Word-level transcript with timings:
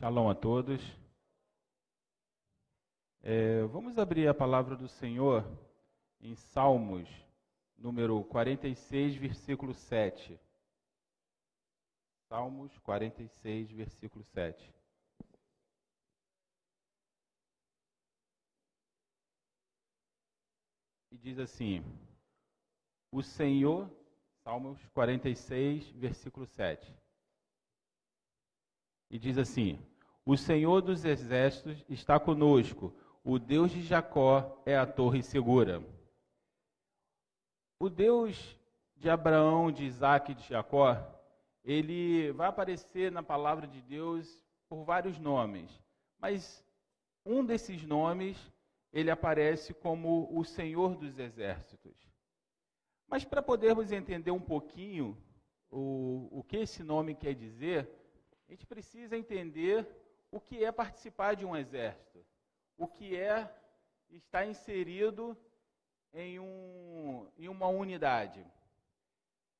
Shalom 0.00 0.30
a 0.30 0.34
todos. 0.34 0.80
É, 3.20 3.62
vamos 3.64 3.98
abrir 3.98 4.26
a 4.28 4.32
palavra 4.32 4.74
do 4.74 4.88
Senhor 4.88 5.44
em 6.22 6.34
Salmos, 6.34 7.06
número 7.76 8.24
46, 8.24 9.16
versículo 9.16 9.74
7. 9.74 10.40
Salmos 12.30 12.78
46, 12.78 13.72
versículo 13.72 14.24
7. 14.24 14.74
E 21.10 21.18
diz 21.18 21.38
assim: 21.38 21.84
O 23.12 23.22
Senhor, 23.22 23.86
Salmos 24.44 24.82
46, 24.94 25.90
versículo 25.90 26.46
7. 26.46 26.90
E 29.10 29.18
diz 29.18 29.36
assim: 29.36 29.89
O 30.30 30.36
Senhor 30.36 30.80
dos 30.80 31.04
exércitos 31.04 31.84
está 31.88 32.20
conosco, 32.20 32.94
o 33.24 33.36
Deus 33.36 33.72
de 33.72 33.82
Jacó 33.82 34.62
é 34.64 34.76
a 34.76 34.86
torre 34.86 35.24
segura. 35.24 35.82
O 37.80 37.90
Deus 37.90 38.56
de 38.94 39.10
Abraão, 39.10 39.72
de 39.72 39.84
Isaac 39.84 40.30
e 40.30 40.36
de 40.36 40.46
Jacó, 40.46 40.96
ele 41.64 42.30
vai 42.30 42.46
aparecer 42.46 43.10
na 43.10 43.24
palavra 43.24 43.66
de 43.66 43.82
Deus 43.82 44.40
por 44.68 44.84
vários 44.84 45.18
nomes, 45.18 45.68
mas 46.16 46.64
um 47.26 47.44
desses 47.44 47.82
nomes 47.82 48.38
ele 48.92 49.10
aparece 49.10 49.74
como 49.74 50.28
o 50.30 50.44
Senhor 50.44 50.94
dos 50.94 51.18
exércitos. 51.18 51.96
Mas 53.08 53.24
para 53.24 53.42
podermos 53.42 53.90
entender 53.90 54.30
um 54.30 54.38
pouquinho 54.40 55.18
o, 55.68 56.28
o 56.30 56.44
que 56.44 56.58
esse 56.58 56.84
nome 56.84 57.16
quer 57.16 57.34
dizer, 57.34 57.90
a 58.46 58.52
gente 58.52 58.64
precisa 58.64 59.16
entender 59.16 59.99
o 60.30 60.40
que 60.40 60.64
é 60.64 60.70
participar 60.70 61.34
de 61.34 61.44
um 61.44 61.56
exército, 61.56 62.24
o 62.76 62.86
que 62.86 63.16
é 63.16 63.52
estar 64.10 64.46
inserido 64.46 65.36
em, 66.12 66.38
um, 66.38 67.28
em 67.36 67.48
uma 67.48 67.66
unidade. 67.68 68.44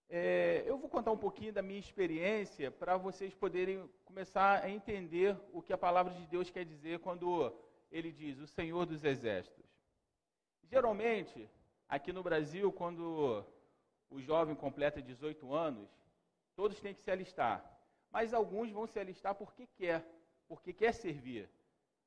É, 0.08 0.64
eu 0.66 0.76
vou 0.76 0.88
contar 0.88 1.12
um 1.12 1.16
pouquinho 1.16 1.52
da 1.52 1.62
minha 1.62 1.78
experiência 1.78 2.70
para 2.70 2.96
vocês 2.96 3.32
poderem 3.34 3.88
começar 4.04 4.62
a 4.62 4.68
entender 4.68 5.36
o 5.52 5.62
que 5.62 5.72
a 5.72 5.78
palavra 5.78 6.12
de 6.12 6.26
Deus 6.26 6.50
quer 6.50 6.64
dizer 6.64 6.98
quando 6.98 7.54
ele 7.92 8.10
diz 8.10 8.38
o 8.38 8.46
Senhor 8.46 8.86
dos 8.86 9.04
Exércitos. 9.04 9.70
Geralmente, 10.64 11.48
aqui 11.88 12.12
no 12.12 12.22
Brasil, 12.22 12.72
quando 12.72 13.44
o 14.08 14.20
jovem 14.20 14.54
completa 14.54 15.00
18 15.00 15.52
anos, 15.54 15.88
todos 16.56 16.80
têm 16.80 16.94
que 16.94 17.02
se 17.02 17.10
alistar. 17.10 17.64
Mas 18.10 18.34
alguns 18.34 18.70
vão 18.70 18.86
se 18.86 18.98
alistar 18.98 19.34
porque 19.36 19.66
quer, 19.76 20.04
porque 20.50 20.72
quer 20.72 20.92
servir. 20.92 21.48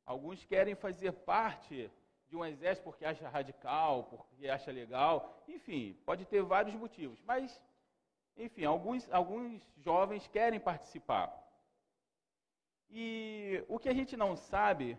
Alguns 0.05 0.43
querem 0.43 0.75
fazer 0.75 1.13
parte 1.13 1.89
de 2.27 2.35
um 2.35 2.43
exército 2.43 2.83
porque 2.83 3.05
acha 3.05 3.29
radical, 3.29 4.03
porque 4.03 4.49
acha 4.49 4.69
legal, 4.69 5.41
enfim, 5.47 5.97
pode 6.05 6.25
ter 6.25 6.41
vários 6.43 6.75
motivos. 6.75 7.21
Mas, 7.23 7.61
enfim, 8.35 8.65
alguns, 8.65 9.09
alguns 9.13 9.65
jovens 9.77 10.27
querem 10.27 10.59
participar. 10.59 11.31
E 12.89 13.63
o 13.69 13.79
que 13.79 13.87
a 13.87 13.93
gente 13.93 14.17
não 14.17 14.35
sabe, 14.35 14.97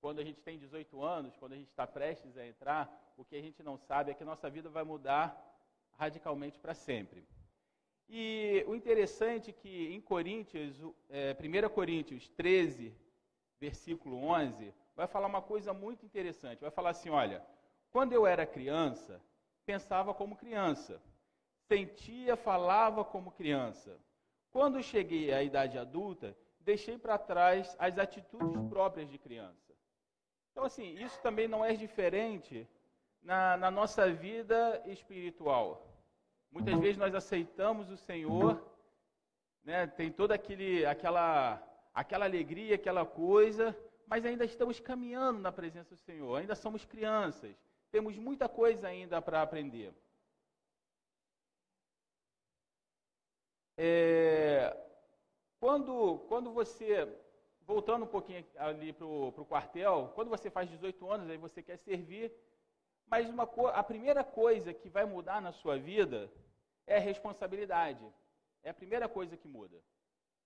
quando 0.00 0.18
a 0.20 0.24
gente 0.24 0.40
tem 0.40 0.58
18 0.58 1.02
anos, 1.02 1.36
quando 1.36 1.52
a 1.52 1.56
gente 1.56 1.68
está 1.68 1.86
prestes 1.86 2.34
a 2.38 2.46
entrar, 2.46 3.12
o 3.14 3.26
que 3.26 3.36
a 3.36 3.42
gente 3.42 3.62
não 3.62 3.76
sabe 3.76 4.10
é 4.10 4.14
que 4.14 4.24
nossa 4.24 4.48
vida 4.48 4.70
vai 4.70 4.84
mudar 4.84 5.26
radicalmente 5.98 6.58
para 6.58 6.72
sempre. 6.72 7.26
E 8.08 8.64
o 8.68 8.74
interessante 8.74 9.50
é 9.50 9.52
que 9.52 9.92
em 9.92 10.00
Coríntios, 10.00 10.80
é, 11.10 11.36
1 11.38 11.68
Coríntios 11.70 12.28
13, 12.30 12.94
versículo 13.60 14.16
11, 14.18 14.72
vai 14.94 15.06
falar 15.06 15.26
uma 15.26 15.42
coisa 15.42 15.72
muito 15.72 16.04
interessante. 16.06 16.60
Vai 16.60 16.70
falar 16.70 16.90
assim: 16.90 17.10
olha, 17.10 17.44
quando 17.90 18.12
eu 18.12 18.26
era 18.26 18.46
criança, 18.46 19.20
pensava 19.64 20.14
como 20.14 20.36
criança, 20.36 21.02
sentia, 21.68 22.36
falava 22.36 23.04
como 23.04 23.32
criança. 23.32 23.98
Quando 24.50 24.82
cheguei 24.82 25.32
à 25.32 25.42
idade 25.42 25.76
adulta, 25.76 26.36
deixei 26.60 26.96
para 26.96 27.18
trás 27.18 27.76
as 27.78 27.98
atitudes 27.98 28.62
próprias 28.68 29.10
de 29.10 29.18
criança. 29.18 29.74
Então, 30.52 30.64
assim, 30.64 30.94
isso 30.94 31.20
também 31.20 31.46
não 31.46 31.64
é 31.64 31.74
diferente 31.74 32.66
na, 33.22 33.56
na 33.56 33.70
nossa 33.70 34.10
vida 34.10 34.82
espiritual. 34.86 35.86
Muitas 36.56 36.80
vezes 36.80 36.96
nós 36.96 37.14
aceitamos 37.14 37.90
o 37.90 37.98
Senhor, 37.98 38.58
né, 39.62 39.86
tem 39.86 40.10
toda 40.10 40.34
aquele, 40.34 40.86
aquela, 40.86 41.62
aquela 41.92 42.24
alegria, 42.24 42.76
aquela 42.76 43.04
coisa, 43.04 43.76
mas 44.06 44.24
ainda 44.24 44.42
estamos 44.42 44.80
caminhando 44.80 45.38
na 45.38 45.52
presença 45.52 45.94
do 45.94 46.00
Senhor, 46.00 46.34
ainda 46.34 46.54
somos 46.54 46.82
crianças, 46.82 47.54
temos 47.90 48.16
muita 48.16 48.48
coisa 48.48 48.88
ainda 48.88 49.20
para 49.20 49.42
aprender. 49.42 49.92
É, 53.76 54.74
quando, 55.60 56.20
quando 56.26 56.54
você, 56.54 57.06
voltando 57.66 58.06
um 58.06 58.08
pouquinho 58.08 58.42
ali 58.56 58.94
para 58.94 59.04
o 59.06 59.46
quartel, 59.46 60.10
quando 60.14 60.30
você 60.30 60.50
faz 60.50 60.70
18 60.70 61.10
anos, 61.10 61.28
aí 61.28 61.36
você 61.36 61.62
quer 61.62 61.76
servir, 61.76 62.32
mas 63.06 63.28
uma, 63.28 63.42
a 63.74 63.82
primeira 63.82 64.24
coisa 64.24 64.72
que 64.72 64.88
vai 64.88 65.04
mudar 65.04 65.42
na 65.42 65.52
sua 65.52 65.76
vida 65.76 66.32
é 66.86 66.98
responsabilidade. 66.98 68.04
É 68.62 68.70
a 68.70 68.74
primeira 68.74 69.08
coisa 69.08 69.36
que 69.36 69.48
muda. 69.48 69.76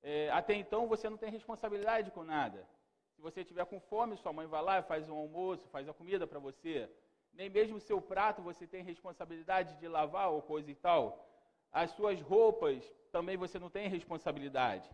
É, 0.02 0.30
até 0.30 0.54
então 0.54 0.86
você 0.86 1.08
não 1.08 1.16
tem 1.16 1.30
responsabilidade 1.30 2.10
com 2.10 2.24
nada. 2.24 2.66
Se 3.14 3.20
você 3.20 3.44
tiver 3.44 3.66
com 3.66 3.80
fome, 3.80 4.16
sua 4.16 4.32
mãe 4.32 4.46
vai 4.46 4.62
lá 4.62 4.82
faz 4.82 5.08
um 5.08 5.16
almoço, 5.16 5.68
faz 5.68 5.88
a 5.88 5.92
comida 5.92 6.26
para 6.26 6.38
você. 6.38 6.90
Nem 7.32 7.50
mesmo 7.50 7.76
o 7.76 7.80
seu 7.80 8.00
prato 8.00 8.42
você 8.42 8.66
tem 8.66 8.82
responsabilidade 8.82 9.76
de 9.76 9.86
lavar 9.86 10.30
ou 10.30 10.42
coisa 10.42 10.70
e 10.70 10.74
tal. 10.74 11.28
As 11.70 11.90
suas 11.92 12.20
roupas 12.20 12.82
também 13.12 13.36
você 13.36 13.58
não 13.58 13.70
tem 13.70 13.88
responsabilidade. 13.88 14.90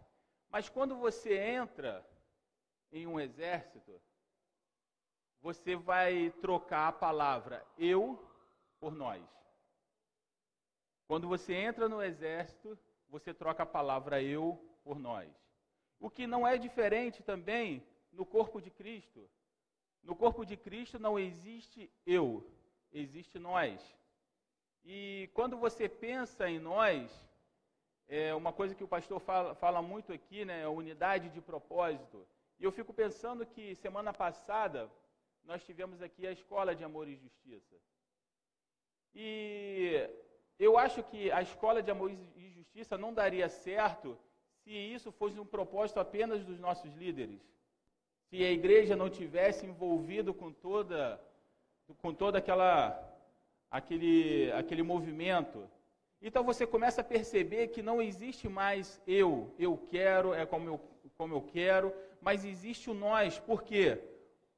Mas 0.51 0.69
quando 0.69 0.97
você 0.97 1.37
entra 1.39 2.05
em 2.93 3.07
um 3.07 3.19
exército, 3.19 4.01
você 5.41 5.77
vai 5.77 6.31
trocar 6.41 6.89
a 6.89 6.93
palavra 6.93 7.65
eu 7.79 8.19
por 8.81 8.95
nós. 8.95 9.23
Quando 11.07 11.29
você 11.29 11.55
entra 11.55 11.89
no 11.89 12.03
exército, 12.03 12.79
você 13.09 13.33
troca 13.33 13.63
a 13.63 13.67
palavra 13.67 14.23
eu 14.23 14.61
por 14.83 14.99
nós. 14.99 15.33
O 16.01 16.11
que 16.11 16.27
não 16.27 16.47
é 16.47 16.59
diferente 16.59 17.23
também 17.23 17.87
no 18.13 18.27
corpo 18.27 18.61
de 18.61 18.71
Cristo. 18.71 19.29
No 20.03 20.15
corpo 20.15 20.45
de 20.45 20.57
Cristo 20.57 20.99
não 20.99 21.19
existe 21.19 21.91
eu, 22.05 22.49
existe 22.93 23.39
nós. 23.39 23.81
E 24.85 25.29
quando 25.35 25.57
você 25.57 25.89
pensa 25.89 26.49
em 26.49 26.59
nós, 26.59 27.11
é 28.09 28.35
uma 28.35 28.53
coisa 28.53 28.75
que 28.75 28.85
o 28.85 28.89
pastor 28.89 29.21
fala, 29.21 29.55
fala 29.55 29.83
muito 29.83 30.13
aqui, 30.13 30.45
né, 30.45 30.63
é 30.63 30.69
unidade 30.69 31.29
de 31.31 31.41
propósito. 31.41 32.27
E 32.59 32.65
eu 32.65 32.71
fico 32.71 32.95
pensando 32.95 33.45
que 33.45 33.75
semana 33.77 34.13
passada 34.13 34.91
nós 35.45 35.65
tivemos 35.65 36.01
aqui 36.03 36.27
a 36.27 36.33
escola 36.33 36.75
de 36.75 36.85
amor 36.85 37.09
e 37.09 37.17
justiça. 37.17 37.77
E 39.15 40.09
eu 40.59 40.79
acho 40.79 41.03
que 41.03 41.31
a 41.31 41.43
escola 41.43 41.83
de 41.83 41.91
amor 41.91 42.11
e 42.11 42.49
justiça 42.51 42.97
não 42.97 43.13
daria 43.13 43.49
certo 43.49 44.19
se 44.63 44.71
isso 44.71 45.13
fosse 45.13 45.39
um 45.39 45.47
propósito 45.47 46.01
apenas 46.01 46.45
dos 46.45 46.59
nossos 46.59 46.95
líderes. 46.95 47.41
Se 48.29 48.43
a 48.43 48.51
igreja 48.51 48.97
não 48.97 49.09
tivesse 49.09 49.67
envolvido 49.67 50.35
com 50.35 50.51
toda 50.53 51.21
com 51.99 52.13
toda 52.13 52.39
aquela 52.39 52.99
aquele 53.71 54.51
aquele 54.53 54.83
movimento. 54.83 55.69
Então 56.21 56.43
você 56.43 56.67
começa 56.67 57.03
a 57.03 57.05
perceber 57.05 57.69
que 57.69 57.83
não 57.83 58.01
existe 58.01 58.49
mais 58.49 59.01
eu, 59.07 59.55
eu 59.59 59.77
quero, 59.77 60.33
é 60.33 60.45
como 60.47 60.69
eu, 60.69 60.81
como 61.17 61.35
eu 61.35 61.43
quero, 61.43 61.95
mas 62.21 62.45
existe 62.45 62.91
o 62.91 62.95
nós. 62.95 63.39
Por 63.39 63.63
quê? 63.63 64.03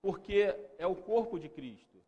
Porque 0.00 0.54
é 0.78 0.86
o 0.86 0.94
corpo 0.94 1.38
de 1.38 1.48
Cristo. 1.48 1.98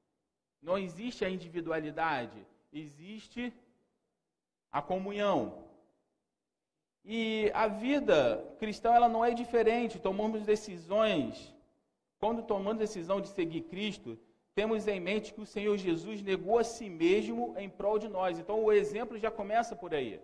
Não 0.62 0.78
existe 0.78 1.24
a 1.24 1.28
individualidade, 1.28 2.46
existe 2.72 3.52
a 4.70 4.80
comunhão. 4.80 5.64
E 7.04 7.50
a 7.54 7.66
vida 7.66 8.44
cristã 8.58 8.92
ela 8.94 9.08
não 9.08 9.24
é 9.24 9.32
diferente. 9.32 9.98
Tomamos 9.98 10.42
decisões. 10.44 11.54
Quando 12.18 12.42
tomamos 12.42 12.78
decisão 12.78 13.20
de 13.20 13.28
seguir 13.28 13.62
Cristo, 13.62 14.18
temos 14.54 14.86
em 14.86 15.00
mente 15.00 15.32
que 15.32 15.40
o 15.40 15.46
Senhor 15.46 15.76
Jesus 15.76 16.22
negou 16.22 16.58
a 16.58 16.64
si 16.64 16.90
mesmo 16.90 17.54
em 17.56 17.68
prol 17.68 17.98
de 17.98 18.08
nós. 18.08 18.38
Então 18.38 18.62
o 18.62 18.72
exemplo 18.72 19.18
já 19.18 19.30
começa 19.30 19.74
por 19.74 19.94
aí. 19.94 20.20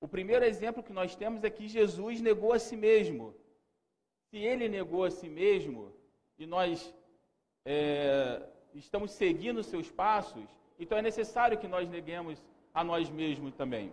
O 0.00 0.08
primeiro 0.08 0.44
exemplo 0.44 0.82
que 0.82 0.92
nós 0.92 1.14
temos 1.14 1.42
é 1.44 1.50
que 1.50 1.68
Jesus 1.68 2.20
negou 2.20 2.52
a 2.52 2.58
si 2.58 2.76
mesmo. 2.76 3.34
Se 4.28 4.36
ele 4.36 4.68
negou 4.68 5.04
a 5.04 5.10
si 5.10 5.28
mesmo 5.28 5.92
e 6.38 6.46
nós 6.46 6.92
é, 7.64 8.42
estamos 8.74 9.12
seguindo 9.12 9.62
seus 9.62 9.90
passos, 9.90 10.44
então 10.78 10.98
é 10.98 11.02
necessário 11.02 11.58
que 11.58 11.68
nós 11.68 11.88
neguemos 11.88 12.42
a 12.74 12.82
nós 12.82 13.10
mesmos 13.10 13.54
também. 13.54 13.92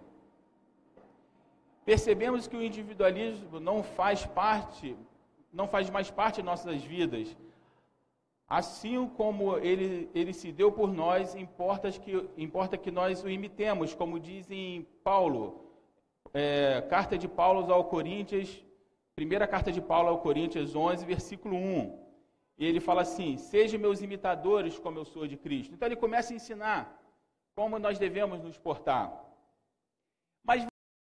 percebemos 1.86 2.48
que 2.48 2.56
o 2.56 2.62
individualismo 2.62 3.60
não 3.60 3.82
faz 3.82 4.24
parte, 4.24 4.96
não 5.52 5.68
faz 5.68 5.90
mais 5.90 6.12
parte 6.12 6.36
de 6.36 6.44
nossas 6.44 6.84
vidas. 6.84 7.36
Assim 8.48 9.08
como 9.08 9.58
ele, 9.58 10.10
ele 10.14 10.34
se 10.34 10.52
deu 10.52 10.72
por 10.72 10.92
nós, 10.94 11.36
importa 11.36 11.92
que, 11.92 12.30
importa 12.38 12.78
que 12.78 12.92
nós 12.92 13.24
o 13.24 13.30
imitemos, 13.30 13.96
como 13.96 14.20
diz 14.20 14.50
em 14.52 14.86
Paulo, 15.04 15.66
é, 16.34 16.82
carta 16.90 17.18
de 17.18 17.28
Paulo 17.28 17.72
ao 17.74 17.86
Coríntios, 17.86 18.64
primeira 19.16 19.48
carta 19.48 19.72
de 19.72 19.82
Paulo 19.82 20.10
ao 20.10 20.20
Coríntios 20.20 20.76
11, 20.76 21.06
versículo 21.06 21.56
1. 21.56 22.00
E 22.60 22.66
ele 22.66 22.80
fala 22.80 23.02
assim: 23.02 23.38
Sejam 23.38 23.80
meus 23.80 24.02
imitadores, 24.02 24.78
como 24.78 25.00
eu 25.00 25.06
sou 25.06 25.26
de 25.26 25.38
Cristo. 25.38 25.74
Então 25.74 25.88
ele 25.88 25.96
começa 25.96 26.34
a 26.34 26.36
ensinar 26.36 26.99
como 27.60 27.78
nós 27.78 28.00
devemos 28.00 28.42
nos 28.42 28.58
portar. 28.58 29.06
Mas 30.42 30.66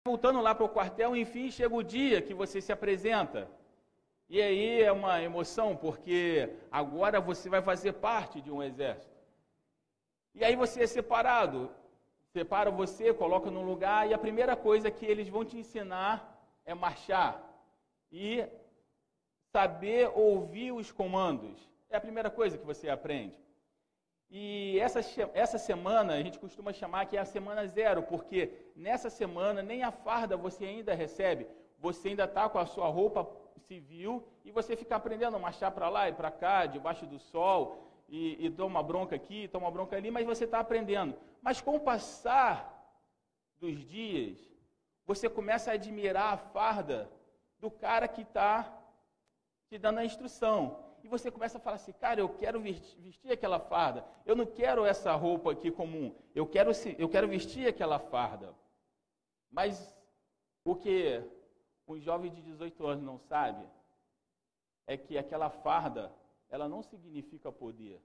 voltando 0.07 0.41
lá 0.41 0.55
para 0.55 0.65
o 0.65 0.69
quartel, 0.69 1.17
enfim, 1.17 1.51
chega 1.51 1.75
o 1.75 1.83
dia 1.83 2.23
que 2.23 2.33
você 2.33 2.61
se 2.61 2.71
apresenta. 2.71 3.51
E 4.29 4.41
aí 4.41 4.81
é 4.81 4.93
uma 4.93 5.21
emoção, 5.21 5.77
porque 5.77 6.49
agora 6.71 7.21
você 7.21 7.49
vai 7.49 7.61
fazer 7.63 7.95
parte 7.95 8.41
de 8.41 8.53
um 8.53 8.63
exército. 8.63 9.21
E 10.37 10.45
aí 10.45 10.55
você 10.55 10.85
é 10.85 10.87
separado. 10.87 11.69
Separa 12.33 12.71
você, 12.71 13.13
coloca 13.13 13.51
num 13.51 13.67
lugar, 13.73 14.09
e 14.09 14.15
a 14.15 14.19
primeira 14.27 14.55
coisa 14.55 14.89
que 14.89 15.05
eles 15.05 15.29
vão 15.29 15.45
te 15.45 15.59
ensinar 15.59 16.15
é 16.65 16.75
marchar. 16.75 17.43
E 18.13 18.47
saber 19.51 20.13
ouvir 20.15 20.71
os 20.71 20.93
comandos. 20.93 21.59
É 21.91 21.97
a 21.97 22.01
primeira 22.01 22.31
coisa 22.31 22.57
que 22.57 22.65
você 22.65 22.89
aprende. 22.89 23.46
E 24.31 24.79
essa, 24.81 25.01
essa 25.35 25.59
semana 25.59 26.15
a 26.15 26.23
gente 26.23 26.39
costuma 26.39 26.73
chamar 26.73 27.07
que 27.07 27.17
é 27.17 27.21
a 27.21 27.25
semana 27.25 27.67
zero, 27.67 28.03
porque 28.03 28.53
nessa 28.75 29.09
semana 29.09 29.63
nem 29.63 29.83
a 29.83 29.93
farda 29.93 30.37
você 30.37 30.65
ainda 30.65 30.95
recebe, 30.95 31.47
você 31.79 32.09
ainda 32.09 32.25
está 32.25 32.49
com 32.49 32.59
a 32.59 32.67
sua 32.67 32.89
roupa 32.89 33.29
civil 33.67 34.27
e 34.45 34.51
você 34.51 34.77
fica 34.77 34.97
aprendendo 34.97 35.37
a 35.37 35.41
marchar 35.41 35.71
para 35.71 35.89
lá 35.89 36.09
e 36.09 36.13
para 36.13 36.31
cá, 36.31 36.67
debaixo 36.67 37.07
do 37.07 37.19
sol, 37.19 37.87
e, 38.09 38.47
e 38.47 38.51
toma 38.51 38.83
bronca 38.83 39.17
aqui, 39.17 39.49
toma 39.49 39.71
bronca 39.71 39.97
ali, 39.97 40.11
mas 40.11 40.27
você 40.27 40.45
está 40.45 40.61
aprendendo. 40.61 41.17
Mas 41.41 41.61
com 41.61 41.77
o 41.77 41.81
passar 41.81 42.73
dos 43.59 43.85
dias, 43.85 44.39
você 45.05 45.29
começa 45.29 45.71
a 45.71 45.75
admirar 45.75 46.35
a 46.35 46.37
farda 46.37 47.11
do 47.59 47.71
cara 47.71 48.07
que 48.07 48.23
está 48.23 48.73
te 49.69 49.79
dando 49.79 49.99
a 49.99 50.05
instrução 50.05 50.86
e 51.07 51.09
você 51.09 51.31
começa 51.31 51.57
a 51.59 51.61
falar 51.61 51.77
assim, 51.77 51.93
cara, 51.93 52.21
eu 52.21 52.29
quero 52.29 52.61
vestir 52.61 53.31
aquela 53.31 53.61
farda. 53.61 54.05
Eu 54.25 54.35
não 54.35 54.45
quero 54.45 54.85
essa 54.85 55.15
roupa 55.15 55.53
aqui 55.53 55.71
comum. 55.71 56.13
Eu 56.35 56.45
quero, 56.49 56.73
eu 56.99 57.09
quero 57.09 57.29
vestir 57.29 57.69
aquela 57.69 58.01
farda. 58.01 58.53
Mas 59.49 59.97
o 60.65 60.75
que 60.75 61.23
um 61.87 62.01
jovem 62.01 62.33
de 62.33 62.43
18 62.43 62.85
anos 62.85 63.05
não 63.05 63.19
sabe 63.19 63.65
é 64.85 64.97
que 64.97 65.17
aquela 65.17 65.49
farda, 65.49 66.13
ela 66.51 66.69
não 66.69 66.83
significa 66.83 67.53
poder. 67.53 68.03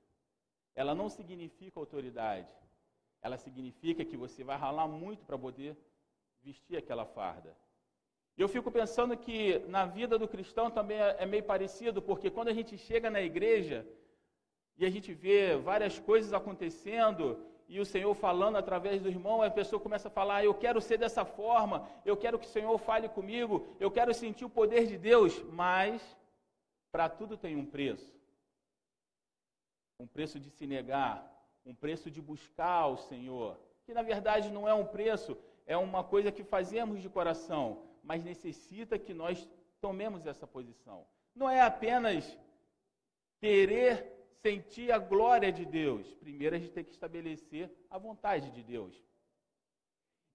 Ela 0.75 0.94
não 0.94 1.09
significa 1.09 1.80
autoridade. 1.80 2.53
Ela 3.19 3.38
significa 3.38 4.06
que 4.06 4.15
você 4.15 4.44
vai 4.44 4.57
ralar 4.57 4.88
muito 4.88 5.25
para 5.25 5.39
poder 5.39 5.75
vestir 6.44 6.77
aquela 6.77 7.06
farda. 7.07 7.57
Eu 8.37 8.47
fico 8.47 8.71
pensando 8.71 9.15
que 9.15 9.59
na 9.67 9.85
vida 9.85 10.17
do 10.17 10.27
cristão 10.27 10.71
também 10.71 10.97
é, 10.97 11.17
é 11.19 11.25
meio 11.25 11.43
parecido, 11.43 12.01
porque 12.01 12.29
quando 12.29 12.47
a 12.47 12.53
gente 12.53 12.77
chega 12.77 13.09
na 13.09 13.21
igreja 13.21 13.85
e 14.77 14.85
a 14.85 14.89
gente 14.89 15.13
vê 15.13 15.55
várias 15.57 15.99
coisas 15.99 16.33
acontecendo 16.33 17.45
e 17.67 17.79
o 17.79 17.85
Senhor 17.85 18.13
falando 18.13 18.57
através 18.57 19.01
do 19.01 19.07
irmão, 19.07 19.41
a 19.41 19.49
pessoa 19.49 19.79
começa 19.79 20.07
a 20.07 20.11
falar: 20.11 20.43
Eu 20.43 20.53
quero 20.53 20.81
ser 20.81 20.97
dessa 20.97 21.23
forma, 21.23 21.87
eu 22.05 22.17
quero 22.17 22.39
que 22.39 22.45
o 22.45 22.49
Senhor 22.49 22.77
fale 22.77 23.07
comigo, 23.07 23.75
eu 23.79 23.91
quero 23.91 24.13
sentir 24.13 24.45
o 24.45 24.49
poder 24.49 24.87
de 24.87 24.97
Deus, 24.97 25.41
mas 25.51 26.01
para 26.91 27.07
tudo 27.09 27.37
tem 27.37 27.55
um 27.55 27.65
preço. 27.65 28.13
Um 29.99 30.07
preço 30.07 30.39
de 30.39 30.49
se 30.49 30.65
negar, 30.65 31.31
um 31.65 31.75
preço 31.75 32.09
de 32.09 32.21
buscar 32.21 32.87
o 32.87 32.97
Senhor, 32.97 33.57
que 33.85 33.93
na 33.93 34.01
verdade 34.01 34.49
não 34.49 34.67
é 34.67 34.73
um 34.73 34.85
preço, 34.85 35.37
é 35.65 35.77
uma 35.77 36.03
coisa 36.03 36.31
que 36.31 36.43
fazemos 36.43 37.01
de 37.01 37.07
coração 37.07 37.90
mas 38.03 38.24
necessita 38.24 38.98
que 38.98 39.13
nós 39.13 39.48
tomemos 39.80 40.25
essa 40.25 40.48
posição. 40.48 41.07
Não 41.36 41.50
é 41.50 41.62
apenas 41.62 42.38
querer 43.39 44.12
sentir 44.42 44.92
a 44.92 44.98
glória 44.98 45.51
de 45.51 45.65
Deus. 45.65 46.13
Primeiro 46.15 46.56
a 46.56 46.59
gente 46.59 46.74
tem 46.74 46.83
que 46.83 46.92
estabelecer 46.92 47.71
a 47.89 47.98
vontade 47.98 48.51
de 48.51 48.63
Deus. 48.63 48.94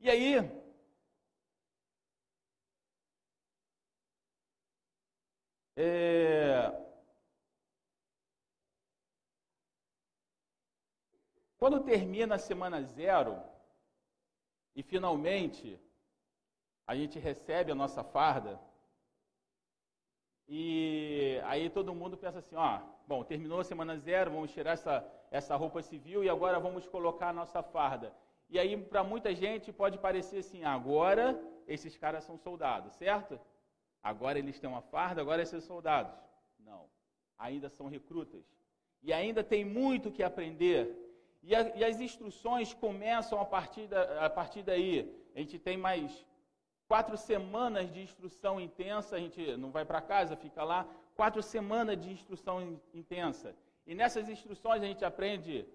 E 0.00 0.10
aí, 0.10 0.34
é, 5.74 6.70
quando 11.58 11.82
termina 11.82 12.34
a 12.36 12.38
semana 12.38 12.82
zero, 12.82 13.42
e 14.74 14.82
finalmente 14.82 15.80
a 16.86 16.94
gente 16.94 17.18
recebe 17.18 17.72
a 17.72 17.74
nossa 17.74 18.02
farda 18.04 18.60
e 20.48 21.40
aí 21.44 21.68
todo 21.68 21.94
mundo 21.94 22.16
pensa 22.16 22.38
assim, 22.38 22.54
ó, 22.54 22.80
bom, 23.06 23.24
terminou 23.24 23.60
a 23.60 23.64
semana 23.64 23.96
zero, 23.98 24.30
vamos 24.30 24.52
tirar 24.52 24.72
essa, 24.72 25.04
essa 25.30 25.56
roupa 25.56 25.82
civil 25.82 26.22
e 26.22 26.28
agora 26.28 26.60
vamos 26.60 26.86
colocar 26.86 27.30
a 27.30 27.32
nossa 27.32 27.62
farda. 27.62 28.14
E 28.48 28.58
aí, 28.58 28.76
para 28.76 29.02
muita 29.02 29.34
gente, 29.34 29.72
pode 29.72 29.98
parecer 29.98 30.38
assim, 30.38 30.62
agora 30.62 31.36
esses 31.66 31.96
caras 31.96 32.22
são 32.22 32.38
soldados, 32.38 32.94
certo? 32.94 33.40
Agora 34.00 34.38
eles 34.38 34.60
têm 34.60 34.70
uma 34.70 34.82
farda, 34.82 35.20
agora 35.20 35.42
esses 35.42 35.64
soldados. 35.64 36.14
Não, 36.60 36.88
ainda 37.36 37.68
são 37.68 37.88
recrutas. 37.88 38.44
E 39.02 39.12
ainda 39.12 39.42
tem 39.42 39.64
muito 39.64 40.12
que 40.12 40.22
aprender. 40.22 40.96
E, 41.42 41.56
a, 41.56 41.76
e 41.76 41.84
as 41.84 42.00
instruções 42.00 42.72
começam 42.72 43.40
a 43.40 43.44
partir, 43.44 43.88
da, 43.88 44.26
a 44.26 44.30
partir 44.30 44.62
daí. 44.62 45.12
A 45.34 45.40
gente 45.40 45.58
tem 45.58 45.76
mais 45.76 46.24
quatro 46.88 47.16
semanas 47.16 47.92
de 47.92 48.00
instrução 48.02 48.60
intensa, 48.60 49.16
a 49.16 49.18
gente 49.18 49.56
não 49.56 49.70
vai 49.70 49.84
para 49.84 50.00
casa, 50.00 50.36
fica 50.36 50.62
lá, 50.62 50.86
quatro 51.14 51.42
semanas 51.42 51.98
de 51.98 52.10
instrução 52.10 52.80
intensa. 52.94 53.54
E 53.86 53.94
nessas 53.94 54.28
instruções 54.28 54.82
a 54.82 54.86
gente 54.86 55.04
aprende 55.04 55.66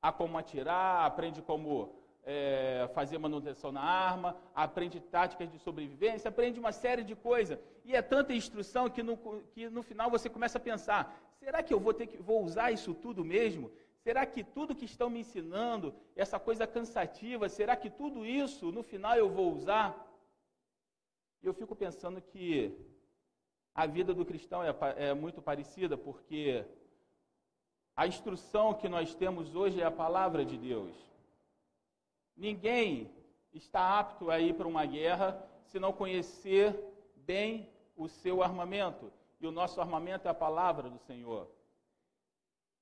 a 0.00 0.12
como 0.12 0.38
atirar, 0.38 1.04
aprende 1.04 1.42
como 1.42 1.94
é, 2.24 2.88
fazer 2.94 3.18
manutenção 3.18 3.72
na 3.72 3.80
arma, 3.80 4.36
aprende 4.54 5.00
táticas 5.00 5.50
de 5.50 5.58
sobrevivência, 5.58 6.28
aprende 6.28 6.60
uma 6.60 6.72
série 6.72 7.02
de 7.02 7.14
coisas. 7.14 7.58
E 7.84 7.96
é 7.96 8.02
tanta 8.02 8.34
instrução 8.34 8.88
que 8.90 9.02
no, 9.02 9.16
que 9.54 9.68
no 9.70 9.82
final 9.82 10.10
você 10.10 10.28
começa 10.28 10.58
a 10.58 10.60
pensar: 10.60 11.18
será 11.38 11.62
que 11.62 11.72
eu 11.72 11.80
vou 11.80 11.94
ter 11.94 12.06
que 12.06 12.18
vou 12.18 12.44
usar 12.44 12.70
isso 12.70 12.94
tudo 12.94 13.24
mesmo? 13.24 13.70
Será 14.02 14.24
que 14.24 14.44
tudo 14.44 14.74
que 14.74 14.84
estão 14.84 15.10
me 15.10 15.20
ensinando, 15.20 15.94
essa 16.14 16.38
coisa 16.38 16.66
cansativa, 16.66 17.48
será 17.48 17.74
que 17.76 17.90
tudo 17.90 18.24
isso 18.24 18.70
no 18.70 18.82
final 18.82 19.16
eu 19.16 19.28
vou 19.28 19.52
usar? 19.52 20.07
E 21.42 21.46
eu 21.46 21.54
fico 21.54 21.74
pensando 21.74 22.20
que 22.20 22.76
a 23.74 23.86
vida 23.86 24.12
do 24.12 24.24
cristão 24.24 24.62
é, 24.62 24.74
é 24.96 25.14
muito 25.14 25.40
parecida, 25.40 25.96
porque 25.96 26.64
a 27.94 28.06
instrução 28.06 28.74
que 28.74 28.88
nós 28.88 29.14
temos 29.14 29.54
hoje 29.54 29.80
é 29.80 29.84
a 29.84 29.90
palavra 29.90 30.44
de 30.44 30.56
Deus. 30.56 30.94
Ninguém 32.36 33.10
está 33.52 33.98
apto 33.98 34.30
a 34.30 34.38
ir 34.38 34.54
para 34.54 34.68
uma 34.68 34.86
guerra 34.86 35.44
se 35.64 35.78
não 35.78 35.92
conhecer 35.92 36.78
bem 37.16 37.68
o 37.96 38.08
seu 38.08 38.42
armamento. 38.42 39.12
E 39.40 39.46
o 39.46 39.52
nosso 39.52 39.80
armamento 39.80 40.26
é 40.26 40.30
a 40.30 40.34
palavra 40.34 40.88
do 40.88 40.98
Senhor. 40.98 41.48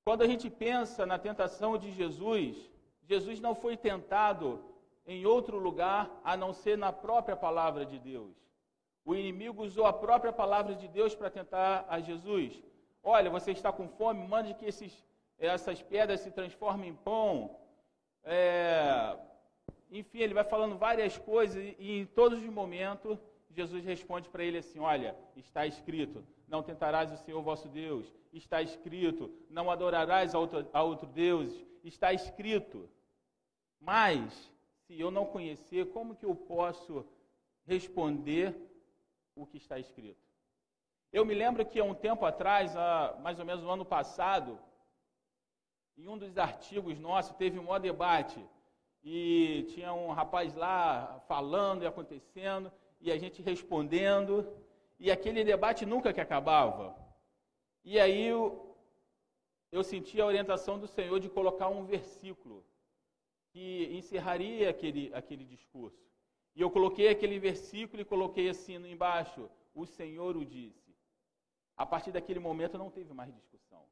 Quando 0.04 0.22
a 0.22 0.26
gente 0.26 0.48
pensa 0.48 1.04
na 1.04 1.18
tentação 1.18 1.76
de 1.76 1.92
Jesus, 1.92 2.70
Jesus 3.02 3.40
não 3.40 3.54
foi 3.54 3.76
tentado 3.76 4.62
em 5.06 5.26
outro 5.26 5.58
lugar 5.58 6.10
a 6.25 6.36
não 6.36 6.52
ser 6.52 6.78
na 6.78 6.92
própria 6.92 7.36
palavra 7.36 7.84
de 7.84 7.98
Deus. 7.98 8.45
O 9.06 9.14
inimigo 9.14 9.62
usou 9.62 9.86
a 9.86 9.92
própria 9.92 10.32
palavra 10.32 10.75
de 10.75 10.88
Deus 10.88 11.14
para 11.14 11.30
tentar 11.30 11.86
a 11.88 12.00
Jesus. 12.00 12.60
Olha, 13.04 13.30
você 13.30 13.52
está 13.52 13.70
com 13.72 13.88
fome, 13.88 14.26
mande 14.26 14.52
que 14.54 14.66
esses, 14.66 14.92
essas 15.38 15.80
pedras 15.80 16.20
se 16.22 16.32
transformem 16.32 16.90
em 16.90 16.94
pão. 16.96 17.56
É, 18.25 19.16
enfim, 19.92 20.18
ele 20.18 20.34
vai 20.34 20.42
falando 20.42 20.76
várias 20.76 21.16
coisas 21.16 21.56
e, 21.78 22.00
em 22.00 22.04
todos 22.04 22.42
os 22.42 22.50
momentos 22.50 23.16
Jesus 23.54 23.84
responde 23.84 24.28
para 24.28 24.42
ele 24.42 24.58
assim: 24.58 24.80
Olha, 24.80 25.16
está 25.36 25.64
escrito, 25.64 26.26
não 26.48 26.64
tentarás 26.64 27.12
o 27.12 27.16
Senhor 27.16 27.40
vosso 27.42 27.68
Deus. 27.68 28.12
Está 28.32 28.60
escrito, 28.60 29.30
não 29.48 29.70
adorarás 29.70 30.34
a 30.34 30.38
outro, 30.40 30.68
a 30.72 30.82
outro 30.82 31.06
Deus. 31.06 31.54
Está 31.84 32.12
escrito. 32.12 32.90
Mas, 33.80 34.52
se 34.84 35.00
eu 35.00 35.12
não 35.12 35.25
conhecer, 35.25 35.86
como 35.90 36.16
que 36.16 36.26
eu 36.26 36.34
posso 36.34 37.06
responder 37.64 38.65
o 39.36 39.46
que 39.46 39.58
está 39.58 39.78
escrito. 39.78 40.26
Eu 41.12 41.24
me 41.24 41.34
lembro 41.34 41.64
que 41.64 41.78
há 41.78 41.84
um 41.84 41.94
tempo 41.94 42.24
atrás, 42.24 42.74
mais 43.22 43.38
ou 43.38 43.44
menos 43.44 43.62
no 43.62 43.70
ano 43.70 43.84
passado, 43.84 44.58
em 45.96 46.08
um 46.08 46.18
dos 46.18 46.36
artigos 46.36 46.98
nossos, 46.98 47.36
teve 47.36 47.58
um 47.58 47.64
maior 47.64 47.78
debate. 47.78 48.44
E 49.04 49.64
tinha 49.72 49.92
um 49.92 50.10
rapaz 50.10 50.54
lá 50.54 51.20
falando 51.28 51.82
e 51.82 51.86
acontecendo. 51.86 52.72
e 53.00 53.12
a 53.12 53.18
gente 53.18 53.42
respondendo, 53.42 54.32
e 54.98 55.10
aquele 55.10 55.44
debate 55.44 55.84
nunca 55.84 56.12
que 56.12 56.20
acabava. 56.20 56.96
E 57.84 58.00
aí 58.00 58.24
eu, 58.24 58.74
eu 59.70 59.84
senti 59.84 60.20
a 60.20 60.26
orientação 60.26 60.78
do 60.78 60.88
Senhor 60.88 61.20
de 61.20 61.28
colocar 61.28 61.68
um 61.68 61.84
versículo 61.84 62.64
que 63.52 63.88
encerraria 63.92 64.70
aquele, 64.70 65.14
aquele 65.14 65.44
discurso. 65.44 66.04
E 66.56 66.62
eu 66.62 66.70
coloquei 66.70 67.08
aquele 67.10 67.38
versículo 67.38 68.00
e 68.00 68.04
coloquei 68.04 68.48
assim 68.48 68.76
embaixo: 68.90 69.48
O 69.75 69.84
Senhor 69.84 70.36
o 70.38 70.44
disse. 70.44 70.90
A 71.76 71.84
partir 71.84 72.10
daquele 72.10 72.40
momento 72.40 72.78
não 72.78 72.90
teve 72.90 73.12
mais 73.12 73.32
discussão. 73.34 73.82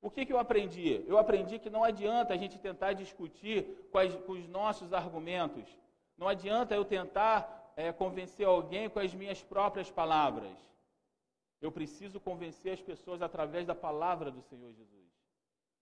O 0.00 0.10
que, 0.10 0.24
que 0.24 0.32
eu 0.32 0.38
aprendi? 0.38 1.04
Eu 1.06 1.18
aprendi 1.18 1.58
que 1.58 1.68
não 1.68 1.84
adianta 1.84 2.32
a 2.32 2.36
gente 2.36 2.58
tentar 2.58 2.94
discutir 2.94 3.88
com, 3.90 3.98
as, 3.98 4.14
com 4.24 4.32
os 4.32 4.48
nossos 4.48 4.94
argumentos. 4.94 5.68
Não 6.16 6.26
adianta 6.26 6.74
eu 6.74 6.86
tentar 6.86 7.72
é, 7.76 7.92
convencer 7.92 8.46
alguém 8.46 8.88
com 8.88 8.98
as 8.98 9.12
minhas 9.12 9.42
próprias 9.42 9.90
palavras. 9.90 10.56
Eu 11.60 11.70
preciso 11.70 12.18
convencer 12.18 12.72
as 12.72 12.80
pessoas 12.80 13.20
através 13.20 13.66
da 13.66 13.74
palavra 13.74 14.30
do 14.30 14.40
Senhor 14.40 14.72
Jesus. 14.72 14.96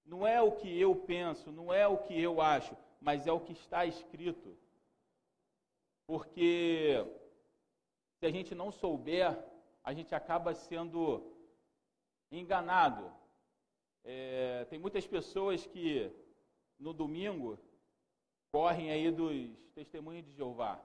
Não 0.05 0.27
é 0.27 0.43
o 0.43 0.51
que 0.51 0.81
eu 0.81 0.97
penso, 0.97 1.53
não 1.53 1.73
é 1.73 1.87
o 1.87 1.99
que 1.99 2.21
eu 2.21 2.41
acho, 2.41 2.77
mas 3.01 3.27
é 3.27 3.33
o 3.33 3.41
que 3.41 3.53
está 3.53 3.87
escrito. 3.87 4.57
Porque 6.07 7.05
se 8.19 8.27
a 8.27 8.31
gente 8.31 8.55
não 8.55 8.71
souber, 8.71 9.37
a 9.83 9.93
gente 9.93 10.15
acaba 10.15 10.55
sendo 10.55 11.35
enganado. 12.31 13.13
É, 14.05 14.65
tem 14.67 14.79
muitas 14.79 15.07
pessoas 15.07 15.67
que 15.67 16.11
no 16.79 16.93
domingo 16.93 17.59
correm 18.53 18.91
aí 18.91 19.11
dos 19.11 19.57
testemunhos 19.75 20.25
de 20.25 20.33
Jeová. 20.33 20.81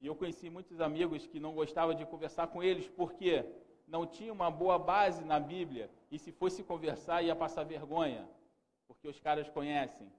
E 0.00 0.06
eu 0.06 0.14
conheci 0.14 0.50
muitos 0.50 0.80
amigos 0.80 1.26
que 1.26 1.40
não 1.40 1.54
gostavam 1.54 1.94
de 1.94 2.04
conversar 2.06 2.48
com 2.48 2.62
eles 2.62 2.88
porque 2.88 3.44
não 3.86 4.06
tinha 4.06 4.32
uma 4.32 4.50
boa 4.50 4.78
base 4.78 5.24
na 5.24 5.38
Bíblia 5.38 5.90
e 6.10 6.18
se 6.18 6.32
fosse 6.32 6.62
conversar 6.62 7.22
ia 7.22 7.34
passar 7.34 7.64
vergonha, 7.64 8.28
porque 8.86 9.08
os 9.08 9.18
caras 9.18 9.48
conhecem. 9.48 10.10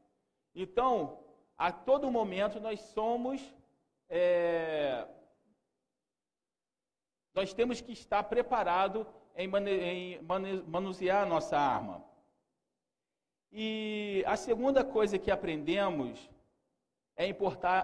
Então, 0.54 1.20
a 1.58 1.72
todo 1.72 2.12
momento 2.12 2.60
nós 2.60 2.80
somos. 2.80 3.42
É, 4.10 5.08
nós 7.34 7.54
temos 7.54 7.82
que 7.82 7.92
estar 7.92 8.24
preparado 8.24 9.06
em, 9.36 9.50
em 9.68 10.22
manusear 10.68 11.24
a 11.24 11.26
nossa 11.26 11.58
arma. 11.58 12.04
E 13.52 14.24
a 14.26 14.36
segunda 14.36 14.84
coisa 14.84 15.18
que 15.18 15.32
aprendemos 15.32 16.30
é, 17.18 17.26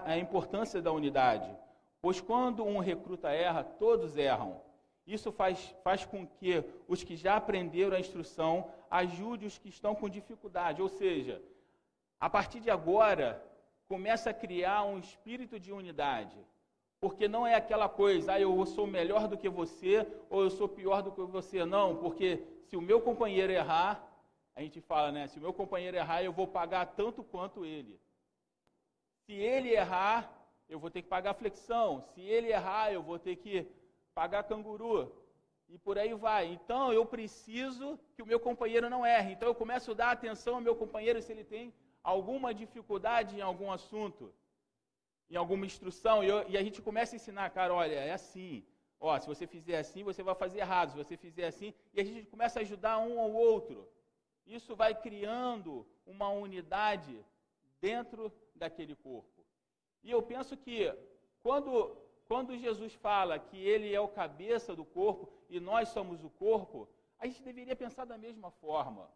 a 0.04 0.18
importância 0.18 0.82
da 0.82 0.92
unidade. 0.92 1.50
Pois 2.00 2.20
quando 2.20 2.64
um 2.64 2.78
recruta 2.78 3.30
erra, 3.30 3.62
todos 3.62 4.16
erram. 4.16 4.60
Isso 5.06 5.32
faz, 5.32 5.74
faz 5.82 6.04
com 6.04 6.26
que 6.26 6.64
os 6.86 7.02
que 7.02 7.16
já 7.16 7.36
aprenderam 7.36 7.96
a 7.96 8.00
instrução 8.00 8.70
ajude 8.90 9.46
os 9.46 9.58
que 9.58 9.68
estão 9.68 9.94
com 9.94 10.08
dificuldade. 10.08 10.80
Ou 10.80 10.88
seja, 10.88 11.42
a 12.20 12.30
partir 12.30 12.60
de 12.60 12.70
agora, 12.70 13.42
começa 13.92 14.30
a 14.30 14.34
criar 14.44 14.84
um 14.84 14.98
espírito 14.98 15.60
de 15.60 15.70
unidade. 15.70 16.38
Porque 16.98 17.28
não 17.28 17.46
é 17.46 17.54
aquela 17.54 17.90
coisa, 17.90 18.32
ah, 18.32 18.40
eu 18.40 18.64
sou 18.64 18.86
melhor 18.86 19.28
do 19.28 19.36
que 19.36 19.50
você 19.50 19.94
ou 20.30 20.42
eu 20.42 20.48
sou 20.48 20.66
pior 20.66 21.02
do 21.02 21.12
que 21.12 21.20
você. 21.20 21.66
Não, 21.66 21.96
porque 21.96 22.42
se 22.68 22.74
o 22.74 22.80
meu 22.80 23.02
companheiro 23.02 23.52
errar, 23.52 23.92
a 24.56 24.62
gente 24.62 24.80
fala, 24.80 25.12
né? 25.12 25.26
Se 25.26 25.36
o 25.38 25.42
meu 25.42 25.52
companheiro 25.52 25.94
errar, 25.94 26.22
eu 26.22 26.32
vou 26.32 26.46
pagar 26.46 26.86
tanto 26.86 27.22
quanto 27.22 27.66
ele. 27.66 28.00
Se 29.26 29.34
ele 29.34 29.68
errar, 29.82 30.18
eu 30.70 30.78
vou 30.78 30.90
ter 30.90 31.02
que 31.02 31.08
pagar 31.08 31.34
flexão. 31.34 32.00
Se 32.14 32.22
ele 32.22 32.48
errar, 32.50 32.90
eu 32.90 33.02
vou 33.02 33.18
ter 33.18 33.36
que 33.36 33.66
pagar 34.14 34.44
canguru, 34.44 35.12
e 35.68 35.76
por 35.76 35.98
aí 35.98 36.14
vai. 36.14 36.46
Então 36.46 36.94
eu 36.94 37.04
preciso 37.04 38.00
que 38.14 38.22
o 38.22 38.26
meu 38.26 38.40
companheiro 38.40 38.88
não 38.88 39.04
erre. 39.04 39.32
Então 39.32 39.48
eu 39.48 39.54
começo 39.54 39.90
a 39.90 39.94
dar 39.94 40.10
atenção 40.12 40.54
ao 40.54 40.60
meu 40.62 40.74
companheiro 40.74 41.20
se 41.20 41.30
ele 41.30 41.44
tem 41.44 41.74
alguma 42.02 42.52
dificuldade 42.52 43.36
em 43.36 43.40
algum 43.40 43.70
assunto, 43.70 44.32
em 45.30 45.36
alguma 45.36 45.64
instrução, 45.64 46.22
e, 46.22 46.28
eu, 46.28 46.48
e 46.48 46.58
a 46.58 46.62
gente 46.62 46.82
começa 46.82 47.14
a 47.14 47.16
ensinar, 47.16 47.50
cara, 47.50 47.72
olha, 47.74 47.94
é 47.94 48.12
assim. 48.12 48.64
Ó, 49.00 49.18
se 49.18 49.26
você 49.26 49.46
fizer 49.46 49.78
assim, 49.78 50.04
você 50.04 50.22
vai 50.22 50.34
fazer 50.34 50.58
errado. 50.58 50.90
Se 50.90 50.96
você 50.96 51.16
fizer 51.16 51.46
assim, 51.46 51.74
e 51.92 52.00
a 52.00 52.04
gente 52.04 52.26
começa 52.26 52.58
a 52.58 52.62
ajudar 52.62 52.98
um 52.98 53.18
ao 53.18 53.32
outro. 53.32 53.88
Isso 54.46 54.76
vai 54.76 54.94
criando 54.94 55.86
uma 56.06 56.28
unidade 56.28 57.24
dentro 57.80 58.32
daquele 58.54 58.94
corpo. 58.94 59.44
E 60.04 60.10
eu 60.10 60.22
penso 60.22 60.56
que 60.56 60.92
quando 61.42 61.96
quando 62.32 62.56
Jesus 62.56 62.94
fala 62.94 63.38
que 63.38 63.58
ele 63.58 63.92
é 63.92 64.00
o 64.00 64.08
cabeça 64.08 64.74
do 64.74 64.84
corpo 64.84 65.30
e 65.50 65.60
nós 65.60 65.88
somos 65.88 66.24
o 66.24 66.30
corpo, 66.30 66.88
a 67.18 67.26
gente 67.26 67.42
deveria 67.42 67.76
pensar 67.76 68.06
da 68.06 68.16
mesma 68.16 68.50
forma. 68.50 69.10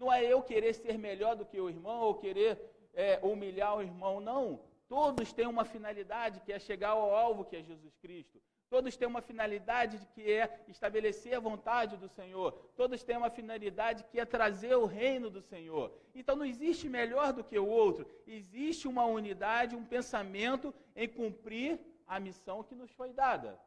Não 0.00 0.10
é 0.10 0.24
eu 0.24 0.40
querer 0.42 0.72
ser 0.72 0.96
melhor 0.96 1.36
do 1.36 1.44
que 1.44 1.60
o 1.60 1.68
irmão 1.68 2.00
ou 2.00 2.14
querer 2.14 2.52
é, 2.94 3.20
humilhar 3.22 3.76
o 3.76 3.82
irmão, 3.82 4.18
não. 4.18 4.58
Todos 4.88 5.30
têm 5.30 5.46
uma 5.46 5.64
finalidade 5.64 6.40
que 6.40 6.52
é 6.52 6.58
chegar 6.58 6.92
ao 6.92 7.14
alvo 7.14 7.44
que 7.44 7.56
é 7.56 7.62
Jesus 7.62 7.94
Cristo. 7.98 8.40
Todos 8.70 8.96
têm 8.96 9.06
uma 9.06 9.20
finalidade 9.20 10.00
que 10.14 10.22
é 10.32 10.62
estabelecer 10.68 11.34
a 11.34 11.40
vontade 11.40 11.98
do 11.98 12.08
Senhor. 12.08 12.52
Todos 12.76 13.02
têm 13.02 13.18
uma 13.18 13.28
finalidade 13.28 14.04
que 14.04 14.18
é 14.18 14.24
trazer 14.24 14.74
o 14.74 14.86
reino 14.86 15.28
do 15.28 15.42
Senhor. 15.42 15.92
Então 16.14 16.34
não 16.34 16.46
existe 16.46 16.88
melhor 16.88 17.34
do 17.34 17.44
que 17.44 17.58
o 17.58 17.68
outro. 17.68 18.06
Existe 18.26 18.88
uma 18.88 19.04
unidade, 19.04 19.76
um 19.76 19.84
pensamento 19.84 20.72
em 20.96 21.08
cumprir 21.08 21.78
a 22.06 22.18
missão 22.18 22.62
que 22.62 22.74
nos 22.74 22.90
foi 22.92 23.12
dada. 23.12 23.60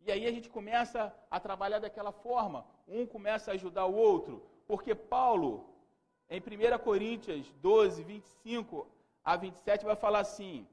E 0.00 0.12
aí 0.12 0.26
a 0.26 0.30
gente 0.30 0.50
começa 0.50 1.14
a 1.30 1.40
trabalhar 1.40 1.78
daquela 1.78 2.12
forma. 2.12 2.66
Um 2.86 3.06
começa 3.06 3.50
a 3.50 3.54
ajudar 3.54 3.86
o 3.86 3.94
outro. 3.94 4.57
Porque 4.68 4.94
Paulo, 4.94 5.66
em 6.28 6.38
1 6.38 6.78
Coríntios 6.84 7.50
12, 7.54 8.04
25 8.04 8.86
a 9.24 9.34
27, 9.34 9.86
vai 9.86 9.96
falar 9.96 10.20
assim: 10.20 10.68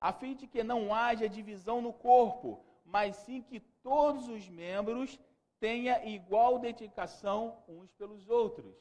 a 0.00 0.10
fim 0.10 0.34
de 0.34 0.46
que 0.46 0.64
não 0.64 0.94
haja 0.94 1.28
divisão 1.28 1.82
no 1.82 1.92
corpo, 1.92 2.64
mas 2.82 3.14
sim 3.16 3.42
que 3.42 3.60
todos 3.82 4.26
os 4.28 4.48
membros 4.48 5.20
tenham 5.60 6.02
igual 6.06 6.58
dedicação 6.58 7.58
uns 7.68 7.92
pelos 7.92 8.26
outros. 8.28 8.74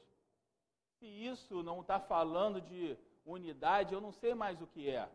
Se 0.97 1.05
isso 1.05 1.61
não 1.61 1.81
está 1.81 1.99
falando 1.99 2.61
de 2.61 2.97
unidade, 3.25 3.93
eu 3.93 3.99
não 3.99 4.13
sei 4.13 4.33
mais 4.33 4.61
o 4.61 4.67
que 4.67 4.89
é. 4.89 5.09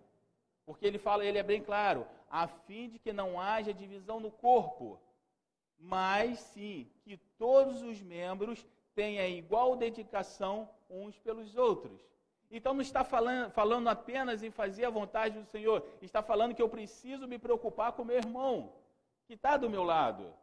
Porque 0.66 0.84
ele 0.86 0.98
fala, 0.98 1.24
ele 1.24 1.38
é 1.38 1.42
bem 1.42 1.62
claro, 1.62 2.06
a 2.30 2.46
fim 2.46 2.90
de 2.90 2.98
que 2.98 3.12
não 3.12 3.40
haja 3.40 3.72
divisão 3.72 4.20
no 4.20 4.30
corpo, 4.30 5.00
mas 5.78 6.38
sim 6.38 6.90
que 7.02 7.16
todos 7.38 7.80
os 7.82 8.02
membros 8.02 8.66
tenham 8.94 9.26
igual 9.26 9.76
dedicação 9.76 10.68
uns 10.88 11.18
pelos 11.18 11.56
outros. 11.56 12.00
Então 12.50 12.74
não 12.74 12.82
está 12.82 13.04
falando, 13.04 13.50
falando 13.50 13.88
apenas 13.88 14.42
em 14.42 14.50
fazer 14.50 14.84
a 14.84 14.90
vontade 14.90 15.38
do 15.38 15.44
Senhor, 15.44 15.86
está 16.02 16.20
falando 16.22 16.54
que 16.54 16.62
eu 16.62 16.68
preciso 16.68 17.28
me 17.28 17.38
preocupar 17.38 17.92
com 17.92 18.04
meu 18.04 18.16
irmão, 18.16 18.72
que 19.26 19.34
está 19.34 19.56
do 19.56 19.70
meu 19.70 19.84
lado. 19.84 20.34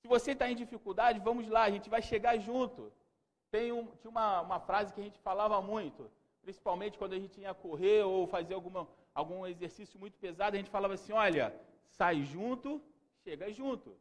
Se 0.00 0.06
você 0.06 0.32
está 0.32 0.50
em 0.50 0.54
dificuldade, 0.54 1.18
vamos 1.18 1.48
lá, 1.48 1.62
a 1.62 1.70
gente 1.70 1.88
vai 1.88 2.02
chegar 2.02 2.38
junto. 2.38 2.92
Tem 3.50 3.72
um, 3.72 3.86
tinha 3.96 4.10
uma, 4.10 4.42
uma 4.42 4.60
frase 4.60 4.92
que 4.92 5.00
a 5.00 5.04
gente 5.04 5.18
falava 5.18 5.60
muito, 5.62 6.10
principalmente 6.42 6.98
quando 6.98 7.14
a 7.14 7.18
gente 7.18 7.40
ia 7.40 7.54
correr 7.54 8.02
ou 8.02 8.26
fazer 8.26 8.54
alguma, 8.54 8.86
algum 9.14 9.46
exercício 9.46 9.98
muito 9.98 10.18
pesado, 10.18 10.56
a 10.56 10.58
gente 10.58 10.70
falava 10.70 10.94
assim: 10.94 11.12
olha, 11.12 11.54
sai 11.88 12.22
junto, 12.22 12.82
chega 13.24 13.50
junto. 13.52 13.96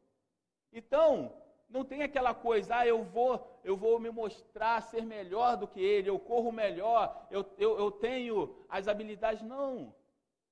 Então, 0.72 1.34
não 1.70 1.86
tem 1.86 2.02
aquela 2.02 2.34
coisa, 2.34 2.78
ah, 2.78 2.88
eu 2.88 3.04
vou, 3.04 3.46
eu 3.64 3.78
vou 3.78 4.00
me 4.00 4.10
mostrar 4.10 4.82
ser 4.82 5.06
melhor 5.06 5.56
do 5.56 5.68
que 5.68 5.80
ele, 5.80 6.10
eu 6.10 6.18
corro 6.18 6.52
melhor, 6.52 7.28
eu, 7.30 7.46
eu, 7.58 7.78
eu 7.78 7.92
tenho 7.92 8.56
as 8.68 8.88
habilidades. 8.88 9.44
Não. 9.44 9.94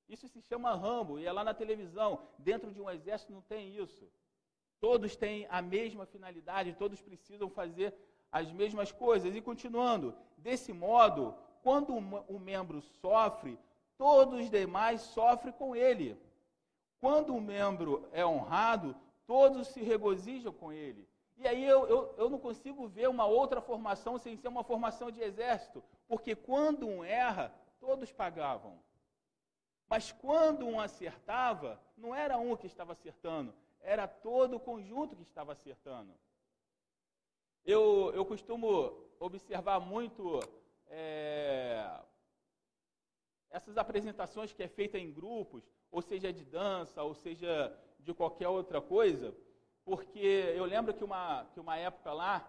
Isso 0.08 0.28
se 0.28 0.42
chama 0.42 0.76
Rambo, 0.76 1.20
e 1.20 1.26
é 1.26 1.32
lá 1.32 1.44
na 1.44 1.54
televisão. 1.54 2.22
Dentro 2.38 2.72
de 2.72 2.80
um 2.80 2.90
exército 2.90 3.34
não 3.34 3.42
tem 3.42 3.76
isso. 3.76 4.08
Todos 4.80 5.16
têm 5.16 5.48
a 5.50 5.62
mesma 5.62 6.06
finalidade, 6.06 6.74
todos 6.74 7.02
precisam 7.02 7.50
fazer 7.50 7.94
as 8.32 8.52
mesmas 8.52 8.92
coisas. 8.92 9.36
E 9.36 9.42
continuando, 9.42 10.16
desse 10.38 10.72
modo, 10.72 11.36
quando 11.64 11.94
um 11.94 12.40
membro 12.40 12.80
sofre, 13.02 13.60
todos 13.98 14.40
os 14.40 14.50
demais 14.50 15.02
sofrem 15.02 15.52
com 15.52 15.76
ele. 15.76 16.16
Quando 17.00 17.34
um 17.34 17.42
membro 17.42 18.08
é 18.12 18.26
honrado, 18.26 18.96
todos 19.28 19.68
se 19.68 19.82
regozijam 19.82 20.52
com 20.52 20.72
ele. 20.72 21.08
E 21.38 21.48
aí 21.48 21.64
eu, 21.64 21.88
eu, 21.88 22.16
eu 22.18 22.30
não 22.30 22.40
consigo 22.40 22.88
ver 22.88 23.08
uma 23.08 23.26
outra 23.26 23.62
formação 23.62 24.18
sem 24.18 24.36
ser 24.36 24.48
uma 24.48 24.64
formação 24.64 25.12
de 25.12 25.22
exército, 25.22 25.84
porque 26.08 26.36
quando 26.36 26.88
um 26.88 27.04
erra, 27.04 27.54
todos 27.80 28.12
pagavam. 28.12 28.80
Mas 29.88 30.12
quando 30.12 30.66
um 30.66 30.80
acertava, 30.80 31.80
não 31.96 32.16
era 32.16 32.38
um 32.38 32.56
que 32.56 32.66
estava 32.66 32.94
acertando, 32.94 33.54
era 33.82 34.08
todo 34.08 34.56
o 34.56 34.60
conjunto 34.60 35.16
que 35.16 35.22
estava 35.22 35.52
acertando. 35.52 36.12
Eu, 37.64 38.12
eu 38.16 38.26
costumo 38.26 38.98
observar 39.20 39.80
muito 39.80 40.40
é, 40.88 41.86
essas 43.50 43.78
apresentações 43.78 44.54
que 44.54 44.64
é 44.64 44.68
feita 44.68 44.98
em 44.98 45.12
grupos, 45.12 45.64
ou 45.92 46.02
seja 46.02 46.32
de 46.32 46.44
dança, 46.44 47.04
ou 47.04 47.14
seja 47.14 47.76
de 48.00 48.14
qualquer 48.14 48.48
outra 48.48 48.82
coisa, 48.82 49.34
porque 49.84 50.54
eu 50.56 50.66
lembro 50.66 50.94
que 50.94 51.04
uma, 51.04 51.46
que 51.54 51.60
uma 51.60 51.78
época 51.78 52.12
lá, 52.12 52.46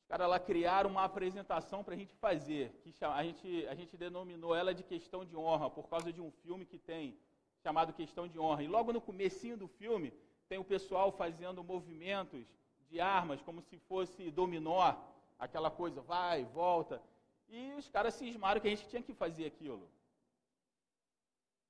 os 0.00 0.06
caras 0.06 0.28
lá 0.28 0.38
criaram 0.40 0.90
uma 0.90 1.04
apresentação 1.04 1.84
para 1.84 1.94
a 1.94 1.96
gente 1.96 2.14
fazer, 2.16 2.72
que 2.82 2.94
a 3.04 3.22
gente, 3.22 3.66
a 3.66 3.74
gente 3.74 3.96
denominou 3.96 4.54
ela 4.54 4.74
de 4.74 4.82
questão 4.82 5.24
de 5.24 5.36
honra, 5.36 5.70
por 5.70 5.88
causa 5.88 6.12
de 6.12 6.20
um 6.20 6.30
filme 6.30 6.64
que 6.64 6.78
tem 6.78 7.18
chamado 7.62 7.92
Questão 7.92 8.26
de 8.26 8.38
Honra. 8.38 8.62
E 8.62 8.66
logo 8.66 8.92
no 8.92 9.00
comecinho 9.00 9.56
do 9.56 9.68
filme, 9.68 10.12
tem 10.48 10.58
o 10.58 10.64
pessoal 10.64 11.12
fazendo 11.12 11.62
movimentos 11.62 12.44
de 12.90 13.00
armas, 13.00 13.40
como 13.40 13.62
se 13.62 13.78
fosse 13.78 14.30
dominó, 14.30 14.94
aquela 15.38 15.70
coisa, 15.70 16.00
vai, 16.02 16.44
volta. 16.44 17.00
E 17.52 17.74
os 17.74 17.86
caras 17.86 18.14
cismaram 18.14 18.60
que 18.62 18.68
a 18.68 18.70
gente 18.70 18.88
tinha 18.88 19.02
que 19.02 19.12
fazer 19.12 19.44
aquilo. 19.44 19.86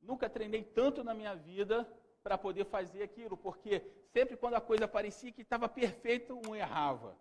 Nunca 0.01 0.31
treinei 0.31 0.63
tanto 0.63 1.03
na 1.03 1.13
minha 1.13 1.35
vida 1.35 1.77
para 2.23 2.39
poder 2.39 2.65
fazer 2.67 3.03
aquilo, 3.03 3.37
porque 3.37 3.83
sempre 4.15 4.37
quando 4.37 4.55
a 4.55 4.61
coisa 4.61 4.87
parecia 4.87 5.33
que 5.33 5.43
estava 5.43 5.69
perfeito, 5.69 6.41
um 6.47 6.55
errava. 6.55 7.19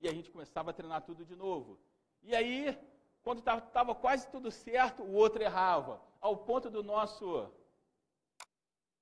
E 0.00 0.08
a 0.08 0.12
gente 0.12 0.28
começava 0.28 0.70
a 0.70 0.72
treinar 0.72 1.02
tudo 1.02 1.24
de 1.24 1.36
novo. 1.36 1.78
E 2.20 2.34
aí, 2.34 2.76
quando 3.22 3.38
estava 3.38 3.94
quase 3.94 4.28
tudo 4.28 4.50
certo, 4.50 5.04
o 5.04 5.12
outro 5.12 5.40
errava. 5.40 6.02
Ao 6.20 6.36
ponto 6.36 6.68
do 6.68 6.82
nosso, 6.82 7.48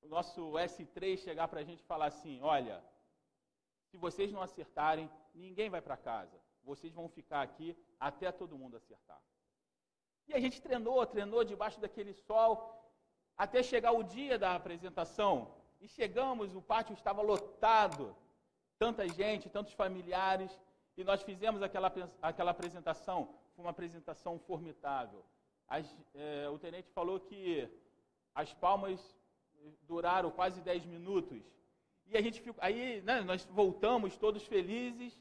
o 0.02 0.06
nosso 0.06 0.52
S3 0.52 1.16
chegar 1.16 1.48
para 1.48 1.60
a 1.60 1.64
gente 1.64 1.80
e 1.80 1.90
falar 1.92 2.08
assim: 2.08 2.42
olha, 2.42 2.84
se 3.86 3.96
vocês 3.96 4.30
não 4.30 4.42
acertarem, 4.42 5.10
ninguém 5.34 5.70
vai 5.70 5.80
para 5.80 5.96
casa 5.96 6.38
vocês 6.68 6.92
vão 6.92 7.08
ficar 7.08 7.40
aqui 7.40 7.74
até 7.98 8.30
todo 8.30 8.58
mundo 8.58 8.76
acertar. 8.76 9.20
E 10.28 10.34
a 10.34 10.40
gente 10.40 10.60
treinou, 10.60 11.04
treinou 11.06 11.42
debaixo 11.44 11.80
daquele 11.80 12.12
sol, 12.12 12.74
até 13.36 13.62
chegar 13.62 13.92
o 13.92 14.02
dia 14.02 14.38
da 14.38 14.54
apresentação. 14.54 15.54
E 15.80 15.88
chegamos, 15.88 16.54
o 16.54 16.62
pátio 16.62 16.92
estava 16.92 17.22
lotado, 17.22 18.14
tanta 18.78 19.08
gente, 19.08 19.48
tantos 19.48 19.72
familiares, 19.72 20.50
e 20.96 21.04
nós 21.04 21.22
fizemos 21.22 21.62
aquela, 21.62 21.92
aquela 22.20 22.50
apresentação. 22.50 23.34
Foi 23.54 23.64
uma 23.64 23.70
apresentação 23.70 24.38
formidável. 24.40 25.24
As, 25.66 25.86
é, 26.14 26.48
o 26.48 26.58
tenente 26.58 26.90
falou 26.90 27.20
que 27.20 27.68
as 28.34 28.52
palmas 28.54 29.00
duraram 29.82 30.30
quase 30.30 30.60
10 30.60 30.84
minutos. 30.86 31.42
E 32.06 32.16
a 32.16 32.22
gente 32.22 32.40
ficou, 32.40 32.62
aí 32.62 33.00
né, 33.02 33.20
nós 33.20 33.44
voltamos 33.46 34.16
todos 34.16 34.46
felizes 34.46 35.18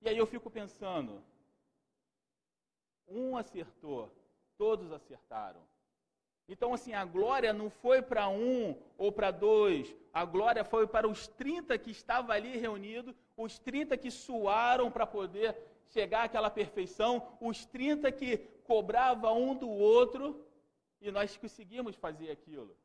e 0.00 0.08
aí 0.08 0.16
eu 0.16 0.26
fico 0.26 0.50
pensando, 0.50 1.22
um 3.08 3.36
acertou, 3.36 4.10
todos 4.56 4.92
acertaram. 4.92 5.60
Então, 6.48 6.72
assim, 6.72 6.94
a 6.94 7.04
glória 7.04 7.52
não 7.52 7.68
foi 7.68 8.00
para 8.00 8.28
um 8.28 8.74
ou 8.96 9.12
para 9.12 9.30
dois, 9.30 9.94
a 10.12 10.24
glória 10.24 10.64
foi 10.64 10.86
para 10.86 11.06
os 11.06 11.28
30 11.28 11.76
que 11.78 11.90
estavam 11.90 12.30
ali 12.30 12.56
reunidos, 12.56 13.14
os 13.36 13.58
30 13.58 13.98
que 13.98 14.10
suaram 14.10 14.90
para 14.90 15.06
poder 15.06 15.54
chegar 15.90 16.24
àquela 16.24 16.50
perfeição, 16.50 17.36
os 17.40 17.66
30 17.66 18.10
que 18.12 18.38
cobravam 18.64 19.42
um 19.42 19.54
do 19.54 19.68
outro, 19.68 20.44
e 21.00 21.10
nós 21.10 21.36
conseguimos 21.36 21.96
fazer 21.96 22.30
aquilo. 22.30 22.76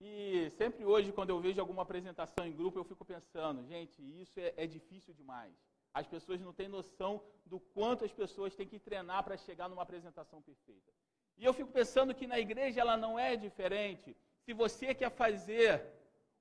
E 0.00 0.50
sempre 0.50 0.84
hoje, 0.84 1.12
quando 1.12 1.30
eu 1.30 1.40
vejo 1.40 1.60
alguma 1.60 1.82
apresentação 1.82 2.46
em 2.46 2.52
grupo, 2.52 2.78
eu 2.78 2.84
fico 2.84 3.04
pensando, 3.04 3.64
gente, 3.64 4.02
isso 4.20 4.38
é, 4.38 4.52
é 4.56 4.66
difícil 4.66 5.14
demais. 5.14 5.54
As 6.00 6.06
pessoas 6.06 6.38
não 6.42 6.52
têm 6.52 6.68
noção 6.68 7.22
do 7.46 7.58
quanto 7.58 8.04
as 8.04 8.12
pessoas 8.12 8.54
têm 8.54 8.68
que 8.72 8.78
treinar 8.78 9.24
para 9.24 9.36
chegar 9.38 9.66
numa 9.66 9.82
apresentação 9.82 10.42
perfeita. 10.42 10.92
E 11.38 11.42
eu 11.46 11.54
fico 11.54 11.70
pensando 11.70 12.14
que 12.14 12.26
na 12.26 12.38
igreja 12.38 12.82
ela 12.82 12.98
não 12.98 13.18
é 13.18 13.34
diferente. 13.34 14.14
Se 14.44 14.52
você 14.52 14.94
quer 14.94 15.10
fazer 15.10 15.70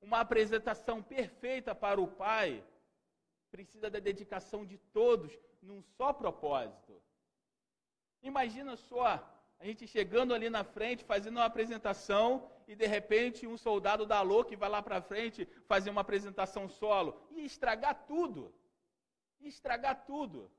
uma 0.02 0.20
apresentação 0.20 1.02
perfeita 1.02 1.74
para 1.74 2.02
o 2.02 2.08
Pai, 2.24 2.62
precisa 3.50 3.90
da 3.90 4.00
dedicação 4.00 4.66
de 4.66 4.78
todos 5.00 5.32
num 5.62 5.82
só 5.82 6.12
propósito. 6.12 7.02
Imagina 8.22 8.76
só 8.76 9.06
a 9.58 9.66
gente 9.66 9.88
chegando 9.88 10.34
ali 10.34 10.50
na 10.50 10.66
frente, 10.66 11.06
fazendo 11.06 11.38
uma 11.38 11.46
apresentação, 11.46 12.46
e 12.68 12.76
de 12.76 12.86
repente 12.86 13.48
um 13.48 13.56
soldado 13.56 14.06
da 14.06 14.22
que 14.44 14.58
vai 14.58 14.68
lá 14.68 14.82
para 14.82 15.02
frente 15.02 15.48
fazer 15.66 15.92
uma 15.92 16.02
apresentação 16.02 16.68
solo, 16.68 17.26
e 17.32 17.46
estragar 17.46 18.06
tudo. 18.06 18.54
E 19.40 19.48
estragar 19.48 20.06
tudo. 20.06 20.52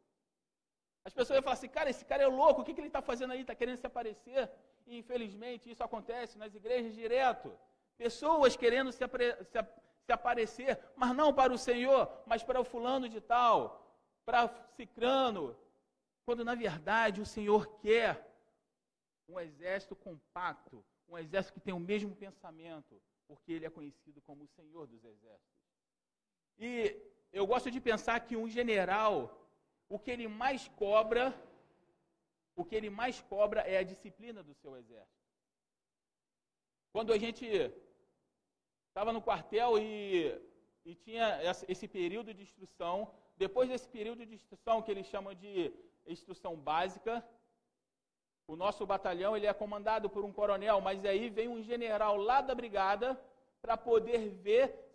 As 1.05 1.15
pessoas 1.15 1.37
iam 1.37 1.43
falar 1.43 1.55
assim, 1.55 1.69
cara, 1.69 1.89
esse 1.91 2.05
cara 2.05 2.23
é 2.23 2.27
louco, 2.27 2.61
o 2.61 2.65
que, 2.65 2.75
que 2.75 2.81
ele 2.81 2.89
está 2.89 3.01
fazendo 3.01 3.33
aí? 3.33 3.43
Está 3.43 3.55
querendo 3.55 3.77
se 3.77 3.87
aparecer? 3.87 4.51
E 4.87 4.99
infelizmente 4.99 5.71
isso 5.71 5.83
acontece 5.83 6.37
nas 6.37 6.55
igrejas 6.55 6.95
direto. 6.95 7.57
Pessoas 7.97 8.57
querendo 8.57 8.91
se, 8.93 8.99
se, 8.99 9.59
se 10.05 10.13
aparecer, 10.13 10.79
mas 10.97 11.15
não 11.15 11.33
para 11.33 11.53
o 11.53 11.59
Senhor, 11.59 12.11
mas 12.27 12.43
para 12.43 12.61
o 12.61 12.65
fulano 12.65 13.09
de 13.09 13.21
tal, 13.21 13.59
para 14.25 14.49
cicrano, 14.77 15.57
quando 16.25 16.45
na 16.45 16.55
verdade 16.55 17.21
o 17.21 17.27
Senhor 17.27 17.79
quer 17.79 18.29
um 19.29 19.39
exército 19.39 19.95
compacto, 19.95 20.85
um 21.09 21.17
exército 21.17 21.55
que 21.55 21.61
tem 21.61 21.75
o 21.75 21.81
mesmo 21.81 22.15
pensamento, 22.15 23.01
porque 23.29 23.53
ele 23.53 23.67
é 23.67 23.71
conhecido 23.71 24.21
como 24.23 24.45
o 24.45 24.49
Senhor 24.49 24.87
dos 24.87 25.05
Exércitos. 25.05 25.57
E 26.59 27.01
eu 27.39 27.47
gosto 27.47 27.71
de 27.71 27.81
pensar 27.89 28.17
que 28.27 28.35
um 28.43 28.49
general, 28.49 29.15
o 29.95 29.99
que 29.99 30.11
ele 30.11 30.27
mais 30.27 30.63
cobra, 30.83 31.25
o 32.61 32.65
que 32.65 32.75
ele 32.75 32.89
mais 32.89 33.21
cobra 33.33 33.61
é 33.61 33.77
a 33.79 33.89
disciplina 33.93 34.43
do 34.43 34.55
seu 34.55 34.75
exército. 34.75 35.27
Quando 36.95 37.13
a 37.13 37.19
gente 37.19 37.45
estava 38.89 39.13
no 39.13 39.21
quartel 39.21 39.79
e, 39.79 40.35
e 40.83 40.95
tinha 40.95 41.27
esse 41.69 41.87
período 41.87 42.33
de 42.33 42.43
instrução, 42.43 43.13
depois 43.37 43.69
desse 43.69 43.89
período 43.97 44.25
de 44.25 44.35
instrução, 44.35 44.81
que 44.81 44.91
eles 44.91 45.07
chamam 45.07 45.35
de 45.35 45.75
instrução 46.07 46.57
básica, 46.57 47.23
o 48.49 48.57
nosso 48.57 48.87
batalhão 48.87 49.37
ele 49.37 49.47
é 49.47 49.53
comandado 49.53 50.09
por 50.09 50.25
um 50.25 50.33
coronel, 50.33 50.81
mas 50.81 51.05
aí 51.05 51.29
vem 51.29 51.49
um 51.49 51.63
general 51.63 52.17
lá 52.17 52.41
da 52.41 52.55
brigada 52.55 53.09
para 53.61 53.77
poder 53.77 54.31
ver 54.31 54.86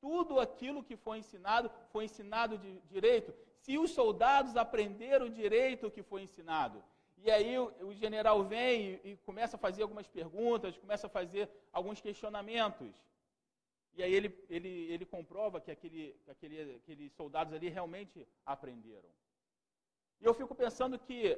tudo 0.00 0.40
aquilo 0.40 0.82
que 0.82 0.96
foi 0.96 1.18
ensinado 1.18 1.70
foi 1.92 2.04
ensinado 2.04 2.56
de 2.58 2.80
direito, 2.94 3.34
se 3.58 3.78
os 3.78 3.90
soldados 3.90 4.56
aprenderam 4.56 5.28
direito 5.28 5.90
que 5.90 6.02
foi 6.02 6.22
ensinado. 6.22 6.82
E 7.22 7.30
aí 7.30 7.58
o, 7.58 7.66
o 7.88 7.94
general 7.94 8.42
vem 8.44 9.00
e, 9.04 9.10
e, 9.10 9.16
começa 9.18 9.56
a 9.56 9.58
fazer 9.58 9.82
algumas 9.82 10.06
perguntas, 10.06 10.78
começa 10.78 11.06
a 11.06 11.10
fazer 11.10 11.50
alguns 11.70 12.00
questionamentos. 12.00 12.94
E 13.94 14.02
aí 14.02 14.14
ele, 14.14 14.30
ele, 14.48 14.68
ele 14.68 15.04
comprova 15.04 15.60
que, 15.60 15.70
aquele, 15.70 16.16
que 16.24 16.30
aquele, 16.30 16.76
aqueles 16.76 17.12
soldados 17.12 17.52
ali 17.52 17.68
realmente 17.68 18.26
aprenderam. 18.46 19.10
E 20.20 20.24
eu 20.24 20.32
fico 20.32 20.54
pensando 20.54 20.98
que 20.98 21.36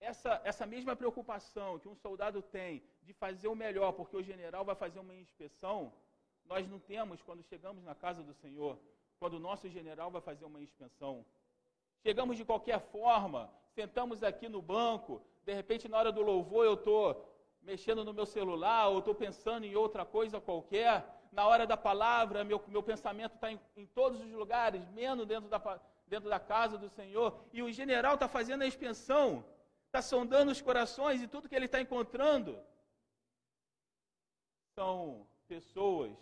essa, 0.00 0.40
essa 0.44 0.64
mesma 0.66 0.94
preocupação 0.96 1.78
que 1.78 1.88
um 1.88 1.94
soldado 1.94 2.40
tem 2.40 2.82
de 3.02 3.12
fazer 3.12 3.48
o 3.48 3.54
melhor, 3.54 3.92
porque 3.92 4.16
o 4.16 4.22
general 4.22 4.64
vai 4.64 4.74
fazer 4.74 5.00
uma 5.00 5.14
inspeção, 5.14 5.92
nós 6.50 6.68
não 6.68 6.80
temos 6.80 7.22
quando 7.22 7.42
chegamos 7.44 7.82
na 7.84 7.94
casa 7.94 8.22
do 8.22 8.34
Senhor, 8.34 8.76
quando 9.20 9.34
o 9.34 9.38
nosso 9.48 9.68
general 9.68 10.10
vai 10.10 10.20
fazer 10.20 10.44
uma 10.44 10.60
inspeção. 10.60 11.24
Chegamos 12.02 12.36
de 12.36 12.44
qualquer 12.44 12.80
forma, 12.80 13.48
sentamos 13.72 14.22
aqui 14.22 14.48
no 14.48 14.60
banco, 14.60 15.22
de 15.44 15.54
repente 15.54 15.88
na 15.88 15.96
hora 15.96 16.10
do 16.10 16.22
louvor 16.22 16.64
eu 16.66 16.74
estou 16.74 17.04
mexendo 17.62 18.04
no 18.04 18.12
meu 18.12 18.26
celular, 18.26 18.88
ou 18.88 18.98
estou 18.98 19.14
pensando 19.14 19.64
em 19.64 19.76
outra 19.76 20.04
coisa 20.04 20.40
qualquer, 20.40 21.06
na 21.30 21.46
hora 21.46 21.66
da 21.66 21.76
palavra, 21.76 22.42
meu, 22.42 22.60
meu 22.66 22.82
pensamento 22.82 23.36
está 23.36 23.52
em, 23.52 23.60
em, 23.76 23.86
todos 23.86 24.20
os 24.20 24.32
lugares, 24.32 24.88
menos 24.90 25.26
dentro 25.26 25.48
da, 25.48 25.80
dentro 26.08 26.28
da 26.28 26.40
casa 26.40 26.76
do 26.76 26.88
Senhor, 26.88 27.38
e 27.52 27.62
o 27.62 27.70
general 27.70 28.14
está 28.14 28.28
fazendo 28.28 28.62
a 28.62 28.66
inspeção 28.66 29.44
está 29.90 30.00
sondando 30.00 30.52
os 30.52 30.62
corações 30.62 31.20
e 31.20 31.26
tudo 31.26 31.48
que 31.48 31.54
ele 31.54 31.64
está 31.64 31.80
encontrando. 31.80 32.56
São 34.76 35.26
pessoas 35.48 36.16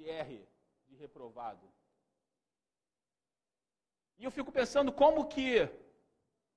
de 0.00 0.08
R, 0.08 0.48
de 0.88 0.96
reprovado. 0.96 1.66
E 4.18 4.24
eu 4.24 4.30
fico 4.30 4.50
pensando 4.50 4.90
como 4.90 5.28
que 5.28 5.68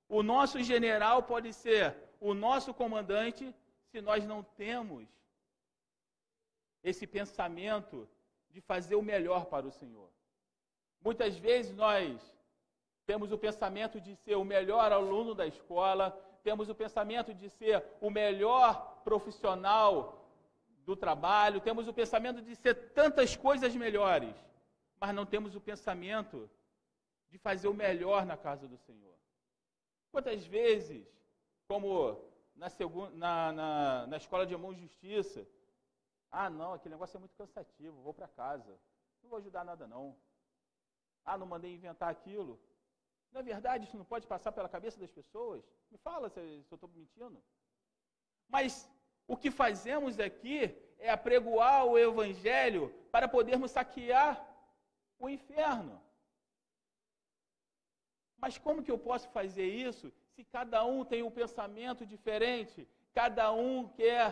o 0.08 0.24
nosso 0.24 0.62
general 0.64 1.24
pode 1.24 1.52
ser 1.54 1.96
o 2.20 2.34
nosso 2.34 2.74
comandante 2.74 3.54
se 3.90 4.00
nós 4.02 4.26
não 4.26 4.44
temos 4.44 5.08
esse 6.84 7.06
pensamento 7.06 8.08
de 8.50 8.62
fazer 8.62 8.96
o 8.96 9.02
melhor 9.02 9.46
para 9.46 9.66
o 9.68 9.72
Senhor. 9.72 10.10
Muitas 11.02 11.38
vezes 11.38 11.76
nós 11.76 12.22
temos 13.06 13.32
o 13.32 13.38
pensamento 13.38 14.00
de 14.00 14.16
ser 14.16 14.36
o 14.36 14.46
melhor 14.46 14.92
aluno 14.92 15.36
da 15.36 15.46
escola, 15.46 16.12
temos 16.44 16.70
o 16.70 16.76
pensamento 16.76 17.34
de 17.34 17.50
ser 17.50 17.84
o 18.00 18.10
melhor 18.10 19.02
profissional 19.04 20.23
do 20.86 20.96
trabalho, 20.96 21.62
temos 21.62 21.88
o 21.88 21.94
pensamento 21.94 22.42
de 22.42 22.56
ser 22.56 22.76
tantas 22.92 23.36
coisas 23.36 23.76
melhores, 23.76 24.36
mas 25.00 25.16
não 25.16 25.26
temos 25.26 25.56
o 25.56 25.62
pensamento 25.62 26.50
de 27.30 27.38
fazer 27.38 27.68
o 27.68 27.74
melhor 27.74 28.26
na 28.26 28.38
casa 28.38 28.68
do 28.68 28.78
Senhor. 28.78 29.16
Quantas 30.12 30.46
vezes, 30.46 31.08
como 31.68 32.22
na, 32.56 32.70
segunda, 32.70 33.10
na, 33.16 33.52
na, 33.52 34.08
na 34.08 34.18
escola 34.18 34.46
de 34.46 34.54
e 34.54 34.76
justiça, 34.76 35.48
ah, 36.30 36.50
não, 36.50 36.74
aquele 36.74 36.96
negócio 36.96 37.18
é 37.18 37.20
muito 37.20 37.36
cansativo, 37.36 38.02
vou 38.02 38.14
para 38.14 38.28
casa, 38.28 38.80
não 39.22 39.30
vou 39.30 39.40
ajudar 39.40 39.64
nada 39.64 39.88
não. 39.88 40.16
Ah, 41.26 41.38
não 41.38 41.48
mandei 41.48 41.74
inventar 41.74 42.10
aquilo. 42.10 42.60
É 43.34 43.42
verdade, 43.42 43.86
isso 43.86 43.98
não 43.98 44.06
pode 44.06 44.28
passar 44.28 44.52
pela 44.52 44.70
cabeça 44.70 45.00
das 45.00 45.12
pessoas? 45.12 45.64
Me 45.90 45.98
fala 45.98 46.30
se, 46.30 46.64
se 46.64 46.72
eu 46.72 46.76
estou 46.76 46.90
mentindo. 46.90 47.42
Mas 48.48 48.88
o 49.28 49.38
que 49.38 49.52
fazemos 49.52 50.20
aqui 50.20 50.76
é 51.00 51.10
apregoar 51.10 51.86
o 51.86 51.98
Evangelho 51.98 52.94
para 53.12 53.28
podermos 53.28 53.72
saquear 53.72 54.46
o 55.20 55.30
inferno. 55.30 56.02
Mas 58.38 58.58
como 58.58 58.84
que 58.84 58.92
eu 58.92 58.98
posso 58.98 59.30
fazer 59.30 59.68
isso 59.68 60.12
se 60.36 60.44
cada 60.44 60.84
um 60.84 61.06
tem 61.06 61.24
um 61.24 61.32
pensamento 61.32 62.06
diferente? 62.06 62.88
Cada 63.14 63.52
um 63.52 63.88
quer, 63.90 64.26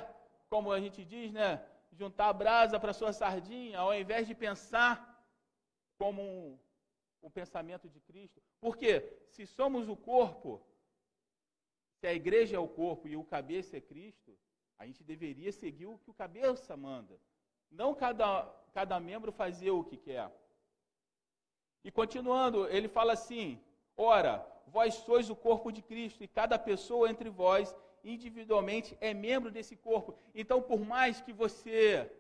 como 0.50 0.72
a 0.72 0.80
gente 0.80 1.06
diz, 1.06 1.32
né, 1.32 1.64
juntar 1.94 2.30
a 2.30 2.34
brasa 2.34 2.80
para 2.80 2.94
sua 2.94 3.14
sardinha, 3.14 3.80
ao 3.80 3.94
invés 3.94 4.28
de 4.28 4.36
pensar 4.36 5.26
como 5.98 6.22
um, 6.22 6.60
o 7.22 7.30
pensamento 7.30 7.88
de 7.88 8.00
Cristo. 8.02 8.42
Porque 8.60 9.02
se 9.30 9.46
somos 9.46 9.88
o 9.88 9.96
corpo, 9.96 10.62
se 12.00 12.08
a 12.08 12.14
igreja 12.14 12.56
é 12.56 12.60
o 12.60 12.68
corpo 12.68 13.08
e 13.08 13.16
o 13.16 13.24
cabeça 13.24 13.78
é 13.78 13.82
Cristo, 13.82 14.38
a 14.82 14.86
gente 14.88 15.04
deveria 15.04 15.52
seguir 15.52 15.86
o 15.86 16.00
que 16.00 16.10
o 16.10 16.20
cabeça 16.22 16.76
manda. 16.76 17.16
Não 17.70 17.94
cada, 17.94 18.28
cada 18.74 19.00
membro 19.00 19.32
fazer 19.32 19.70
o 19.70 19.84
que 19.84 19.96
quer. 19.96 20.28
E 21.84 21.92
continuando, 21.92 22.68
ele 22.68 22.88
fala 22.88 23.14
assim: 23.14 23.62
Ora, 23.96 24.34
vós 24.66 24.96
sois 24.96 25.30
o 25.30 25.36
corpo 25.36 25.72
de 25.72 25.84
Cristo, 25.84 26.24
e 26.24 26.28
cada 26.28 26.58
pessoa 26.58 27.08
entre 27.12 27.30
vós, 27.30 27.76
individualmente, 28.04 28.98
é 29.00 29.14
membro 29.14 29.52
desse 29.52 29.76
corpo. 29.76 30.16
Então, 30.34 30.60
por 30.64 30.82
mais 30.94 31.22
que 31.22 31.32
você 31.32 32.12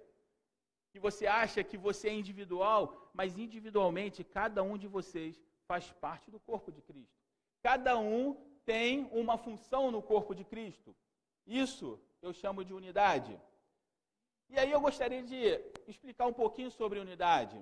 que 0.92 1.00
você 1.00 1.26
acha 1.26 1.64
que 1.64 1.78
você 1.78 2.10
é 2.10 2.14
individual, 2.14 3.10
mas 3.12 3.40
individualmente 3.40 4.24
cada 4.24 4.62
um 4.62 4.78
de 4.78 4.88
vocês 4.88 5.42
faz 5.66 5.92
parte 5.94 6.30
do 6.30 6.40
corpo 6.40 6.72
de 6.72 6.82
Cristo. 6.82 7.18
Cada 7.64 7.98
um 7.98 8.36
tem 8.66 9.10
uma 9.12 9.36
função 9.38 9.90
no 9.90 10.02
corpo 10.02 10.36
de 10.36 10.44
Cristo. 10.44 10.94
Isso 11.48 11.98
eu 12.22 12.34
chamo 12.34 12.64
de 12.64 12.74
unidade. 12.74 13.40
E 14.50 14.60
aí 14.60 14.72
eu 14.72 14.82
gostaria 14.82 15.24
de 15.24 15.40
explicar 15.88 16.26
um 16.28 16.34
pouquinho 16.34 16.70
sobre 16.70 17.00
unidade. 17.00 17.58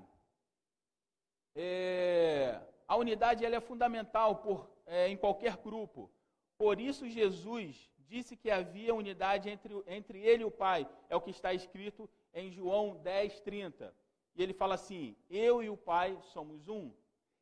É, 1.55 2.59
a 2.87 2.95
unidade 2.95 3.45
ela 3.45 3.55
é 3.55 3.61
fundamental 3.61 4.37
por, 4.37 4.69
é, 4.85 5.07
em 5.07 5.17
qualquer 5.17 5.55
grupo. 5.57 6.11
Por 6.57 6.79
isso 6.79 7.07
Jesus 7.07 7.89
disse 8.07 8.35
que 8.35 8.49
havia 8.49 8.93
unidade 8.93 9.49
entre, 9.49 9.73
entre 9.87 10.19
ele 10.19 10.43
e 10.43 10.45
o 10.45 10.51
Pai. 10.51 10.87
É 11.09 11.15
o 11.15 11.21
que 11.21 11.29
está 11.29 11.53
escrito 11.53 12.09
em 12.33 12.51
João 12.51 12.97
10, 12.97 13.39
30. 13.41 13.93
E 14.35 14.41
ele 14.43 14.53
fala 14.53 14.75
assim: 14.75 15.15
Eu 15.29 15.61
e 15.61 15.69
o 15.69 15.77
Pai 15.77 16.17
somos 16.33 16.67
um. 16.67 16.91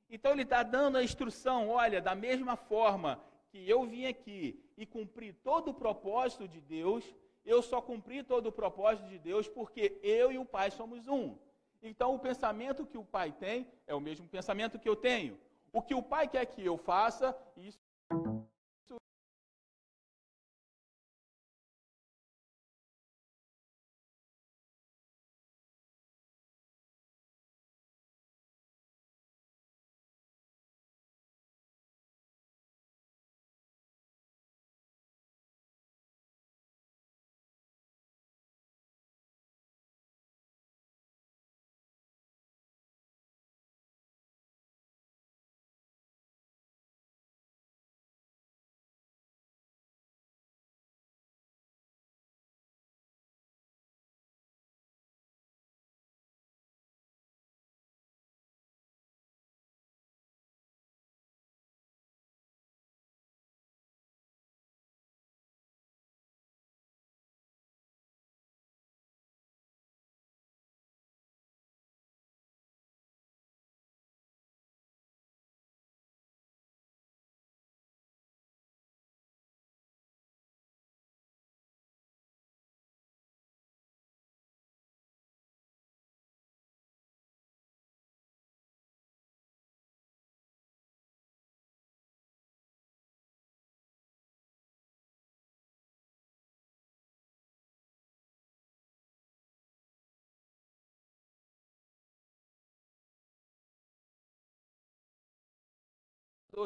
Então 0.09 0.31
ele 0.31 0.43
está 0.43 0.61
dando 0.61 0.97
a 0.97 1.03
instrução: 1.03 1.69
olha, 1.69 2.01
da 2.01 2.15
mesma 2.15 2.55
forma 2.55 3.21
que 3.49 3.69
eu 3.69 3.85
vim 3.85 4.05
aqui 4.05 4.63
e 4.77 4.85
cumpri 4.85 5.33
todo 5.33 5.71
o 5.71 5.73
propósito 5.73 6.47
de 6.47 6.61
Deus, 6.61 7.03
eu 7.45 7.61
só 7.61 7.81
cumpri 7.81 8.23
todo 8.23 8.47
o 8.47 8.51
propósito 8.51 9.07
de 9.07 9.17
Deus 9.17 9.47
porque 9.47 9.99
eu 10.03 10.31
e 10.31 10.37
o 10.37 10.45
Pai 10.45 10.69
somos 10.71 11.07
um. 11.07 11.37
Então 11.81 12.13
o 12.13 12.19
pensamento 12.19 12.85
que 12.85 12.97
o 12.97 13.05
Pai 13.05 13.31
tem 13.31 13.67
é 13.85 13.95
o 13.95 14.01
mesmo 14.01 14.27
pensamento 14.27 14.79
que 14.79 14.89
eu 14.89 14.95
tenho. 14.95 15.39
O 15.71 15.81
que 15.81 15.95
o 15.95 16.03
Pai 16.03 16.27
quer 16.27 16.45
que 16.45 16.65
eu 16.65 16.77
faça, 16.77 17.37
isso 17.55 17.79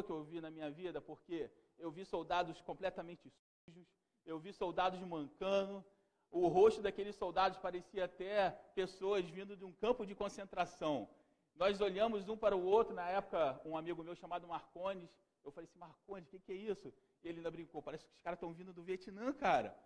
que 0.00 0.10
eu 0.10 0.22
vi 0.22 0.40
na 0.40 0.50
minha 0.50 0.70
vida, 0.70 1.00
porque 1.00 1.50
eu 1.76 1.90
vi 1.90 2.04
soldados 2.04 2.60
completamente 2.60 3.28
sujos, 3.64 3.88
eu 4.24 4.38
vi 4.38 4.52
soldados 4.52 5.00
mancando, 5.00 5.84
o 6.30 6.46
rosto 6.46 6.80
daqueles 6.80 7.16
soldados 7.16 7.58
parecia 7.58 8.04
até 8.04 8.50
pessoas 8.74 9.24
vindo 9.28 9.56
de 9.56 9.64
um 9.64 9.72
campo 9.72 10.06
de 10.06 10.14
concentração. 10.14 11.08
Nós 11.56 11.80
olhamos 11.80 12.28
um 12.28 12.36
para 12.36 12.56
o 12.56 12.64
outro, 12.64 12.94
na 12.94 13.08
época, 13.08 13.60
um 13.64 13.76
amigo 13.76 14.02
meu 14.02 14.14
chamado 14.14 14.46
Marcones, 14.46 15.10
eu 15.44 15.50
falei 15.50 15.68
assim, 15.68 15.78
Marcones, 15.78 16.28
o 16.28 16.30
que, 16.30 16.38
que, 16.38 16.52
é 16.52 16.56
isso? 16.56 16.92
E 17.22 17.28
ele 17.28 17.38
ainda 17.38 17.50
brincou, 17.50 17.82
parece 17.82 18.06
que 18.06 18.12
os 18.12 18.20
caras 18.20 18.36
estão 18.36 18.52
vindo 18.52 18.72
do 18.72 18.82
Vietnã, 18.82 19.32
cara. 19.32 19.76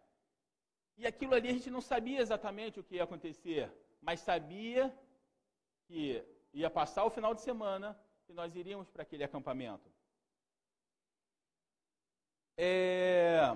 E 0.97 1.07
aquilo 1.07 1.35
ali 1.35 1.49
a 1.49 1.53
gente 1.53 1.71
não 1.71 1.81
sabia 1.81 2.21
exatamente 2.21 2.79
o 2.79 2.85
que 2.85 2.97
ia 2.97 3.05
acontecer, 3.05 3.73
mas 4.01 4.21
sabia 4.21 4.97
que 5.87 6.25
ia 6.53 6.71
passar 6.71 7.05
o 7.05 7.11
final 7.11 7.35
de 7.35 7.41
semana 7.41 7.99
e 8.29 8.33
nós 8.33 8.55
iríamos 8.55 8.89
para 8.89 9.03
aquele 9.03 9.25
acampamento. 9.25 9.91
É, 12.57 13.55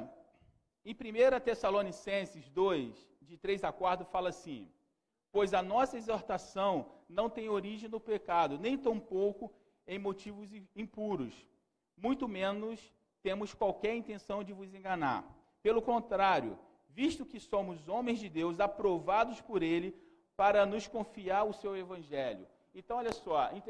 em 0.85 0.93
1 0.93 1.41
Tessalonicenses 1.41 2.49
2, 2.51 2.95
de 3.23 3.37
3 3.37 3.65
a 3.65 3.73
4, 3.73 4.05
fala 4.07 4.29
assim: 4.29 4.71
Pois 5.33 5.55
a 5.55 5.63
nossa 5.63 5.97
exortação 5.97 6.93
não 7.09 7.31
tem 7.31 7.49
origem 7.49 7.89
no 7.89 8.01
pecado, 8.01 8.59
nem 8.59 8.77
tampouco 8.77 9.53
em 9.87 9.99
motivos 9.99 10.49
impuros, 10.77 11.35
muito 11.97 12.29
menos 12.29 12.93
temos 13.23 13.53
qualquer 13.53 13.95
intenção 13.95 14.43
de 14.43 14.53
vos 14.53 14.73
enganar. 14.75 15.25
Pelo 15.63 15.83
contrário, 15.83 16.59
visto 16.89 17.27
que 17.27 17.39
somos 17.39 17.89
homens 17.89 18.19
de 18.19 18.29
Deus, 18.29 18.61
aprovados 18.61 19.41
por 19.41 19.63
Ele, 19.63 19.95
para 20.37 20.65
nos 20.65 20.87
confiar 20.89 21.45
o 21.45 21.53
seu 21.53 21.77
evangelho. 21.77 22.47
Então, 22.75 22.97
olha 22.97 23.13
só, 23.13 23.51
em 23.53 23.61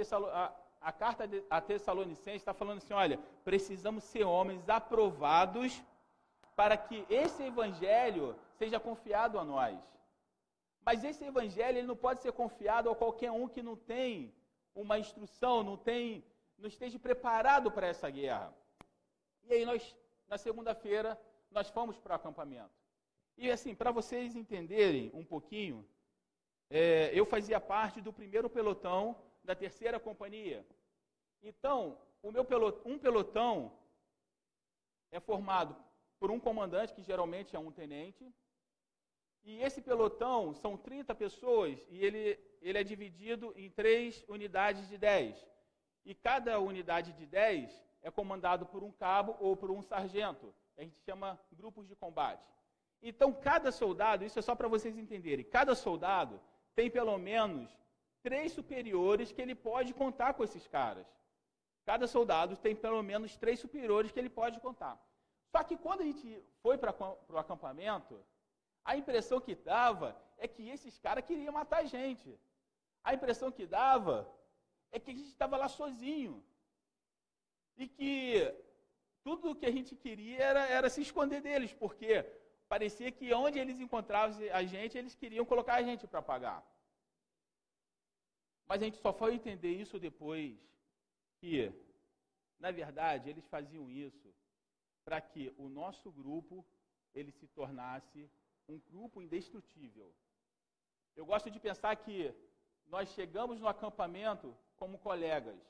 a 0.80 0.92
carta 0.92 1.28
a 1.50 1.60
Tessalonicenses 1.60 2.40
está 2.40 2.54
falando 2.54 2.78
assim: 2.78 2.94
olha, 2.94 3.18
precisamos 3.44 4.04
ser 4.04 4.24
homens 4.24 4.68
aprovados 4.68 5.82
para 6.56 6.76
que 6.76 7.04
esse 7.08 7.42
evangelho 7.42 8.36
seja 8.58 8.80
confiado 8.80 9.38
a 9.38 9.44
nós. 9.44 9.78
Mas 10.84 11.04
esse 11.04 11.24
evangelho 11.24 11.78
ele 11.78 11.86
não 11.86 11.96
pode 11.96 12.20
ser 12.20 12.32
confiado 12.32 12.88
a 12.88 12.96
qualquer 12.96 13.30
um 13.30 13.46
que 13.46 13.62
não 13.62 13.76
tem 13.76 14.34
uma 14.74 14.98
instrução, 14.98 15.62
não 15.62 15.76
tem, 15.76 16.24
não 16.58 16.68
esteja 16.68 16.98
preparado 16.98 17.70
para 17.70 17.86
essa 17.86 18.08
guerra. 18.08 18.54
E 19.44 19.52
aí 19.52 19.64
nós, 19.64 19.96
na 20.26 20.38
segunda-feira, 20.38 21.20
nós 21.50 21.68
fomos 21.68 21.98
para 21.98 22.12
o 22.12 22.16
acampamento. 22.16 22.70
E 23.36 23.50
assim, 23.50 23.74
para 23.74 23.90
vocês 23.90 24.34
entenderem 24.34 25.10
um 25.12 25.24
pouquinho, 25.24 25.86
é, 26.70 27.10
eu 27.12 27.26
fazia 27.26 27.60
parte 27.60 28.00
do 28.00 28.12
primeiro 28.12 28.48
pelotão 28.48 29.16
da 29.44 29.54
terceira 29.54 29.98
companhia. 29.98 30.66
Então, 31.42 31.98
o 32.22 32.30
meu 32.30 32.44
pelotão, 32.44 32.92
um 32.92 32.98
pelotão 32.98 33.72
é 35.10 35.18
formado 35.18 35.76
por 36.18 36.30
um 36.30 36.38
comandante, 36.38 36.92
que 36.92 37.02
geralmente 37.02 37.56
é 37.56 37.58
um 37.58 37.72
tenente, 37.72 38.30
e 39.42 39.62
esse 39.62 39.80
pelotão 39.80 40.54
são 40.54 40.76
30 40.76 41.14
pessoas 41.14 41.84
e 41.88 42.04
ele, 42.04 42.38
ele 42.60 42.78
é 42.78 42.84
dividido 42.84 43.52
em 43.56 43.70
três 43.70 44.24
unidades 44.28 44.86
de 44.88 44.98
10. 44.98 45.46
E 46.04 46.14
cada 46.14 46.58
unidade 46.60 47.12
de 47.12 47.26
10 47.26 47.84
é 48.02 48.10
comandado 48.10 48.66
por 48.66 48.82
um 48.82 48.92
cabo 48.92 49.36
ou 49.40 49.56
por 49.56 49.70
um 49.70 49.82
sargento. 49.82 50.54
A 50.76 50.82
gente 50.82 50.98
chama 51.00 51.40
grupos 51.52 51.86
de 51.88 51.94
combate. 51.94 52.46
Então, 53.02 53.32
cada 53.32 53.72
soldado, 53.72 54.24
isso 54.24 54.38
é 54.38 54.42
só 54.42 54.54
para 54.54 54.68
vocês 54.68 54.96
entenderem, 54.96 55.44
cada 55.44 55.74
soldado 55.74 56.40
tem 56.74 56.90
pelo 56.90 57.16
menos 57.18 57.70
três 58.22 58.52
superiores 58.52 59.32
que 59.32 59.40
ele 59.40 59.54
pode 59.54 59.92
contar 59.94 60.34
com 60.34 60.44
esses 60.44 60.66
caras. 60.66 61.06
Cada 61.84 62.06
soldado 62.06 62.56
tem 62.56 62.74
pelo 62.76 63.02
menos 63.02 63.36
três 63.36 63.58
superiores 63.58 64.12
que 64.12 64.18
ele 64.18 64.30
pode 64.30 64.60
contar. 64.60 65.00
Só 65.50 65.62
que 65.64 65.76
quando 65.76 66.02
a 66.02 66.04
gente 66.04 66.42
foi 66.62 66.78
para 66.78 66.94
o 67.28 67.38
acampamento, 67.38 68.24
a 68.84 68.96
impressão 68.96 69.40
que 69.40 69.54
dava 69.54 70.16
é 70.38 70.46
que 70.46 70.68
esses 70.68 70.98
caras 70.98 71.24
queriam 71.24 71.52
matar 71.52 71.78
a 71.78 71.84
gente. 71.84 72.38
A 73.02 73.14
impressão 73.14 73.50
que 73.50 73.66
dava 73.66 74.30
é 74.92 74.98
que 74.98 75.10
a 75.10 75.14
gente 75.14 75.28
estava 75.28 75.56
lá 75.56 75.68
sozinho. 75.68 76.44
E 77.76 77.88
que 77.88 78.54
tudo 79.22 79.50
o 79.50 79.54
que 79.54 79.66
a 79.66 79.70
gente 79.70 79.96
queria 79.96 80.42
era, 80.42 80.66
era 80.66 80.90
se 80.90 81.00
esconder 81.02 81.40
deles, 81.40 81.72
porque 81.72 82.24
parecia 82.68 83.10
que 83.10 83.32
onde 83.32 83.58
eles 83.58 83.80
encontravam 83.80 84.38
a 84.52 84.62
gente, 84.62 84.96
eles 84.96 85.14
queriam 85.14 85.44
colocar 85.44 85.74
a 85.74 85.82
gente 85.82 86.06
para 86.06 86.22
pagar. 86.22 86.64
Mas 88.70 88.80
a 88.82 88.84
gente 88.84 88.98
só 88.98 89.12
foi 89.12 89.34
entender 89.34 89.72
isso 89.72 89.98
depois, 89.98 90.56
que, 91.40 91.72
na 92.56 92.70
verdade, 92.70 93.28
eles 93.28 93.44
faziam 93.48 93.90
isso 93.90 94.32
para 95.04 95.20
que 95.20 95.52
o 95.58 95.68
nosso 95.68 96.12
grupo 96.12 96.64
ele 97.12 97.32
se 97.32 97.48
tornasse 97.48 98.30
um 98.68 98.78
grupo 98.78 99.20
indestrutível. 99.20 100.14
Eu 101.16 101.26
gosto 101.26 101.50
de 101.50 101.58
pensar 101.58 101.96
que 101.96 102.32
nós 102.86 103.08
chegamos 103.08 103.58
no 103.58 103.66
acampamento 103.66 104.56
como 104.76 105.00
colegas 105.00 105.60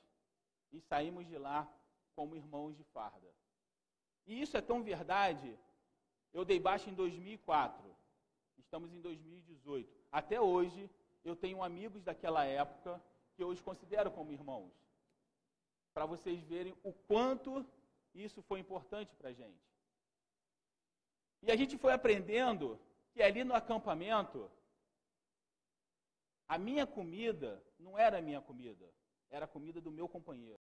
e 0.70 0.78
saímos 0.78 1.26
de 1.26 1.38
lá 1.38 1.66
como 2.14 2.36
irmãos 2.36 2.76
de 2.76 2.84
farda. 2.84 3.34
E 4.26 4.42
isso 4.42 4.58
é 4.58 4.60
tão 4.60 4.82
verdade. 4.82 5.58
Eu 6.34 6.44
dei 6.44 6.60
baixa 6.60 6.90
em 6.90 6.94
2004. 6.94 7.96
Estamos 8.58 8.92
em 8.92 9.00
2018. 9.00 9.90
Até 10.12 10.38
hoje, 10.38 10.90
eu 11.24 11.36
tenho 11.36 11.62
amigos 11.62 12.02
daquela 12.02 12.44
época 12.44 13.00
que 13.34 13.42
eu 13.42 13.48
os 13.48 13.60
considero 13.60 14.10
como 14.10 14.32
irmãos. 14.32 14.72
Para 15.92 16.06
vocês 16.06 16.42
verem 16.44 16.74
o 16.82 16.92
quanto 16.92 17.66
isso 18.14 18.42
foi 18.42 18.60
importante 18.60 19.14
para 19.16 19.30
a 19.30 19.32
gente. 19.32 19.70
E 21.42 21.50
a 21.50 21.56
gente 21.56 21.76
foi 21.78 21.92
aprendendo 21.92 22.78
que 23.12 23.22
ali 23.22 23.42
no 23.44 23.54
acampamento, 23.54 24.50
a 26.48 26.58
minha 26.58 26.86
comida 26.86 27.62
não 27.78 27.98
era 27.98 28.18
a 28.18 28.22
minha 28.22 28.40
comida, 28.40 28.86
era 29.30 29.44
a 29.44 29.48
comida 29.48 29.80
do 29.80 29.90
meu 29.90 30.08
companheiro. 30.08 30.60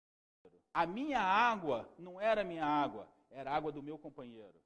A 0.73 0.85
minha 0.85 1.19
água 1.19 1.89
não 1.97 2.21
era 2.21 2.41
a 2.41 2.43
minha 2.43 2.65
água, 2.65 3.07
era 3.29 3.51
a 3.51 3.55
água 3.55 3.71
do 3.71 3.83
meu 3.83 3.97
companheiro. 3.97 4.59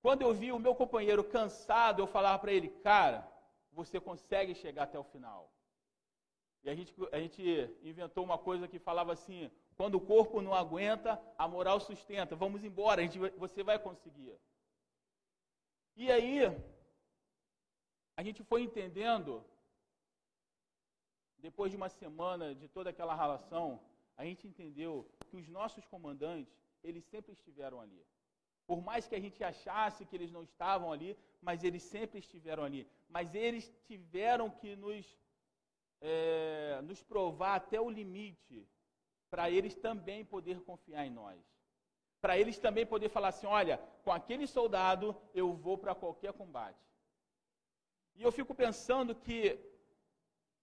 Quando 0.00 0.22
eu 0.22 0.32
vi 0.34 0.50
o 0.50 0.58
meu 0.58 0.74
companheiro 0.74 1.22
cansado, 1.22 2.00
eu 2.00 2.06
falava 2.06 2.38
para 2.38 2.52
ele, 2.52 2.68
cara, 2.68 3.28
você 3.72 4.00
consegue 4.00 4.54
chegar 4.54 4.84
até 4.84 4.98
o 4.98 5.04
final. 5.04 5.50
E 6.62 6.70
a 6.70 6.74
gente, 6.74 6.94
a 7.10 7.18
gente 7.18 7.42
inventou 7.82 8.24
uma 8.24 8.38
coisa 8.38 8.68
que 8.68 8.78
falava 8.78 9.12
assim: 9.12 9.50
quando 9.76 9.96
o 9.96 10.00
corpo 10.00 10.40
não 10.40 10.54
aguenta, 10.54 11.20
a 11.36 11.48
moral 11.48 11.80
sustenta. 11.80 12.36
Vamos 12.36 12.62
embora, 12.64 13.02
gente, 13.02 13.18
você 13.36 13.62
vai 13.62 13.78
conseguir. 13.78 14.38
E 15.96 16.10
aí, 16.10 16.40
a 18.16 18.22
gente 18.22 18.42
foi 18.44 18.62
entendendo, 18.62 19.44
depois 21.38 21.70
de 21.70 21.76
uma 21.76 21.88
semana 21.88 22.54
de 22.54 22.68
toda 22.68 22.90
aquela 22.90 23.14
relação, 23.14 23.80
a 24.16 24.24
gente 24.24 24.46
entendeu 24.46 25.10
que 25.28 25.36
os 25.36 25.48
nossos 25.48 25.84
comandantes, 25.86 26.54
eles 26.82 27.04
sempre 27.06 27.32
estiveram 27.32 27.80
ali. 27.80 28.04
Por 28.66 28.80
mais 28.82 29.06
que 29.06 29.14
a 29.14 29.20
gente 29.20 29.42
achasse 29.42 30.06
que 30.06 30.16
eles 30.16 30.30
não 30.30 30.42
estavam 30.42 30.92
ali, 30.92 31.16
mas 31.40 31.64
eles 31.64 31.82
sempre 31.82 32.18
estiveram 32.18 32.62
ali. 32.64 32.86
Mas 33.08 33.34
eles 33.34 33.72
tiveram 33.86 34.48
que 34.50 34.76
nos, 34.76 35.04
é, 36.00 36.80
nos 36.82 37.02
provar 37.02 37.56
até 37.56 37.80
o 37.80 37.90
limite, 37.90 38.66
para 39.30 39.50
eles 39.50 39.74
também 39.74 40.24
poder 40.24 40.60
confiar 40.60 41.06
em 41.06 41.10
nós 41.10 41.42
para 42.22 42.38
eles 42.38 42.56
também 42.56 42.86
poder 42.86 43.08
falar 43.08 43.28
assim: 43.28 43.46
olha, 43.46 43.76
com 44.04 44.12
aquele 44.12 44.46
soldado 44.46 45.14
eu 45.34 45.52
vou 45.52 45.76
para 45.76 45.94
qualquer 45.94 46.32
combate. 46.32 46.78
E 48.14 48.22
eu 48.22 48.30
fico 48.30 48.54
pensando 48.54 49.14
que 49.14 49.58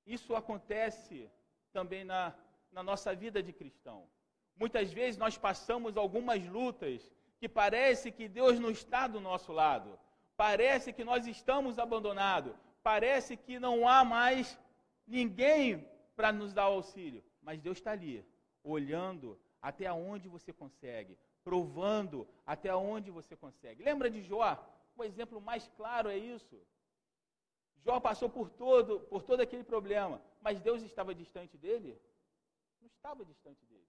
isso 0.05 0.33
acontece 0.35 1.29
também 1.73 2.03
na, 2.05 2.33
na 2.71 2.81
nossa 2.81 3.13
vida 3.13 3.43
de 3.43 3.51
cristão. 3.51 4.07
Muitas 4.55 4.91
vezes 4.91 5.17
nós 5.17 5.37
passamos 5.37 5.97
algumas 5.97 6.45
lutas 6.47 7.11
que 7.39 7.47
parece 7.47 8.11
que 8.11 8.27
Deus 8.27 8.59
não 8.59 8.69
está 8.69 9.07
do 9.07 9.19
nosso 9.19 9.51
lado, 9.51 9.97
parece 10.35 10.91
que 10.91 11.03
nós 11.03 11.25
estamos 11.25 11.79
abandonados, 11.79 12.53
parece 12.83 13.37
que 13.37 13.59
não 13.59 13.87
há 13.87 14.03
mais 14.03 14.59
ninguém 15.07 15.87
para 16.15 16.31
nos 16.31 16.53
dar 16.53 16.63
auxílio, 16.63 17.23
mas 17.41 17.61
Deus 17.61 17.77
está 17.77 17.91
ali, 17.91 18.25
olhando 18.63 19.39
até 19.61 19.91
onde 19.91 20.27
você 20.27 20.51
consegue, 20.51 21.17
provando 21.43 22.27
até 22.45 22.75
onde 22.75 23.09
você 23.09 23.35
consegue. 23.35 23.83
Lembra 23.83 24.09
de 24.09 24.21
Jó? 24.21 24.57
O 24.95 25.03
exemplo 25.03 25.39
mais 25.39 25.67
claro 25.77 26.09
é 26.09 26.17
isso. 26.17 26.61
Jó 27.85 27.99
passou 27.99 28.29
por 28.29 28.49
todo, 28.49 28.99
por 29.11 29.23
todo 29.23 29.39
aquele 29.39 29.63
problema, 29.63 30.21
mas 30.41 30.59
Deus 30.59 30.81
estava 30.81 31.15
distante 31.15 31.57
dele? 31.57 31.97
Não 32.81 32.87
estava 32.87 33.23
distante 33.23 33.65
dele. 33.65 33.88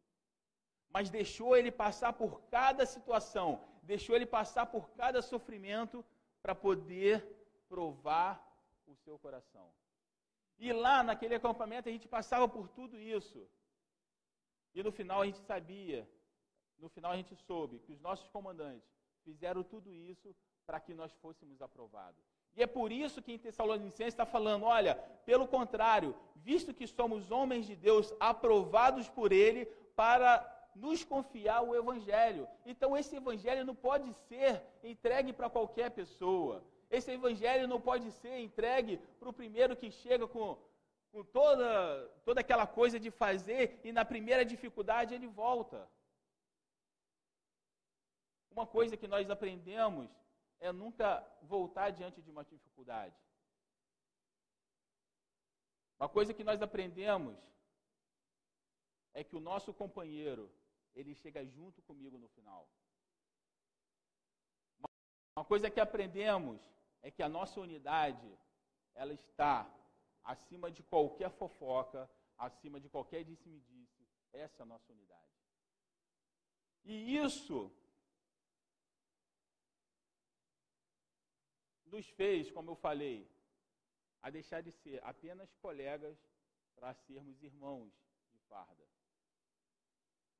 Mas 0.91 1.11
deixou 1.11 1.57
ele 1.57 1.71
passar 1.71 2.13
por 2.13 2.41
cada 2.51 2.85
situação, 2.85 3.63
deixou 3.83 4.15
ele 4.17 4.27
passar 4.27 4.67
por 4.67 4.91
cada 4.91 5.23
sofrimento 5.23 6.05
para 6.43 6.55
poder 6.55 7.25
provar 7.69 8.33
o 8.87 8.95
seu 8.97 9.19
coração. 9.19 9.71
E 10.59 10.73
lá 10.73 11.03
naquele 11.03 11.35
acampamento 11.37 11.89
a 11.89 11.93
gente 11.93 12.09
passava 12.09 12.49
por 12.49 12.69
tudo 12.69 12.99
isso. 12.99 13.49
E 14.75 14.83
no 14.83 14.93
final 14.93 15.23
a 15.23 15.27
gente 15.27 15.39
sabia 15.39 16.09
no 16.81 16.89
final 16.89 17.13
a 17.13 17.17
gente 17.17 17.37
soube 17.37 17.79
que 17.81 17.93
os 17.93 18.01
nossos 18.01 18.29
comandantes 18.29 18.89
fizeram 19.23 19.63
tudo 19.63 19.93
isso 19.93 20.35
para 20.67 20.81
que 20.81 20.95
nós 20.95 21.13
fôssemos 21.21 21.61
aprovados. 21.61 22.25
E 22.57 22.63
é 22.63 22.67
por 22.67 22.91
isso 22.91 23.23
que 23.23 23.33
em 23.33 23.39
Tessalonicenses 23.39 24.15
está 24.15 24.27
falando: 24.27 24.65
olha, 24.65 24.95
pelo 25.25 25.47
contrário, 25.47 26.17
visto 26.37 26.75
que 26.75 26.87
somos 26.87 27.31
homens 27.31 27.67
de 27.67 27.77
Deus 27.77 28.13
aprovados 28.19 29.09
por 29.09 29.31
Ele 29.31 29.67
para 29.95 30.41
nos 30.75 31.05
confiar 31.05 31.63
o 31.63 31.75
Evangelho. 31.75 32.49
Então, 32.65 32.97
esse 32.97 33.17
Evangelho 33.17 33.65
não 33.65 33.75
pode 33.75 34.13
ser 34.29 34.63
entregue 34.83 35.33
para 35.33 35.51
qualquer 35.51 35.91
pessoa. 35.91 36.65
Esse 36.91 37.13
Evangelho 37.13 37.69
não 37.69 37.81
pode 37.81 38.11
ser 38.13 38.39
entregue 38.39 38.99
para 39.19 39.29
o 39.29 39.33
primeiro 39.33 39.77
que 39.77 39.91
chega 39.91 40.27
com, 40.27 40.59
com 41.13 41.25
toda, 41.25 42.09
toda 42.25 42.41
aquela 42.41 42.67
coisa 42.67 42.99
de 42.99 43.11
fazer 43.11 43.81
e 43.85 43.93
na 43.93 44.05
primeira 44.05 44.45
dificuldade 44.45 45.15
ele 45.15 45.27
volta. 45.27 45.89
Uma 48.51 48.67
coisa 48.67 48.97
que 48.97 49.07
nós 49.07 49.31
aprendemos 49.31 50.11
é 50.59 50.73
nunca 50.73 51.25
voltar 51.43 51.91
diante 51.91 52.21
de 52.21 52.31
uma 52.31 52.45
dificuldade. 52.45 53.17
Uma 55.99 56.09
coisa 56.09 56.35
que 56.35 56.43
nós 56.43 56.61
aprendemos 56.61 57.39
é 59.13 59.23
que 59.23 59.37
o 59.37 59.41
nosso 59.41 59.73
companheiro, 59.73 60.51
ele 60.95 61.15
chega 61.15 61.45
junto 61.47 61.83
comigo 61.83 62.19
no 62.19 62.29
final. 62.29 62.69
Uma 65.37 65.45
coisa 65.45 65.71
que 65.71 65.81
aprendemos 65.81 66.61
é 67.03 67.11
que 67.11 67.23
a 67.23 67.29
nossa 67.29 67.61
unidade, 67.61 68.31
ela 68.95 69.13
está 69.13 69.73
acima 70.23 70.71
de 70.71 70.83
qualquer 70.83 71.31
fofoca, 71.31 72.11
acima 72.37 72.81
de 72.81 72.89
qualquer 72.89 73.25
disse-me-disse. 73.25 74.07
Essa 74.33 74.63
é 74.63 74.65
a 74.65 74.67
nossa 74.67 74.93
unidade. 74.93 75.21
E 76.85 77.17
isso 77.17 77.73
nos 81.87 82.09
fez, 82.11 82.51
como 82.51 82.71
eu 82.71 82.77
falei, 82.77 83.29
a 84.23 84.31
deixar 84.31 84.61
de 84.61 84.71
ser 84.71 85.03
apenas 85.05 85.55
colegas 85.57 86.19
para 86.75 86.95
sermos 86.95 87.43
irmãos 87.43 87.93
de 88.33 88.39
farda. 88.41 88.90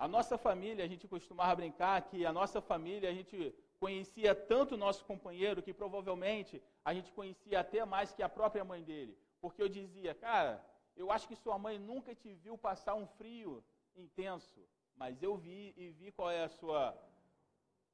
A 0.05 0.09
nossa 0.09 0.39
família, 0.39 0.83
a 0.83 0.89
gente 0.89 1.07
costumava 1.07 1.55
brincar 1.57 2.01
que 2.09 2.25
a 2.25 2.33
nossa 2.33 2.59
família, 2.59 3.11
a 3.11 3.13
gente 3.13 3.55
conhecia 3.79 4.35
tanto 4.35 4.75
o 4.75 4.79
nosso 4.79 5.05
companheiro 5.05 5.63
que 5.63 5.75
provavelmente 5.75 6.63
a 6.83 6.95
gente 6.95 7.13
conhecia 7.13 7.61
até 7.61 7.85
mais 7.85 8.11
que 8.15 8.23
a 8.23 8.29
própria 8.39 8.65
mãe 8.65 8.83
dele. 8.83 9.15
Porque 9.43 9.63
eu 9.63 9.69
dizia, 9.69 10.15
cara, 10.15 10.65
eu 10.97 11.13
acho 11.13 11.29
que 11.29 11.37
sua 11.37 11.59
mãe 11.59 11.79
nunca 11.79 12.15
te 12.15 12.33
viu 12.33 12.57
passar 12.57 12.95
um 12.95 13.07
frio 13.19 13.63
intenso, 13.95 14.67
mas 14.97 15.23
eu 15.23 15.37
vi 15.37 15.75
e 15.77 15.91
vi 15.91 16.11
qual 16.13 16.31
é 16.31 16.45
a 16.45 16.49
sua 16.49 16.97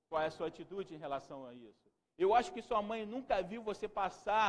qual 0.08 0.22
é 0.22 0.26
a 0.26 0.30
sua 0.30 0.46
atitude 0.46 0.94
em 0.94 0.98
relação 0.98 1.44
a 1.44 1.52
isso. 1.54 1.90
Eu 2.16 2.32
acho 2.34 2.52
que 2.52 2.62
sua 2.62 2.80
mãe 2.80 3.04
nunca 3.04 3.42
viu 3.42 3.64
você 3.64 3.88
passar 3.88 4.48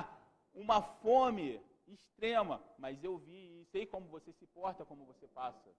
uma 0.54 0.80
fome 0.80 1.60
extrema, 1.88 2.62
mas 2.78 3.04
eu 3.04 3.18
vi 3.18 3.62
e 3.62 3.66
sei 3.66 3.84
como 3.88 4.08
você 4.10 4.32
se 4.32 4.46
porta, 4.46 4.86
como 4.86 5.06
você 5.06 5.28
passa. 5.28 5.72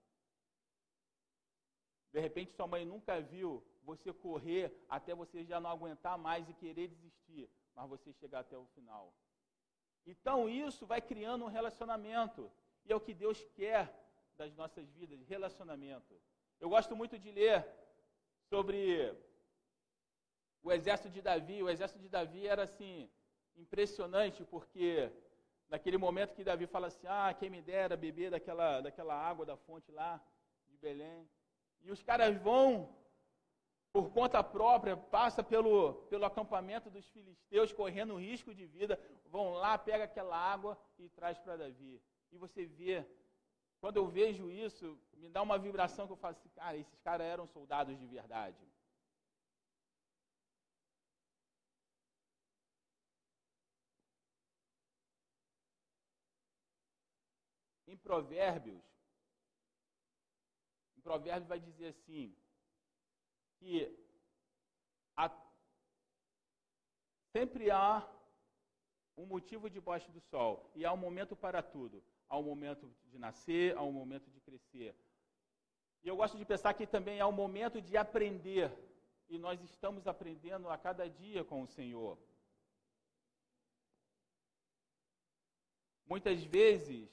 De 2.13 2.21
repente, 2.21 2.53
sua 2.53 2.67
mãe 2.67 2.85
nunca 2.85 3.21
viu 3.21 3.63
você 3.83 4.13
correr 4.13 4.73
até 4.89 5.15
você 5.15 5.45
já 5.45 5.61
não 5.61 5.71
aguentar 5.71 6.17
mais 6.19 6.49
e 6.49 6.55
querer 6.55 6.89
desistir, 6.89 7.49
mas 7.75 7.89
você 7.89 8.13
chegar 8.13 8.41
até 8.41 8.57
o 8.57 8.67
final. 8.75 9.13
Então, 10.07 10.49
isso 10.49 10.87
vai 10.87 11.01
criando 11.01 11.45
um 11.45 11.49
relacionamento. 11.49 12.51
E 12.85 12.93
é 12.93 12.97
o 12.97 13.01
que 13.01 13.13
Deus 13.13 13.45
quer 13.55 13.93
das 14.37 14.55
nossas 14.55 14.89
vidas, 14.91 15.21
relacionamento. 15.27 16.15
Eu 16.61 16.69
gosto 16.71 16.97
muito 16.97 17.19
de 17.19 17.31
ler 17.31 17.67
sobre 18.49 19.15
o 20.63 20.73
exército 20.73 21.11
de 21.11 21.21
Davi. 21.21 21.63
O 21.63 21.69
exército 21.69 22.01
de 22.01 22.09
Davi 22.09 22.47
era 22.47 22.63
assim 22.63 23.11
impressionante 23.57 24.45
porque 24.45 25.11
naquele 25.69 25.99
momento 25.99 26.35
que 26.35 26.45
Davi 26.45 26.67
fala 26.67 26.87
assim: 26.87 27.07
"Ah, 27.07 27.35
quem 27.39 27.51
me 27.51 27.61
dera 27.61 27.97
beber 27.97 28.31
daquela 28.31 28.81
daquela 28.81 29.15
água 29.15 29.45
da 29.45 29.57
fonte 29.57 29.91
lá 29.93 30.21
de 30.69 30.77
Belém". 30.79 31.29
E 31.83 31.91
os 31.91 32.03
caras 32.03 32.37
vão 32.37 32.95
por 33.93 34.11
conta 34.11 34.43
própria, 34.45 34.97
passa 34.97 35.43
pelo, 35.43 35.95
pelo 36.11 36.25
acampamento 36.25 36.91
dos 36.91 37.09
filisteus, 37.09 37.73
correndo 37.73 38.17
risco 38.17 38.55
de 38.55 38.67
vida, 38.67 39.01
vão 39.27 39.51
lá, 39.51 39.77
pega 39.79 40.05
aquela 40.05 40.37
água 40.37 40.79
e 40.99 41.09
traz 41.09 41.39
para 41.39 41.57
Davi. 41.57 42.01
E 42.31 42.37
você 42.37 42.67
vê, 42.67 43.05
quando 43.81 43.97
eu 43.97 44.07
vejo 44.07 44.51
isso, 44.51 44.99
me 45.15 45.29
dá 45.29 45.43
uma 45.43 45.59
vibração 45.59 46.07
que 46.07 46.13
eu 46.13 46.17
falo 46.17 46.33
assim, 46.33 46.49
cara, 46.51 46.77
esses 46.77 46.99
caras 47.01 47.27
eram 47.27 47.47
soldados 47.47 47.99
de 47.99 48.07
verdade. 48.07 48.57
Em 57.87 57.97
Provérbios, 57.97 58.88
em 61.09 61.11
Provérbios 61.11 61.49
vai 61.49 61.59
dizer 61.59 61.89
assim, 61.89 62.37
que 63.59 63.91
há, 65.17 65.31
sempre 67.33 67.71
há 67.71 68.07
um 69.17 69.25
motivo 69.25 69.71
debaixo 69.71 70.11
do 70.13 70.21
sol 70.21 70.71
e 70.75 70.85
há 70.85 70.93
um 70.93 70.97
momento 70.99 71.35
para 71.35 71.63
tudo. 71.63 72.03
Há 72.29 72.37
um 72.39 72.43
momento 72.43 72.95
de 73.07 73.19
nascer, 73.19 73.75
há 73.77 73.83
um 73.83 73.91
momento 73.91 74.31
de 74.31 74.41
crescer. 74.41 74.95
E 76.05 76.09
eu 76.09 76.17
gosto 76.17 76.37
de 76.37 76.45
pensar 76.45 76.75
que 76.75 76.87
também 76.87 77.21
há 77.21 77.27
um 77.27 77.33
momento 77.33 77.81
de 77.81 77.97
aprender. 77.97 78.71
E 79.31 79.39
nós 79.39 79.63
estamos 79.63 80.07
aprendendo 80.07 80.69
a 80.69 80.77
cada 80.77 81.09
dia 81.09 81.43
com 81.43 81.63
o 81.63 81.67
Senhor. 81.67 82.19
Muitas 86.07 86.43
vezes 86.45 87.09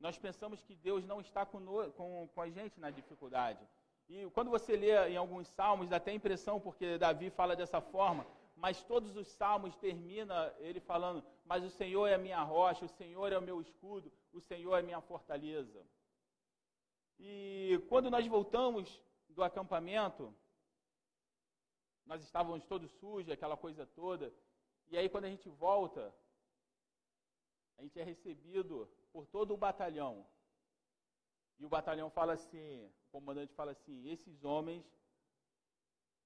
nós 0.00 0.18
pensamos 0.18 0.62
que 0.62 0.74
Deus 0.74 1.04
não 1.04 1.20
está 1.20 1.44
com, 1.44 2.28
a 2.36 2.48
gente 2.48 2.80
na 2.80 2.90
dificuldade. 2.90 3.60
E 4.08 4.28
quando 4.30 4.50
você 4.50 4.74
lê 4.74 5.10
em 5.10 5.16
alguns 5.16 5.46
salmos, 5.48 5.88
dá 5.88 5.96
até 5.96 6.10
a 6.10 6.14
impressão, 6.14 6.58
porque 6.58 6.96
Davi 6.96 7.28
fala 7.30 7.54
dessa 7.54 7.80
forma, 7.80 8.26
mas 8.56 8.82
todos 8.82 9.14
os 9.14 9.28
salmos 9.28 9.76
termina 9.76 10.52
ele 10.58 10.80
falando: 10.80 11.22
Mas 11.44 11.62
o 11.62 11.70
Senhor 11.70 12.06
é 12.06 12.14
a 12.14 12.18
minha 12.18 12.42
rocha, 12.42 12.86
o 12.86 12.88
Senhor 12.88 13.30
é 13.30 13.38
o 13.38 13.42
meu 13.42 13.60
escudo, 13.60 14.10
o 14.32 14.40
Senhor 14.40 14.74
é 14.74 14.80
a 14.80 14.82
minha 14.82 15.00
fortaleza. 15.02 15.86
E 17.18 17.78
quando 17.88 18.10
nós 18.10 18.26
voltamos 18.26 19.02
do 19.28 19.42
acampamento, 19.42 20.34
nós 22.06 22.22
estávamos 22.22 22.64
todos 22.64 22.90
sujos, 22.92 23.30
aquela 23.30 23.56
coisa 23.56 23.86
toda, 23.86 24.32
e 24.88 24.96
aí 24.96 25.08
quando 25.08 25.26
a 25.26 25.28
gente 25.28 25.48
volta, 25.48 26.12
a 27.78 27.82
gente 27.82 28.00
é 28.00 28.02
recebido 28.02 28.90
por 29.12 29.26
todo 29.26 29.54
o 29.54 29.56
batalhão. 29.56 30.26
E 31.58 31.64
o 31.64 31.68
batalhão 31.68 32.10
fala 32.10 32.32
assim, 32.34 32.86
o 32.86 33.10
comandante 33.10 33.54
fala 33.54 33.72
assim, 33.72 34.08
esses 34.08 34.44
homens 34.44 34.84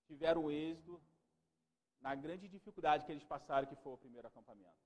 tiveram 0.07 0.51
êxito 0.51 1.01
na 2.01 2.15
grande 2.15 2.47
dificuldade 2.49 3.05
que 3.05 3.13
eles 3.13 3.25
passaram, 3.25 3.67
que 3.67 3.77
foi 3.77 3.93
o 3.93 3.99
primeiro 3.99 4.29
acampamento. 4.29 4.85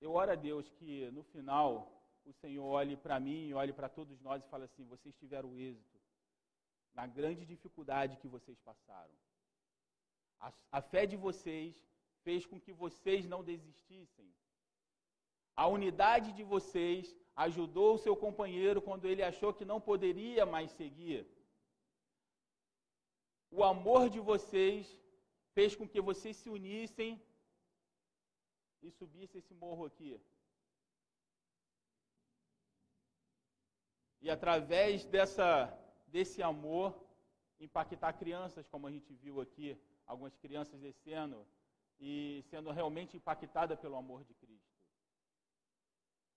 Eu 0.00 0.12
oro 0.14 0.32
a 0.32 0.34
Deus 0.34 0.68
que 0.70 1.10
no 1.10 1.22
final 1.22 1.70
o 2.24 2.32
Senhor 2.32 2.64
olhe 2.64 2.96
para 2.96 3.20
mim, 3.20 3.52
olhe 3.52 3.72
para 3.72 3.88
todos 3.88 4.20
nós 4.20 4.42
e 4.42 4.48
fale 4.48 4.64
assim: 4.64 4.84
vocês 4.84 5.14
tiveram 5.16 5.56
êxito 5.56 6.00
na 6.94 7.06
grande 7.06 7.44
dificuldade 7.44 8.16
que 8.16 8.28
vocês 8.28 8.58
passaram. 8.60 9.14
A, 10.40 10.52
a 10.72 10.82
fé 10.82 11.06
de 11.06 11.16
vocês 11.16 11.86
fez 12.24 12.46
com 12.50 12.58
que 12.64 12.72
vocês 12.72 13.26
não 13.32 13.42
desistissem. 13.50 14.28
A 15.62 15.66
unidade 15.66 16.32
de 16.32 16.44
vocês 16.54 17.14
ajudou 17.46 17.94
o 17.94 18.02
seu 18.04 18.14
companheiro 18.24 18.80
quando 18.88 19.06
ele 19.10 19.22
achou 19.22 19.52
que 19.52 19.64
não 19.64 19.80
poderia 19.80 20.44
mais 20.54 20.70
seguir. 20.72 21.26
O 23.50 23.64
amor 23.64 24.08
de 24.08 24.20
vocês 24.20 24.98
fez 25.54 25.74
com 25.74 25.86
que 25.92 26.00
vocês 26.00 26.36
se 26.36 26.48
unissem 26.48 27.20
e 28.82 28.90
subissem 28.90 29.38
esse 29.38 29.54
morro 29.54 29.84
aqui. 29.84 30.20
E 34.22 34.30
através 34.30 35.04
dessa, 35.06 35.48
desse 36.06 36.42
amor, 36.42 36.88
impactar 37.58 38.12
crianças, 38.12 38.68
como 38.68 38.86
a 38.86 38.90
gente 38.90 39.12
viu 39.14 39.40
aqui, 39.40 39.78
algumas 40.06 40.36
crianças 40.36 40.80
descendo 40.80 41.46
e 42.00 42.42
sendo 42.50 42.70
realmente 42.70 43.16
impactada 43.16 43.76
pelo 43.76 43.96
amor 43.96 44.24
de 44.24 44.34
Cristo. 44.34 44.70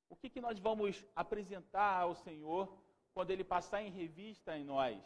O 0.09 0.15
que, 0.15 0.29
que 0.29 0.41
nós 0.41 0.59
vamos 0.59 1.03
apresentar 1.15 2.01
ao 2.01 2.13
Senhor 2.13 2.77
quando 3.13 3.31
Ele 3.31 3.43
passar 3.43 3.81
em 3.81 3.89
revista 3.89 4.55
em 4.57 4.63
nós? 4.63 5.01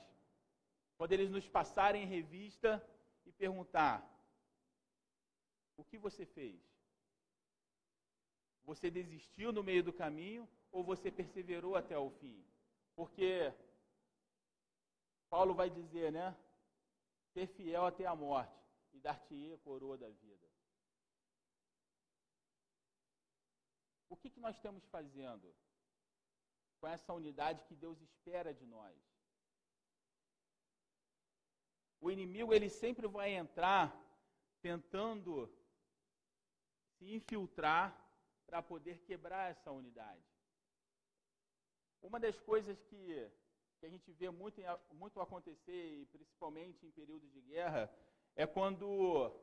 Quando 0.98 1.12
eles 1.12 1.30
nos 1.30 1.48
passarem 1.48 2.04
em 2.04 2.08
revista 2.08 2.84
e 3.26 3.32
perguntar: 3.32 3.96
o 5.78 5.84
que 5.84 5.98
você 5.98 6.26
fez? 6.26 6.60
Você 8.66 8.90
desistiu 8.90 9.52
no 9.52 9.64
meio 9.64 9.84
do 9.84 9.94
caminho 9.94 10.50
ou 10.72 10.84
você 10.84 11.12
perseverou 11.12 11.76
até 11.76 11.98
o 11.98 12.10
fim? 12.10 12.44
Porque 12.96 13.54
Paulo 15.30 15.54
vai 15.54 15.70
dizer, 15.70 16.12
né? 16.12 16.36
Ser 17.32 17.48
fiel 17.48 17.86
até 17.86 18.06
a 18.08 18.16
morte 18.16 18.60
e 18.92 19.00
dar-te 19.00 19.54
a 19.54 19.58
coroa 19.60 19.98
da 19.98 20.10
vida. 20.10 20.48
O 24.10 24.16
que, 24.30 24.36
que 24.36 24.40
nós 24.40 24.56
estamos 24.56 24.84
fazendo 24.88 25.56
com 26.80 26.88
essa 26.88 27.14
unidade 27.14 27.64
que 27.64 27.76
Deus 27.76 28.00
espera 28.02 28.54
de 28.54 28.66
nós? 28.66 28.96
O 32.00 32.12
inimigo 32.12 32.54
ele 32.54 32.70
sempre 32.70 33.08
vai 33.08 33.32
entrar 33.32 33.96
tentando 34.62 35.50
se 36.98 37.14
infiltrar 37.14 37.86
para 38.46 38.62
poder 38.62 39.00
quebrar 39.00 39.52
essa 39.52 39.72
unidade. 39.72 40.24
Uma 42.02 42.20
das 42.20 42.40
coisas 42.40 42.80
que, 42.84 43.32
que 43.80 43.86
a 43.86 43.90
gente 43.90 44.12
vê 44.12 44.30
muito, 44.30 44.62
muito 44.92 45.20
acontecer, 45.20 46.02
e 46.02 46.06
principalmente 46.06 46.86
em 46.86 46.92
períodos 46.92 47.32
de 47.32 47.42
guerra, 47.42 47.92
é 48.36 48.46
quando 48.46 49.42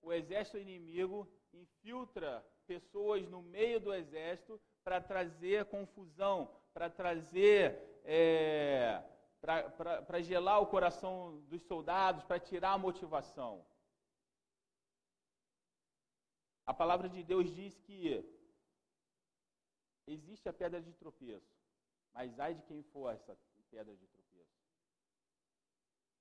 o 0.00 0.12
exército 0.12 0.58
inimigo 0.58 1.28
infiltra 1.52 2.44
pessoas 2.64 3.26
no 3.28 3.42
meio 3.42 3.78
do 3.80 3.92
exército 3.92 4.60
para 4.82 5.00
trazer 5.00 5.64
confusão, 5.66 6.50
para 6.72 6.90
trazer, 6.90 8.00
é, 8.04 9.02
para 9.40 10.20
gelar 10.20 10.60
o 10.60 10.66
coração 10.66 11.40
dos 11.48 11.62
soldados, 11.62 12.24
para 12.24 12.38
tirar 12.38 12.72
a 12.72 12.78
motivação. 12.78 13.64
A 16.66 16.72
palavra 16.72 17.08
de 17.08 17.22
Deus 17.22 17.54
diz 17.54 17.78
que 17.78 18.24
existe 20.06 20.48
a 20.48 20.52
pedra 20.52 20.80
de 20.80 20.92
tropeço, 20.94 21.54
mas 22.12 22.38
ai 22.40 22.54
de 22.54 22.62
quem 22.62 22.82
for 22.82 23.12
essa 23.12 23.36
pedra 23.70 23.94
de 23.94 24.06
tropeço. 24.06 24.24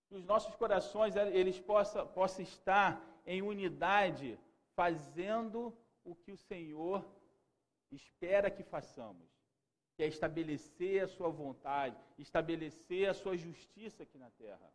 Que 0.08 0.16
os 0.16 0.26
nossos 0.26 0.56
corações 0.56 1.16
eles 1.16 1.60
possam 1.60 2.08
possa 2.08 2.42
estar 2.42 3.02
em 3.26 3.42
unidade, 3.42 4.40
fazendo 4.76 5.76
o 6.04 6.16
que 6.16 6.32
o 6.32 6.38
Senhor 6.38 7.06
espera 7.92 8.50
que 8.50 8.64
façamos, 8.64 9.30
que 9.96 10.04
é 10.04 10.08
estabelecer 10.08 11.04
a 11.04 11.08
sua 11.08 11.30
vontade, 11.30 11.98
estabelecer 12.18 13.10
a 13.10 13.14
sua 13.14 13.38
justiça 13.38 14.04
aqui 14.04 14.18
na 14.18 14.30
terra. 14.32 14.74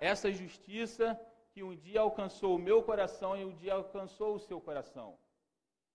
Essa 0.00 0.30
justiça 0.30 1.18
que 1.52 1.62
um 1.62 1.74
dia 1.74 2.00
alcançou 2.00 2.54
o 2.54 2.58
meu 2.58 2.82
coração 2.82 3.36
e 3.36 3.44
um 3.44 3.54
dia 3.54 3.74
alcançou 3.74 4.34
o 4.34 4.38
seu 4.38 4.60
coração. 4.60 5.18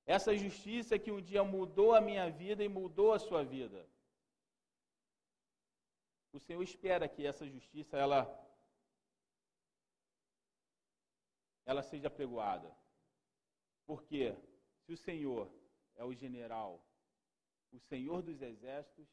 Essa 0.05 0.35
justiça 0.35 0.99
que 0.99 1.11
um 1.11 1.21
dia 1.21 1.43
mudou 1.43 1.93
a 1.93 2.01
minha 2.01 2.29
vida 2.29 2.63
e 2.63 2.69
mudou 2.69 3.13
a 3.13 3.19
sua 3.19 3.43
vida. 3.43 3.87
o 6.33 6.39
Senhor 6.39 6.61
espera 6.61 7.07
que 7.07 7.25
essa 7.25 7.47
justiça 7.47 7.97
ela 7.97 8.19
ela 11.65 11.81
seja 11.81 12.09
pregoada. 12.09 12.69
Porque 13.85 14.35
se 14.85 14.93
o 14.93 14.97
Senhor 14.97 15.49
é 15.95 16.03
o 16.03 16.13
general, 16.13 16.83
o 17.71 17.79
Senhor 17.79 18.21
dos 18.21 18.41
exércitos, 18.41 19.07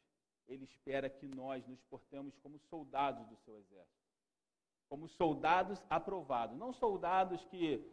ele 0.47 0.65
espera 0.65 1.09
que 1.09 1.27
nós 1.27 1.67
nos 1.67 1.83
portemos 1.83 2.37
como 2.39 2.59
soldados 2.59 3.27
do 3.27 3.37
seu 3.37 3.57
exército. 3.59 4.03
Como 4.89 5.09
soldados 5.09 5.83
aprovados. 5.89 6.57
Não 6.57 6.73
soldados 6.73 7.45
que, 7.47 7.85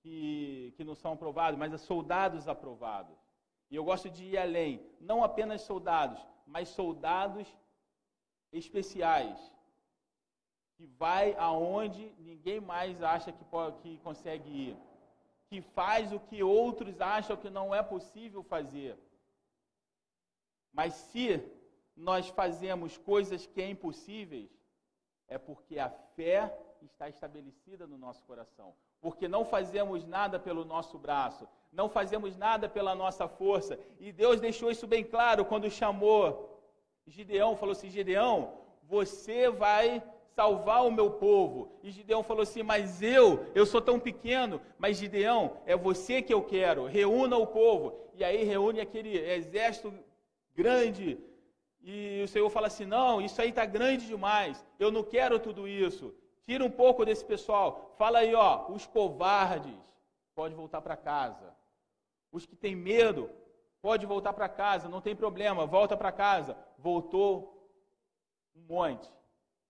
que, 0.00 0.72
que 0.76 0.84
não 0.84 0.94
são 0.94 1.12
aprovados, 1.12 1.58
mas 1.58 1.78
soldados 1.82 2.48
aprovados. 2.48 3.16
E 3.70 3.76
eu 3.76 3.84
gosto 3.84 4.08
de 4.10 4.24
ir 4.24 4.38
além. 4.38 4.84
Não 5.00 5.22
apenas 5.22 5.62
soldados, 5.62 6.20
mas 6.46 6.68
soldados 6.68 7.46
especiais. 8.52 9.38
Que 10.76 10.86
vai 10.86 11.34
aonde 11.34 12.14
ninguém 12.18 12.60
mais 12.60 13.02
acha 13.02 13.30
que, 13.30 13.44
pode, 13.44 13.78
que 13.82 13.98
consegue 13.98 14.48
ir. 14.50 14.89
Que 15.50 15.60
faz 15.60 16.12
o 16.12 16.20
que 16.28 16.42
outros 16.42 17.00
acham 17.00 17.36
que 17.36 17.50
não 17.50 17.74
é 17.74 17.82
possível 17.82 18.42
fazer. 18.42 18.96
Mas 20.72 20.94
se 20.94 21.26
nós 21.96 22.28
fazemos 22.28 22.96
coisas 22.96 23.46
que 23.46 23.60
é 23.60 23.68
impossíveis, 23.68 24.50
é 25.28 25.36
porque 25.38 25.78
a 25.78 25.90
fé 26.16 26.56
está 26.82 27.08
estabelecida 27.08 27.86
no 27.86 27.98
nosso 27.98 28.22
coração. 28.24 28.74
Porque 29.00 29.26
não 29.26 29.44
fazemos 29.44 30.06
nada 30.06 30.38
pelo 30.38 30.64
nosso 30.64 30.98
braço, 30.98 31.48
não 31.72 31.88
fazemos 31.88 32.36
nada 32.36 32.68
pela 32.68 32.94
nossa 32.94 33.26
força. 33.28 33.78
E 33.98 34.12
Deus 34.12 34.40
deixou 34.40 34.70
isso 34.70 34.86
bem 34.86 35.04
claro 35.04 35.44
quando 35.44 35.70
chamou 35.70 36.60
Gideão, 37.06 37.56
falou 37.56 37.72
assim: 37.72 37.90
Gideão, 37.90 38.58
você 38.82 39.50
vai 39.50 40.02
salvar 40.34 40.86
o 40.86 40.90
meu 40.90 41.10
povo. 41.10 41.72
E 41.82 41.90
Gideão 41.90 42.22
falou 42.22 42.42
assim: 42.42 42.62
Mas 42.62 43.02
eu, 43.02 43.46
eu 43.54 43.66
sou 43.66 43.80
tão 43.80 43.98
pequeno, 43.98 44.60
mas 44.78 44.98
Gideão, 44.98 45.56
é 45.66 45.76
você 45.76 46.22
que 46.22 46.32
eu 46.32 46.42
quero, 46.42 46.86
reúna 46.86 47.36
o 47.36 47.46
povo. 47.46 47.94
E 48.14 48.24
aí 48.24 48.44
reúne 48.44 48.80
aquele 48.80 49.16
exército 49.18 49.92
grande. 50.54 51.18
E 51.82 52.22
o 52.22 52.28
Senhor 52.28 52.48
fala 52.50 52.66
assim: 52.66 52.84
Não, 52.84 53.20
isso 53.20 53.40
aí 53.40 53.50
está 53.50 53.64
grande 53.64 54.06
demais, 54.06 54.64
eu 54.78 54.90
não 54.90 55.02
quero 55.02 55.38
tudo 55.38 55.66
isso. 55.66 56.14
Tira 56.46 56.64
um 56.64 56.70
pouco 56.70 57.04
desse 57.04 57.24
pessoal. 57.24 57.94
Fala 57.96 58.18
aí, 58.18 58.34
ó, 58.34 58.70
os 58.72 58.86
covardes, 58.86 59.72
pode 60.34 60.54
voltar 60.54 60.80
para 60.80 60.96
casa. 60.96 61.54
Os 62.32 62.44
que 62.44 62.56
têm 62.56 62.74
medo, 62.74 63.30
pode 63.80 64.04
voltar 64.06 64.32
para 64.32 64.48
casa, 64.48 64.88
não 64.88 65.00
tem 65.00 65.14
problema, 65.14 65.66
volta 65.66 65.96
para 65.96 66.12
casa. 66.12 66.56
Voltou 66.78 67.70
um 68.56 68.62
monte. 68.62 69.08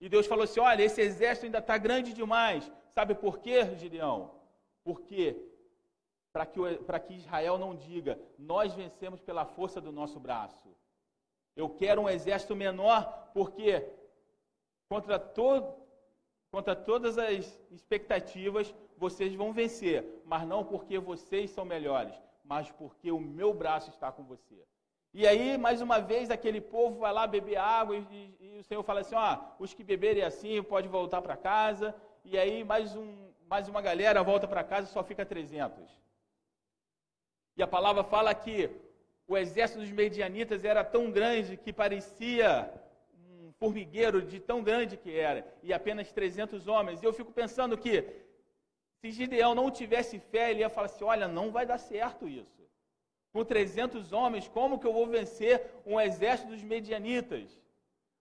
E 0.00 0.08
Deus 0.08 0.26
falou 0.26 0.44
assim: 0.44 0.60
olha, 0.60 0.82
esse 0.82 1.00
exército 1.00 1.46
ainda 1.46 1.58
está 1.58 1.76
grande 1.76 2.12
demais. 2.12 2.70
Sabe 2.94 3.14
por 3.14 3.38
quê, 3.38 3.76
Gideão? 3.76 4.34
Porque 4.82 5.36
para 6.32 6.46
que, 6.46 6.60
que 7.06 7.14
Israel 7.14 7.58
não 7.58 7.74
diga, 7.74 8.18
nós 8.38 8.72
vencemos 8.74 9.20
pela 9.20 9.44
força 9.44 9.80
do 9.80 9.92
nosso 9.92 10.18
braço. 10.18 10.68
Eu 11.56 11.68
quero 11.68 12.02
um 12.02 12.08
exército 12.08 12.54
menor, 12.54 13.30
porque 13.34 13.84
contra, 14.88 15.18
contra 16.50 16.76
todas 16.76 17.18
as 17.18 17.60
expectativas 17.70 18.74
vocês 18.96 19.34
vão 19.34 19.52
vencer, 19.52 20.04
mas 20.24 20.46
não 20.46 20.64
porque 20.64 20.98
vocês 20.98 21.50
são 21.50 21.64
melhores, 21.64 22.14
mas 22.44 22.70
porque 22.70 23.10
o 23.10 23.18
meu 23.18 23.52
braço 23.52 23.90
está 23.90 24.12
com 24.12 24.22
você. 24.22 24.64
E 25.12 25.26
aí, 25.26 25.58
mais 25.58 25.80
uma 25.80 26.00
vez, 26.00 26.30
aquele 26.30 26.60
povo 26.60 27.00
vai 27.00 27.12
lá 27.12 27.26
beber 27.26 27.56
água 27.56 27.96
e, 27.96 28.06
e, 28.10 28.56
e 28.56 28.58
o 28.58 28.62
Senhor 28.62 28.82
fala 28.84 29.00
assim: 29.00 29.16
ó, 29.16 29.38
os 29.58 29.74
que 29.74 29.82
beberem 29.82 30.22
assim 30.22 30.62
pode 30.62 30.88
voltar 30.88 31.20
para 31.20 31.36
casa. 31.36 31.94
E 32.24 32.38
aí, 32.38 32.62
mais, 32.62 32.94
um, 32.94 33.32
mais 33.48 33.68
uma 33.68 33.82
galera 33.82 34.22
volta 34.22 34.46
para 34.46 34.62
casa 34.62 34.88
e 34.88 34.92
só 34.92 35.02
fica 35.02 35.26
300. 35.26 35.90
E 37.56 37.62
a 37.62 37.66
palavra 37.66 38.04
fala 38.04 38.32
que 38.34 38.70
o 39.26 39.36
exército 39.36 39.80
dos 39.80 39.90
medianitas 39.90 40.64
era 40.64 40.84
tão 40.84 41.10
grande 41.10 41.56
que 41.56 41.72
parecia 41.72 42.72
um 43.16 43.52
formigueiro 43.58 44.22
de 44.22 44.38
tão 44.38 44.62
grande 44.62 44.96
que 44.96 45.18
era, 45.18 45.46
e 45.62 45.72
apenas 45.72 46.12
300 46.12 46.68
homens. 46.68 47.02
E 47.02 47.04
eu 47.04 47.12
fico 47.12 47.32
pensando 47.32 47.76
que 47.76 48.04
se 49.00 49.10
Gideão 49.10 49.54
não 49.54 49.70
tivesse 49.70 50.20
fé, 50.20 50.50
ele 50.50 50.60
ia 50.60 50.70
falar 50.70 50.86
assim: 50.86 51.02
olha, 51.02 51.26
não 51.26 51.50
vai 51.50 51.66
dar 51.66 51.78
certo 51.78 52.28
isso. 52.28 52.59
Com 53.32 53.44
300 53.44 54.12
homens, 54.12 54.48
como 54.48 54.78
que 54.78 54.86
eu 54.86 54.92
vou 54.92 55.06
vencer 55.06 55.82
um 55.86 56.00
exército 56.00 56.50
dos 56.50 56.62
medianitas? 56.62 57.60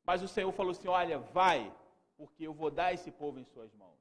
Mas 0.05 0.21
o 0.21 0.27
Senhor 0.27 0.51
falou 0.51 0.71
assim: 0.71 0.87
olha, 0.87 1.17
vai, 1.17 1.71
porque 2.17 2.45
eu 2.45 2.53
vou 2.53 2.69
dar 2.69 2.93
esse 2.93 3.11
povo 3.11 3.39
em 3.39 3.43
suas 3.45 3.73
mãos. 3.73 3.97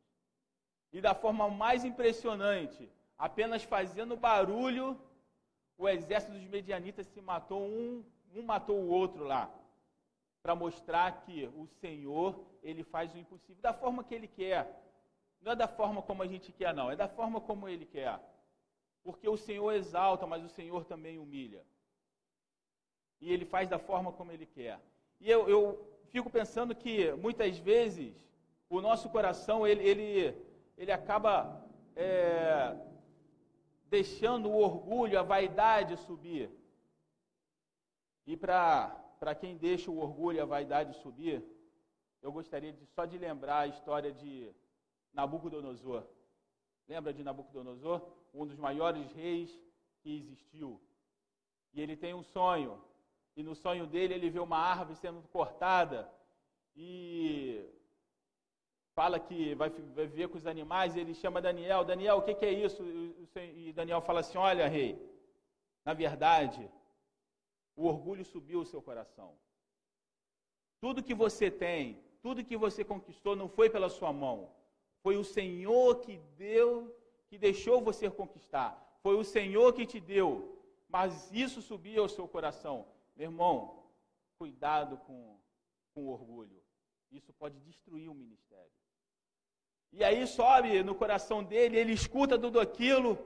E 0.92 1.00
da 1.00 1.14
forma 1.14 1.48
mais 1.48 1.84
impressionante, 1.84 2.90
apenas 3.16 3.62
fazendo 3.62 4.16
barulho, 4.16 5.00
o 5.76 5.88
exército 5.88 6.32
dos 6.32 6.44
medianitas 6.44 7.06
se 7.06 7.20
matou, 7.20 7.62
um, 7.62 8.04
um 8.34 8.42
matou 8.42 8.76
o 8.76 8.88
outro 8.88 9.24
lá, 9.24 9.50
para 10.42 10.54
mostrar 10.54 11.22
que 11.22 11.46
o 11.54 11.66
Senhor, 11.80 12.38
ele 12.62 12.82
faz 12.82 13.14
o 13.14 13.18
impossível 13.18 13.62
da 13.62 13.72
forma 13.72 14.04
que 14.04 14.14
ele 14.14 14.28
quer. 14.28 14.84
Não 15.40 15.52
é 15.52 15.56
da 15.56 15.68
forma 15.68 16.02
como 16.02 16.22
a 16.22 16.26
gente 16.26 16.52
quer, 16.52 16.74
não. 16.74 16.90
É 16.90 16.96
da 16.96 17.09
forma 17.09 17.40
como 17.40 17.68
Ele 17.68 17.86
quer. 17.86 18.18
Porque 19.09 19.26
o 19.26 19.38
Senhor 19.38 19.72
exalta, 19.72 20.26
mas 20.26 20.44
o 20.44 20.50
Senhor 20.50 20.84
também 20.84 21.18
humilha. 21.18 21.64
E 23.22 23.32
Ele 23.32 23.46
faz 23.46 23.66
da 23.66 23.78
forma 23.78 24.12
como 24.12 24.30
Ele 24.30 24.44
quer. 24.44 24.78
E 25.18 25.30
eu, 25.30 25.48
eu 25.48 25.62
fico 26.11 26.28
pensando 26.28 26.74
que, 26.74 27.11
muitas 27.12 27.56
vezes, 27.56 28.14
o 28.68 28.82
nosso 28.82 29.09
coração, 29.09 29.66
ele, 29.66 29.82
ele, 29.82 30.36
ele 30.76 30.92
acaba 30.92 31.64
é, 31.96 32.76
deixando 33.86 34.50
o 34.50 34.59
orgulho, 34.59 35.18
a 35.18 35.22
vaidade 35.22 35.96
subir. 35.96 36.50
E 38.26 38.36
para 38.36 39.34
quem 39.40 39.56
deixa 39.56 39.90
o 39.90 39.98
orgulho 39.98 40.36
e 40.36 40.40
a 40.40 40.44
vaidade 40.44 40.92
subir, 40.98 41.42
eu 42.20 42.30
gostaria 42.30 42.74
de, 42.74 42.84
só 42.88 43.06
de 43.06 43.16
lembrar 43.16 43.61
a 43.61 43.68
história 43.68 44.12
de 44.12 44.54
Nabucodonosor. 45.14 46.04
Lembra 46.86 47.14
de 47.14 47.24
Nabucodonosor? 47.24 48.02
Um 48.32 48.46
dos 48.46 48.58
maiores 48.58 49.10
reis 49.12 49.50
que 50.00 50.16
existiu. 50.16 50.80
E 51.72 51.80
ele 51.80 51.96
tem 51.96 52.14
um 52.14 52.22
sonho. 52.22 52.82
E 53.36 53.42
no 53.42 53.54
sonho 53.54 53.86
dele 53.86 54.14
ele 54.14 54.30
vê 54.30 54.40
uma 54.40 54.58
árvore 54.58 54.96
sendo 54.96 55.22
cortada. 55.28 56.10
E 56.74 57.64
fala 58.94 59.20
que 59.20 59.54
vai, 59.54 59.70
viver 59.70 60.28
com 60.28 60.36
os 60.36 60.46
animais. 60.46 60.96
Ele 60.96 61.14
chama 61.14 61.40
Daniel: 61.40 61.84
Daniel, 61.84 62.18
o 62.18 62.22
que 62.22 62.44
é 62.44 62.52
isso? 62.52 62.82
E 63.36 63.72
Daniel 63.72 64.00
fala 64.00 64.20
assim: 64.20 64.38
Olha, 64.38 64.66
rei, 64.66 65.00
na 65.84 65.94
verdade, 65.94 66.68
o 67.76 67.86
orgulho 67.86 68.24
subiu 68.24 68.60
o 68.60 68.66
seu 68.66 68.82
coração. 68.82 69.34
Tudo 70.80 71.02
que 71.02 71.14
você 71.14 71.50
tem, 71.50 72.02
tudo 72.20 72.44
que 72.44 72.56
você 72.56 72.84
conquistou 72.84 73.36
não 73.36 73.48
foi 73.48 73.70
pela 73.70 73.88
sua 73.88 74.12
mão, 74.12 74.50
foi 75.00 75.16
o 75.16 75.24
Senhor 75.24 76.00
que 76.00 76.18
deu, 76.36 76.94
que 77.28 77.38
deixou 77.38 77.80
você 77.80 78.10
conquistar. 78.10 78.98
Foi 79.02 79.16
o 79.16 79.24
Senhor 79.24 79.72
que 79.72 79.86
te 79.86 80.00
deu. 80.00 80.56
Mas 80.88 81.30
isso 81.32 81.60
subia 81.60 82.00
ao 82.00 82.08
seu 82.08 82.26
coração. 82.26 82.86
Meu 83.14 83.26
irmão, 83.26 83.84
cuidado 84.38 84.96
com, 84.98 85.38
com 85.94 86.06
o 86.06 86.10
orgulho. 86.10 86.62
Isso 87.10 87.32
pode 87.32 87.58
destruir 87.60 88.08
o 88.08 88.14
ministério. 88.14 88.70
E 89.92 90.04
aí 90.04 90.26
sobe 90.26 90.82
no 90.82 90.94
coração 90.94 91.42
dele, 91.42 91.78
ele 91.78 91.92
escuta 91.92 92.38
tudo 92.38 92.60
aquilo, 92.60 93.18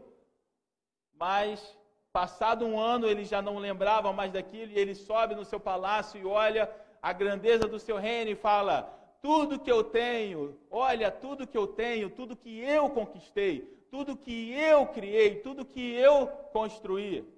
mas 1.13 1.77
passado 2.13 2.65
um 2.65 2.79
ano 2.79 3.09
ele 3.09 3.25
já 3.25 3.43
não 3.43 3.59
lembrava 3.59 4.13
mais 4.13 4.33
daquilo, 4.33 4.71
e 4.71 4.79
ele 4.79 4.95
sobe 4.95 5.35
no 5.35 5.45
seu 5.45 5.59
palácio 5.59 6.21
e 6.21 6.25
olha 6.25 6.71
a 7.01 7.13
grandeza 7.13 7.67
do 7.67 7.81
seu 7.81 7.97
reino 7.97 8.31
e 8.31 8.37
fala: 8.37 8.83
tudo 9.21 9.59
que 9.59 9.71
eu 9.71 9.83
tenho, 9.83 10.59
olha, 10.71 11.11
tudo 11.11 11.47
que 11.47 11.59
eu 11.59 11.67
tenho, 11.67 12.11
tudo 12.11 12.37
que 12.37 12.61
eu 12.61 12.89
conquistei, 12.91 13.82
tudo 13.93 14.17
que 14.17 14.51
eu 14.53 14.87
criei, 14.87 15.43
tudo 15.43 15.67
que 15.67 15.93
eu 15.93 16.27
construí, 16.51 17.31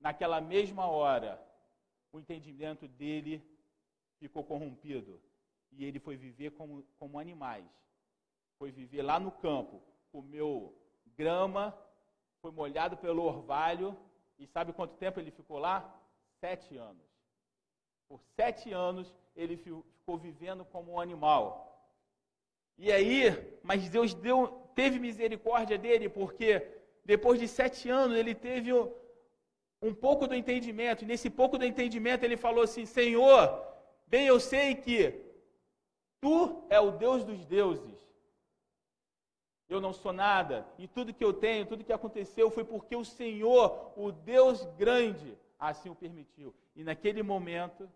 naquela 0.00 0.40
mesma 0.40 0.88
hora, 0.88 1.40
o 2.12 2.18
entendimento 2.18 2.88
dele 2.88 3.40
ficou 4.18 4.42
corrompido 4.42 5.22
e 5.70 5.84
ele 5.84 6.00
foi 6.00 6.16
viver 6.16 6.50
como, 6.50 6.82
como 6.98 7.20
animais. 7.20 7.64
Foi 8.58 8.72
viver 8.72 9.02
lá 9.02 9.20
no 9.20 9.30
campo, 9.30 9.80
comeu 10.10 10.76
grama, 11.16 11.72
foi 12.42 12.50
molhado 12.50 12.96
pelo 12.96 13.22
orvalho 13.22 13.96
e 14.36 14.48
sabe 14.48 14.72
quanto 14.72 14.96
tempo 14.96 15.20
ele 15.20 15.30
ficou 15.30 15.58
lá? 15.58 15.96
Sete 16.40 16.76
anos. 16.76 17.06
Por 18.08 18.20
sete 18.34 18.72
anos 18.72 19.14
ele 19.36 19.56
ficou 19.56 20.18
vivendo 20.18 20.64
como 20.64 20.94
um 20.94 21.00
animal. 21.00 21.70
E 22.76 22.90
aí, 22.90 23.58
mas 23.62 23.88
Deus 23.88 24.12
deu, 24.12 24.59
teve 24.74 24.98
misericórdia 24.98 25.76
dele, 25.78 26.08
porque 26.08 26.66
depois 27.04 27.38
de 27.40 27.48
sete 27.48 27.88
anos 27.88 28.16
ele 28.16 28.34
teve 28.34 28.72
um 29.82 29.94
pouco 29.94 30.26
do 30.26 30.34
entendimento. 30.34 31.02
E 31.04 31.06
nesse 31.06 31.30
pouco 31.30 31.56
do 31.58 31.64
entendimento 31.64 32.24
ele 32.24 32.36
falou 32.36 32.64
assim: 32.64 32.84
Senhor, 32.84 33.62
bem 34.06 34.26
eu 34.26 34.38
sei 34.38 34.74
que 34.74 35.30
Tu 36.20 36.62
é 36.68 36.78
o 36.78 36.90
Deus 36.90 37.24
dos 37.24 37.44
deuses. 37.46 37.98
Eu 39.68 39.80
não 39.80 39.92
sou 39.92 40.12
nada, 40.12 40.66
e 40.76 40.86
tudo 40.88 41.14
que 41.14 41.24
eu 41.24 41.32
tenho, 41.32 41.64
tudo 41.64 41.84
que 41.84 41.92
aconteceu 41.92 42.50
foi 42.50 42.64
porque 42.64 42.94
o 42.96 43.04
Senhor, 43.04 43.92
o 43.96 44.10
Deus 44.10 44.64
grande, 44.76 45.38
assim 45.58 45.88
o 45.88 45.94
permitiu. 45.94 46.52
E 46.74 46.82
naquele 46.82 47.22
momento, 47.22 47.88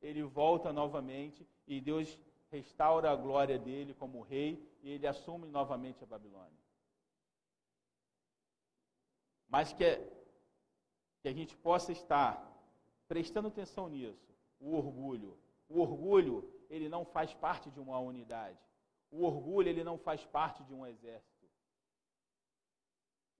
ele 0.00 0.22
volta 0.22 0.72
novamente 0.72 1.46
e 1.66 1.80
Deus 1.80 2.18
restaura 2.50 3.10
a 3.10 3.16
glória 3.16 3.58
dele 3.58 3.94
como 3.94 4.22
rei 4.22 4.62
e 4.82 4.90
ele 4.90 5.06
assume 5.06 5.48
novamente 5.48 6.02
a 6.02 6.06
Babilônia. 6.06 6.66
Mas 9.48 9.72
que, 9.72 9.96
que 11.20 11.28
a 11.28 11.32
gente 11.32 11.56
possa 11.56 11.92
estar 11.92 12.34
prestando 13.08 13.48
atenção 13.48 13.88
nisso, 13.88 14.34
o 14.60 14.74
orgulho. 14.74 15.38
O 15.68 15.80
orgulho, 15.80 16.48
ele 16.68 16.88
não 16.88 17.04
faz 17.04 17.32
parte 17.34 17.70
de 17.70 17.80
uma 17.80 17.98
unidade. 17.98 18.58
O 19.10 19.24
orgulho, 19.24 19.68
ele 19.68 19.84
não 19.84 19.98
faz 19.98 20.24
parte 20.26 20.62
de 20.64 20.74
um 20.74 20.84
exército. 20.86 21.46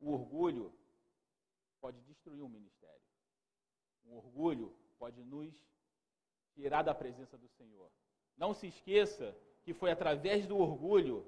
O 0.00 0.12
orgulho 0.12 0.72
pode 1.80 2.00
destruir 2.02 2.42
um 2.42 2.48
ministério. 2.48 3.02
O 4.04 4.16
orgulho 4.16 4.76
pode 4.98 5.22
nos 5.24 5.54
tirar 6.54 6.82
da 6.82 6.94
presença 6.94 7.36
do 7.36 7.48
Senhor. 7.48 7.90
Não 8.36 8.52
se 8.52 8.66
esqueça 8.66 9.36
que 9.62 9.72
foi 9.72 9.90
através 9.90 10.46
do 10.46 10.58
orgulho 10.58 11.26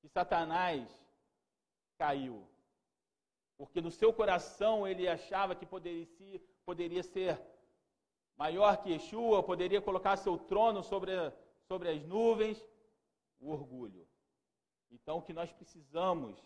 que 0.00 0.08
Satanás 0.08 0.88
caiu. 1.96 2.46
Porque 3.56 3.80
no 3.80 3.90
seu 3.90 4.12
coração 4.12 4.86
ele 4.86 5.08
achava 5.08 5.54
que 5.54 5.66
poderia, 5.66 7.02
ser 7.02 7.40
maior 8.36 8.82
que 8.82 8.90
Yeshua, 8.90 9.42
poderia 9.42 9.80
colocar 9.80 10.16
seu 10.16 10.36
trono 10.36 10.82
sobre, 10.82 11.12
sobre 11.68 11.88
as 11.90 12.04
nuvens. 12.04 12.64
O 13.40 13.50
orgulho. 13.50 14.08
Então, 14.90 15.18
o 15.18 15.22
que 15.22 15.34
nós 15.34 15.52
precisamos, 15.52 16.42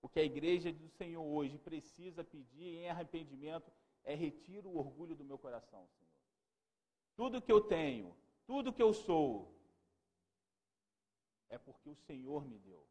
o 0.00 0.08
que 0.08 0.18
a 0.18 0.24
igreja 0.24 0.72
do 0.72 0.88
Senhor 0.88 1.22
hoje 1.22 1.56
precisa 1.58 2.24
pedir 2.24 2.78
em 2.78 2.88
arrependimento, 2.88 3.70
é 4.02 4.14
retiro 4.14 4.68
o 4.68 4.78
orgulho 4.78 5.14
do 5.14 5.24
meu 5.24 5.38
coração, 5.38 5.86
Senhor. 5.86 6.10
Tudo 7.14 7.40
que 7.40 7.52
eu 7.52 7.60
tenho, 7.60 8.16
tudo 8.46 8.72
que 8.72 8.82
eu 8.82 8.92
sou, 8.92 9.52
é 11.48 11.58
porque 11.58 11.88
o 11.88 11.94
Senhor 11.94 12.44
me 12.44 12.58
deu. 12.58 12.82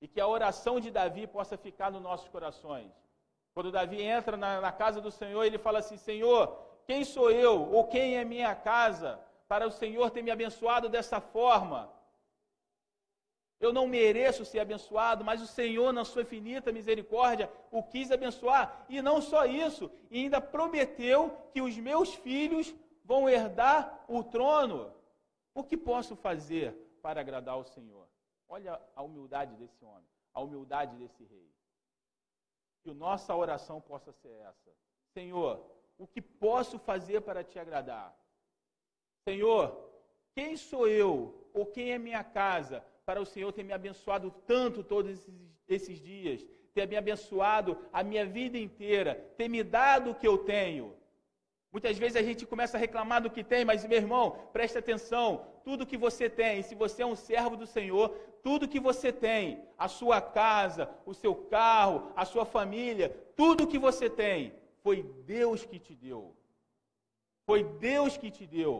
E 0.00 0.08
que 0.08 0.20
a 0.20 0.26
oração 0.26 0.78
de 0.78 0.90
Davi 0.90 1.26
possa 1.26 1.56
ficar 1.56 1.90
nos 1.90 2.02
nossos 2.02 2.28
corações. 2.28 2.92
Quando 3.54 3.72
Davi 3.72 4.02
entra 4.02 4.36
na, 4.36 4.60
na 4.60 4.72
casa 4.72 5.00
do 5.00 5.10
Senhor, 5.10 5.42
ele 5.44 5.56
fala 5.56 5.78
assim: 5.78 5.96
Senhor, 5.96 6.58
quem 6.86 7.04
sou 7.04 7.30
eu 7.30 7.72
ou 7.72 7.86
quem 7.86 8.18
é 8.18 8.24
minha 8.24 8.54
casa 8.54 9.18
para 9.48 9.66
o 9.66 9.70
Senhor 9.70 10.10
ter 10.10 10.22
me 10.22 10.30
abençoado 10.30 10.88
dessa 10.88 11.20
forma? 11.20 11.90
Eu 13.58 13.72
não 13.72 13.86
mereço 13.88 14.44
ser 14.44 14.60
abençoado, 14.60 15.24
mas 15.24 15.40
o 15.40 15.46
Senhor, 15.46 15.90
na 15.92 16.04
sua 16.04 16.22
infinita 16.22 16.70
misericórdia, 16.70 17.50
o 17.70 17.82
quis 17.82 18.10
abençoar. 18.10 18.84
E 18.88 19.00
não 19.00 19.22
só 19.22 19.46
isso, 19.46 19.90
ainda 20.12 20.40
prometeu 20.40 21.34
que 21.52 21.62
os 21.62 21.76
meus 21.78 22.14
filhos 22.14 22.74
vão 23.06 23.28
herdar 23.28 24.04
o 24.08 24.22
trono. 24.22 24.92
O 25.54 25.62
que 25.62 25.76
posso 25.76 26.14
fazer 26.16 26.74
para 27.00 27.20
agradar 27.20 27.56
o 27.56 27.64
Senhor? 27.64 28.06
Olha 28.48 28.80
a 28.94 29.02
humildade 29.02 29.54
desse 29.56 29.82
homem, 29.84 30.10
a 30.34 30.40
humildade 30.40 30.96
desse 30.96 31.24
rei. 31.24 31.48
Que 32.82 32.92
nossa 32.92 33.34
oração 33.34 33.80
possa 33.80 34.12
ser 34.12 34.34
essa: 34.48 34.70
Senhor, 35.14 35.64
o 35.96 36.06
que 36.06 36.20
posso 36.20 36.78
fazer 36.78 37.20
para 37.22 37.42
te 37.42 37.58
agradar? 37.58 38.14
Senhor, 39.26 39.62
quem 40.34 40.56
sou 40.56 40.86
eu 40.86 41.48
ou 41.54 41.64
quem 41.64 41.92
é 41.92 41.98
minha 41.98 42.22
casa 42.22 42.84
para 43.04 43.20
o 43.20 43.26
Senhor 43.26 43.52
ter 43.52 43.62
me 43.62 43.72
abençoado 43.72 44.30
tanto 44.46 44.84
todos 44.84 45.12
esses, 45.12 45.34
esses 45.66 45.98
dias, 45.98 46.44
ter 46.74 46.86
me 46.86 46.96
abençoado 46.96 47.78
a 47.92 48.02
minha 48.02 48.26
vida 48.26 48.58
inteira, 48.58 49.14
ter 49.36 49.48
me 49.48 49.62
dado 49.62 50.10
o 50.10 50.14
que 50.14 50.28
eu 50.28 50.38
tenho? 50.38 50.94
Muitas 51.76 51.98
vezes 51.98 52.16
a 52.16 52.22
gente 52.22 52.46
começa 52.46 52.78
a 52.78 52.80
reclamar 52.80 53.20
do 53.20 53.28
que 53.28 53.44
tem, 53.44 53.62
mas 53.62 53.84
meu 53.84 53.98
irmão, 53.98 54.30
preste 54.50 54.78
atenção: 54.78 55.44
tudo 55.62 55.84
que 55.84 55.98
você 55.98 56.26
tem, 56.26 56.62
se 56.62 56.74
você 56.74 57.02
é 57.02 57.06
um 57.06 57.14
servo 57.14 57.54
do 57.54 57.66
Senhor, 57.66 58.08
tudo 58.42 58.66
que 58.66 58.80
você 58.80 59.12
tem, 59.12 59.62
a 59.76 59.86
sua 59.86 60.18
casa, 60.22 60.88
o 61.04 61.12
seu 61.12 61.34
carro, 61.34 62.10
a 62.16 62.24
sua 62.24 62.46
família, 62.46 63.14
tudo 63.36 63.66
que 63.66 63.78
você 63.78 64.08
tem, 64.08 64.54
foi 64.82 65.02
Deus 65.26 65.66
que 65.66 65.78
te 65.78 65.94
deu. 65.94 66.34
Foi 67.44 67.62
Deus 67.62 68.16
que 68.16 68.30
te 68.30 68.46
deu. 68.46 68.74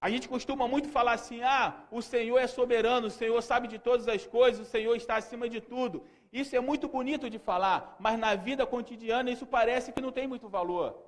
A 0.00 0.10
gente 0.10 0.28
costuma 0.28 0.66
muito 0.66 0.88
falar 0.88 1.12
assim: 1.12 1.42
ah, 1.44 1.86
o 1.92 2.02
Senhor 2.02 2.38
é 2.38 2.48
soberano, 2.48 3.06
o 3.06 3.18
Senhor 3.20 3.40
sabe 3.40 3.68
de 3.68 3.78
todas 3.78 4.08
as 4.08 4.26
coisas, 4.26 4.66
o 4.66 4.70
Senhor 4.72 4.96
está 4.96 5.14
acima 5.14 5.48
de 5.48 5.60
tudo. 5.60 6.02
Isso 6.32 6.56
é 6.56 6.60
muito 6.60 6.88
bonito 6.88 7.30
de 7.30 7.38
falar, 7.38 7.96
mas 8.00 8.18
na 8.18 8.34
vida 8.34 8.66
cotidiana 8.66 9.30
isso 9.30 9.46
parece 9.46 9.92
que 9.92 10.00
não 10.00 10.10
tem 10.10 10.26
muito 10.26 10.48
valor. 10.48 11.05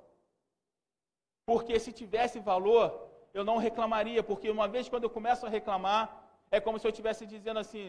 Porque 1.49 1.79
se 1.79 1.91
tivesse 1.91 2.37
valor, 2.39 2.85
eu 3.33 3.43
não 3.43 3.57
reclamaria, 3.57 4.21
porque 4.21 4.51
uma 4.51 4.67
vez 4.67 4.87
quando 4.87 5.05
eu 5.05 5.09
começo 5.09 5.47
a 5.47 5.49
reclamar, 5.57 6.03
é 6.51 6.59
como 6.61 6.77
se 6.77 6.85
eu 6.85 6.91
estivesse 6.91 7.25
dizendo 7.25 7.59
assim: 7.59 7.87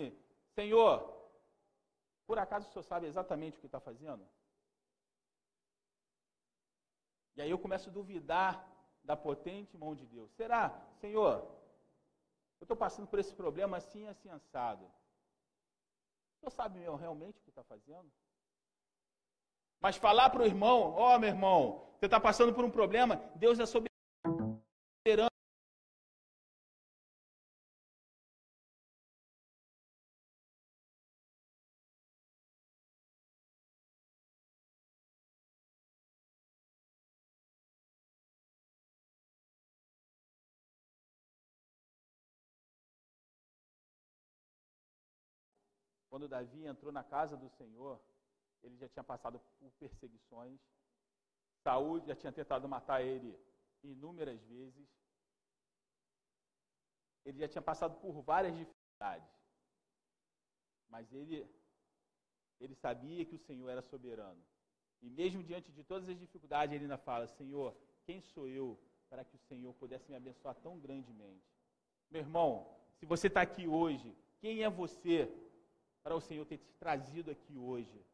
Senhor, 0.54 0.92
por 2.26 2.38
acaso 2.38 2.66
o 2.66 2.72
senhor 2.72 2.82
sabe 2.82 3.06
exatamente 3.06 3.58
o 3.58 3.60
que 3.60 3.66
está 3.66 3.78
fazendo? 3.78 4.26
E 7.36 7.42
aí 7.42 7.50
eu 7.50 7.58
começo 7.58 7.90
a 7.90 7.92
duvidar 7.92 8.66
da 9.04 9.14
potente 9.14 9.76
mão 9.76 9.94
de 9.94 10.06
Deus. 10.06 10.30
Será, 10.32 10.62
Senhor, 11.02 11.34
eu 12.60 12.64
estou 12.64 12.78
passando 12.84 13.08
por 13.08 13.18
esse 13.18 13.34
problema 13.34 13.76
assim, 13.76 14.06
assim, 14.06 14.30
assado. 14.30 14.86
O 14.86 16.38
senhor 16.38 16.50
sabe 16.50 16.78
realmente 16.78 17.38
o 17.38 17.42
que 17.42 17.50
está 17.50 17.62
fazendo? 17.62 18.10
Mas 19.78 19.96
falar 19.96 20.30
para 20.30 20.44
o 20.44 20.46
irmão, 20.46 20.94
ó 20.94 21.14
oh, 21.14 21.18
meu 21.18 21.28
irmão, 21.28 21.89
você 22.00 22.06
está 22.06 22.18
passando 22.18 22.54
por 22.54 22.64
um 22.64 22.70
problema, 22.70 23.16
Deus 23.36 23.60
é 23.60 23.66
soberano. 23.66 23.90
Quando 46.08 46.26
Davi 46.26 46.64
entrou 46.64 46.90
na 46.90 47.04
casa 47.04 47.36
do 47.36 47.50
Senhor, 47.50 48.00
ele 48.62 48.76
já 48.78 48.88
tinha 48.88 49.04
passado 49.04 49.38
por 49.58 49.70
perseguições. 49.72 50.58
Saúl 51.62 52.00
já 52.00 52.14
tinha 52.14 52.32
tentado 52.32 52.68
matar 52.68 53.02
ele 53.02 53.38
inúmeras 53.82 54.40
vezes. 54.44 54.88
Ele 57.24 57.38
já 57.38 57.48
tinha 57.48 57.62
passado 57.62 58.00
por 58.00 58.22
várias 58.22 58.56
dificuldades. 58.56 59.28
Mas 60.88 61.12
ele, 61.12 61.46
ele 62.58 62.74
sabia 62.74 63.24
que 63.24 63.34
o 63.34 63.38
Senhor 63.38 63.68
era 63.68 63.82
soberano. 63.82 64.42
E 65.02 65.08
mesmo 65.08 65.42
diante 65.42 65.70
de 65.72 65.82
todas 65.84 66.08
as 66.08 66.18
dificuldades, 66.18 66.74
ele 66.74 66.84
ainda 66.84 66.98
fala: 66.98 67.26
Senhor, 67.26 67.76
quem 68.04 68.20
sou 68.20 68.48
eu 68.48 68.78
para 69.08 69.24
que 69.24 69.36
o 69.36 69.38
Senhor 69.38 69.72
pudesse 69.74 70.10
me 70.10 70.16
abençoar 70.16 70.54
tão 70.56 70.78
grandemente? 70.78 71.44
Meu 72.10 72.22
irmão, 72.22 72.78
se 72.98 73.06
você 73.06 73.28
está 73.28 73.42
aqui 73.42 73.66
hoje, 73.66 74.16
quem 74.40 74.62
é 74.62 74.68
você 74.68 75.32
para 76.02 76.14
o 76.14 76.20
Senhor 76.20 76.44
ter 76.44 76.58
te 76.58 76.72
trazido 76.74 77.30
aqui 77.30 77.56
hoje? 77.56 78.04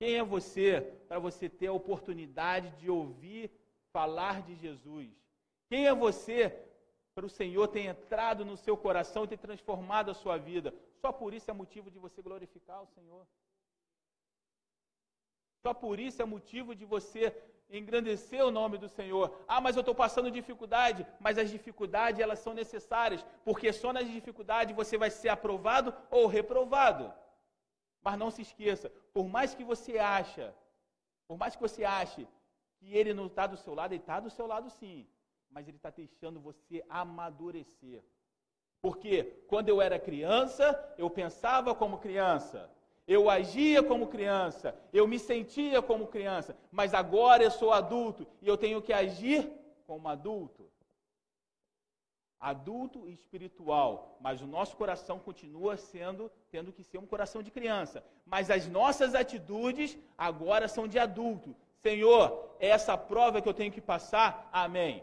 Quem 0.00 0.16
é 0.16 0.24
você 0.24 0.80
para 1.06 1.18
você 1.18 1.46
ter 1.46 1.66
a 1.66 1.74
oportunidade 1.74 2.70
de 2.80 2.90
ouvir 2.90 3.50
falar 3.92 4.40
de 4.40 4.54
Jesus? 4.56 5.10
Quem 5.68 5.86
é 5.86 5.94
você 5.94 6.58
para 7.14 7.26
o 7.26 7.28
Senhor 7.28 7.68
ter 7.68 7.82
entrado 7.82 8.42
no 8.42 8.56
seu 8.56 8.78
coração 8.78 9.24
e 9.24 9.28
ter 9.28 9.36
transformado 9.36 10.10
a 10.10 10.14
sua 10.14 10.38
vida? 10.38 10.72
Só 11.02 11.12
por 11.12 11.34
isso 11.34 11.50
é 11.50 11.52
motivo 11.52 11.90
de 11.90 11.98
você 11.98 12.22
glorificar 12.22 12.82
o 12.82 12.86
Senhor. 12.86 13.26
Só 15.62 15.74
por 15.74 16.00
isso 16.00 16.22
é 16.22 16.24
motivo 16.24 16.74
de 16.74 16.86
você 16.86 17.36
engrandecer 17.68 18.42
o 18.42 18.50
nome 18.50 18.78
do 18.78 18.88
Senhor. 18.88 19.44
Ah, 19.46 19.60
mas 19.60 19.76
eu 19.76 19.80
estou 19.80 19.94
passando 19.94 20.30
dificuldade. 20.30 21.06
Mas 21.20 21.36
as 21.36 21.50
dificuldades, 21.50 22.20
elas 22.20 22.38
são 22.38 22.54
necessárias. 22.54 23.22
Porque 23.44 23.70
só 23.70 23.92
nas 23.92 24.08
dificuldades 24.08 24.74
você 24.74 24.96
vai 24.96 25.10
ser 25.10 25.28
aprovado 25.28 25.94
ou 26.10 26.26
reprovado. 26.26 27.12
Mas 28.02 28.18
não 28.18 28.30
se 28.30 28.42
esqueça, 28.42 28.90
por 29.12 29.26
mais 29.28 29.54
que 29.54 29.64
você 29.64 29.98
acha, 29.98 30.54
por 31.28 31.36
mais 31.36 31.54
que 31.54 31.62
você 31.62 31.84
ache 31.84 32.26
que 32.78 32.96
ele 32.96 33.12
não 33.12 33.26
está 33.26 33.46
do 33.46 33.56
seu 33.56 33.74
lado, 33.74 33.92
ele 33.92 34.00
está 34.00 34.18
do 34.20 34.30
seu 34.30 34.46
lado 34.46 34.70
sim, 34.70 35.06
mas 35.50 35.68
ele 35.68 35.76
está 35.76 35.90
deixando 35.90 36.40
você 36.40 36.82
amadurecer. 36.88 38.02
Porque 38.80 39.24
quando 39.46 39.68
eu 39.68 39.82
era 39.82 39.98
criança, 39.98 40.94
eu 40.96 41.10
pensava 41.10 41.74
como 41.74 41.98
criança, 41.98 42.70
eu 43.06 43.28
agia 43.28 43.82
como 43.82 44.06
criança, 44.06 44.74
eu 44.92 45.06
me 45.06 45.18
sentia 45.18 45.82
como 45.82 46.06
criança, 46.06 46.56
mas 46.70 46.94
agora 46.94 47.42
eu 47.42 47.50
sou 47.50 47.72
adulto 47.72 48.26
e 48.40 48.48
eu 48.48 48.56
tenho 48.56 48.80
que 48.80 48.92
agir 48.92 49.50
como 49.86 50.08
adulto. 50.08 50.70
Adulto 52.40 53.06
e 53.06 53.12
espiritual, 53.12 54.16
mas 54.20 54.40
o 54.40 54.46
nosso 54.46 54.74
coração 54.76 55.18
continua 55.18 55.76
sendo, 55.76 56.30
tendo 56.50 56.72
que 56.72 56.82
ser 56.82 56.98
um 56.98 57.06
coração 57.06 57.42
de 57.42 57.50
criança. 57.50 58.02
Mas 58.24 58.50
as 58.50 58.66
nossas 58.66 59.14
atitudes 59.14 59.98
agora 60.16 60.66
são 60.66 60.88
de 60.88 60.98
adulto. 60.98 61.54
Senhor, 61.82 62.56
é 62.58 62.68
essa 62.68 62.96
prova 62.96 63.42
que 63.42 63.48
eu 63.48 63.54
tenho 63.54 63.72
que 63.72 63.80
passar? 63.80 64.48
Amém. 64.52 65.02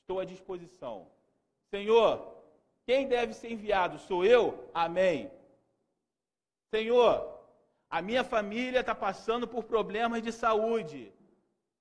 Estou 0.00 0.20
à 0.20 0.24
disposição. 0.24 1.06
Senhor, 1.70 2.34
quem 2.84 3.08
deve 3.08 3.32
ser 3.32 3.50
enviado? 3.50 3.98
Sou 3.98 4.24
eu? 4.24 4.68
Amém. 4.74 5.30
Senhor, 6.70 7.34
a 7.88 8.02
minha 8.02 8.22
família 8.22 8.80
está 8.80 8.94
passando 8.94 9.48
por 9.48 9.64
problemas 9.64 10.22
de 10.22 10.32
saúde. 10.32 11.13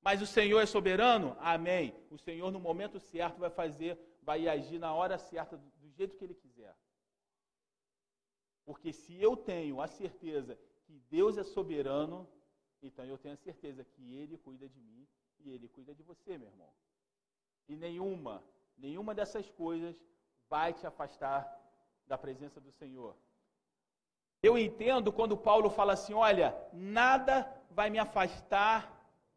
Mas 0.03 0.21
o 0.21 0.27
Senhor 0.27 0.59
é 0.59 0.65
soberano? 0.65 1.35
Amém. 1.39 1.95
O 2.11 2.17
Senhor, 2.17 2.51
no 2.51 2.59
momento 2.59 2.99
certo, 2.99 3.39
vai 3.39 3.49
fazer, 3.49 3.97
vai 4.21 4.47
agir 4.47 4.77
na 4.77 4.93
hora 4.93 5.17
certa, 5.17 5.57
do 5.57 5.89
jeito 5.91 6.17
que 6.17 6.25
Ele 6.25 6.33
quiser. 6.33 6.75
Porque 8.65 8.91
se 8.91 9.21
eu 9.21 9.35
tenho 9.35 9.81
a 9.81 9.87
certeza 9.87 10.59
que 10.85 10.93
Deus 11.09 11.37
é 11.37 11.43
soberano, 11.43 12.27
então 12.81 13.05
eu 13.05 13.17
tenho 13.17 13.33
a 13.33 13.37
certeza 13.37 13.83
que 13.83 14.13
Ele 14.13 14.37
cuida 14.37 14.67
de 14.67 14.81
mim 14.81 15.07
e 15.39 15.51
Ele 15.51 15.69
cuida 15.69 15.95
de 15.95 16.03
você, 16.03 16.37
meu 16.37 16.49
irmão. 16.49 16.69
E 17.69 17.75
nenhuma, 17.77 18.43
nenhuma 18.77 19.15
dessas 19.15 19.49
coisas 19.51 19.95
vai 20.49 20.73
te 20.73 20.85
afastar 20.85 21.41
da 22.05 22.17
presença 22.17 22.59
do 22.59 22.71
Senhor. 22.71 23.15
Eu 24.41 24.57
entendo 24.57 25.13
quando 25.13 25.37
Paulo 25.37 25.69
fala 25.69 25.93
assim: 25.93 26.13
olha, 26.13 26.53
nada 26.73 27.49
vai 27.71 27.89
me 27.89 27.97
afastar 27.97 28.92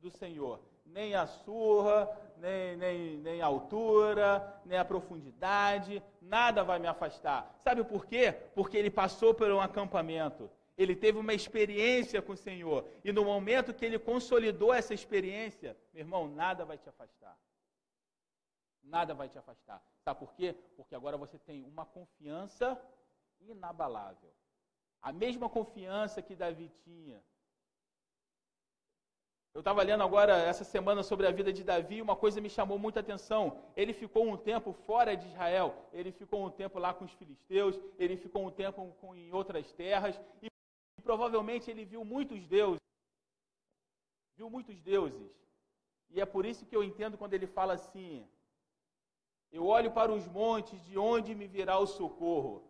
do 0.06 0.16
Senhor. 0.16 0.60
Nem 0.84 1.14
a 1.14 1.26
surra, 1.26 2.08
nem, 2.38 2.76
nem, 2.76 3.16
nem 3.18 3.42
a 3.42 3.46
altura, 3.46 4.60
nem 4.64 4.78
a 4.78 4.84
profundidade, 4.84 6.02
nada 6.20 6.62
vai 6.62 6.78
me 6.78 6.86
afastar. 6.86 7.58
Sabe 7.64 7.82
por 7.84 8.06
quê? 8.06 8.32
Porque 8.54 8.76
ele 8.76 8.90
passou 8.90 9.34
por 9.34 9.50
um 9.50 9.60
acampamento. 9.60 10.48
Ele 10.78 10.94
teve 10.94 11.18
uma 11.18 11.34
experiência 11.34 12.22
com 12.22 12.32
o 12.32 12.36
Senhor. 12.36 12.86
E 13.02 13.10
no 13.10 13.24
momento 13.24 13.74
que 13.74 13.84
ele 13.84 13.98
consolidou 13.98 14.72
essa 14.72 14.94
experiência, 14.94 15.76
meu 15.92 16.02
irmão, 16.02 16.28
nada 16.28 16.64
vai 16.64 16.78
te 16.78 16.88
afastar. 16.88 17.36
Nada 18.82 19.12
vai 19.14 19.28
te 19.28 19.38
afastar. 19.38 19.82
Sabe 20.04 20.20
por 20.20 20.32
quê? 20.34 20.54
Porque 20.76 20.94
agora 20.94 21.16
você 21.16 21.38
tem 21.38 21.64
uma 21.64 21.84
confiança 21.84 22.80
inabalável. 23.40 24.30
A 25.02 25.12
mesma 25.12 25.48
confiança 25.48 26.22
que 26.22 26.36
Davi 26.36 26.70
tinha 26.84 27.20
eu 29.56 29.60
estava 29.60 29.82
lendo 29.82 30.02
agora 30.02 30.36
essa 30.36 30.64
semana 30.64 31.02
sobre 31.02 31.26
a 31.26 31.30
vida 31.30 31.50
de 31.50 31.64
Davi 31.64 31.96
e 31.96 32.02
uma 32.02 32.14
coisa 32.14 32.42
me 32.42 32.50
chamou 32.50 32.78
muita 32.78 33.00
atenção. 33.00 33.58
Ele 33.74 33.94
ficou 33.94 34.28
um 34.28 34.36
tempo 34.36 34.74
fora 34.86 35.16
de 35.16 35.26
Israel, 35.28 35.74
ele 35.94 36.12
ficou 36.12 36.44
um 36.44 36.50
tempo 36.50 36.78
lá 36.78 36.92
com 36.92 37.06
os 37.06 37.12
filisteus, 37.12 37.80
ele 37.98 38.18
ficou 38.18 38.46
um 38.46 38.50
tempo 38.50 38.94
com, 39.00 39.14
em 39.14 39.32
outras 39.32 39.72
terras 39.72 40.20
e, 40.42 40.48
e 40.98 41.02
provavelmente 41.02 41.70
ele 41.70 41.86
viu 41.86 42.04
muitos 42.04 42.46
deuses. 42.46 42.82
Viu 44.36 44.50
muitos 44.50 44.78
deuses. 44.82 45.32
E 46.10 46.20
é 46.20 46.26
por 46.26 46.44
isso 46.44 46.66
que 46.66 46.76
eu 46.76 46.84
entendo 46.84 47.16
quando 47.16 47.32
ele 47.32 47.46
fala 47.46 47.72
assim: 47.72 48.28
Eu 49.50 49.64
olho 49.64 49.90
para 49.90 50.12
os 50.12 50.28
montes, 50.28 50.78
de 50.84 50.98
onde 50.98 51.34
me 51.34 51.46
virá 51.46 51.78
o 51.78 51.86
socorro? 51.86 52.62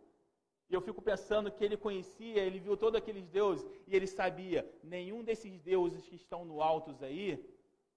E 0.69 0.73
eu 0.73 0.81
fico 0.81 1.01
pensando 1.01 1.51
que 1.51 1.63
ele 1.63 1.77
conhecia, 1.77 2.41
ele 2.41 2.59
viu 2.59 2.75
todos 2.75 2.97
aqueles 2.97 3.27
deuses 3.27 3.65
e 3.87 3.95
ele 3.95 4.07
sabia: 4.07 4.69
nenhum 4.83 5.23
desses 5.23 5.59
deuses 5.61 6.05
que 6.07 6.15
estão 6.15 6.43
no 6.43 6.61
altos 6.61 7.01
aí 7.01 7.43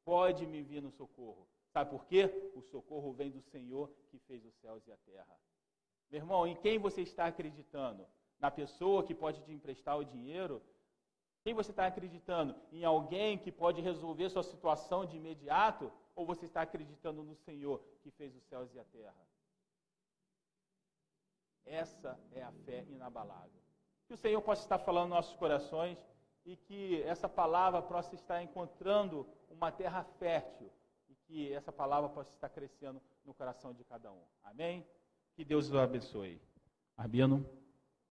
pode 0.04 0.46
me 0.46 0.62
vir 0.62 0.80
no 0.80 0.90
socorro. 0.90 1.46
Sabe 1.72 1.90
por 1.90 2.04
quê? 2.06 2.50
O 2.54 2.62
socorro 2.62 3.12
vem 3.12 3.30
do 3.30 3.40
Senhor 3.40 3.90
que 4.08 4.18
fez 4.18 4.44
os 4.44 4.54
céus 4.56 4.86
e 4.86 4.92
a 4.92 4.96
terra. 4.98 5.36
Meu 6.10 6.20
irmão, 6.20 6.46
em 6.46 6.56
quem 6.56 6.78
você 6.78 7.02
está 7.02 7.26
acreditando? 7.26 8.04
Na 8.38 8.50
pessoa 8.50 9.04
que 9.04 9.14
pode 9.14 9.40
te 9.42 9.52
emprestar 9.52 9.98
o 9.98 10.04
dinheiro? 10.04 10.62
Quem 11.42 11.54
você 11.54 11.70
está 11.70 11.86
acreditando? 11.86 12.54
Em 12.72 12.84
alguém 12.84 13.38
que 13.38 13.52
pode 13.52 13.80
resolver 13.80 14.28
sua 14.28 14.42
situação 14.42 15.06
de 15.06 15.16
imediato? 15.16 15.90
Ou 16.14 16.26
você 16.26 16.46
está 16.46 16.62
acreditando 16.62 17.22
no 17.22 17.34
Senhor 17.36 17.80
que 18.02 18.10
fez 18.10 18.34
os 18.34 18.42
céus 18.44 18.72
e 18.74 18.78
a 18.78 18.84
terra? 18.84 19.26
Essa 21.64 22.18
é 22.32 22.42
a 22.42 22.52
fé 22.64 22.84
inabalável. 22.88 23.60
Que 24.06 24.14
o 24.14 24.16
Senhor 24.16 24.40
possa 24.42 24.62
estar 24.62 24.78
falando 24.78 25.10
nos 25.10 25.16
nossos 25.16 25.36
corações 25.36 25.98
e 26.44 26.56
que 26.56 27.02
essa 27.02 27.28
palavra 27.28 27.82
possa 27.82 28.14
estar 28.14 28.42
encontrando 28.42 29.26
uma 29.48 29.70
terra 29.70 30.02
fértil 30.18 30.70
e 31.08 31.14
que 31.26 31.52
essa 31.52 31.70
palavra 31.70 32.08
possa 32.08 32.32
estar 32.32 32.48
crescendo 32.48 33.00
no 33.24 33.34
coração 33.34 33.72
de 33.72 33.84
cada 33.84 34.10
um. 34.10 34.22
Amém? 34.42 34.86
Que 35.34 35.44
Deus 35.44 35.70
o 35.70 35.78
abençoe. 35.78 36.40
Arbino. 36.96 37.59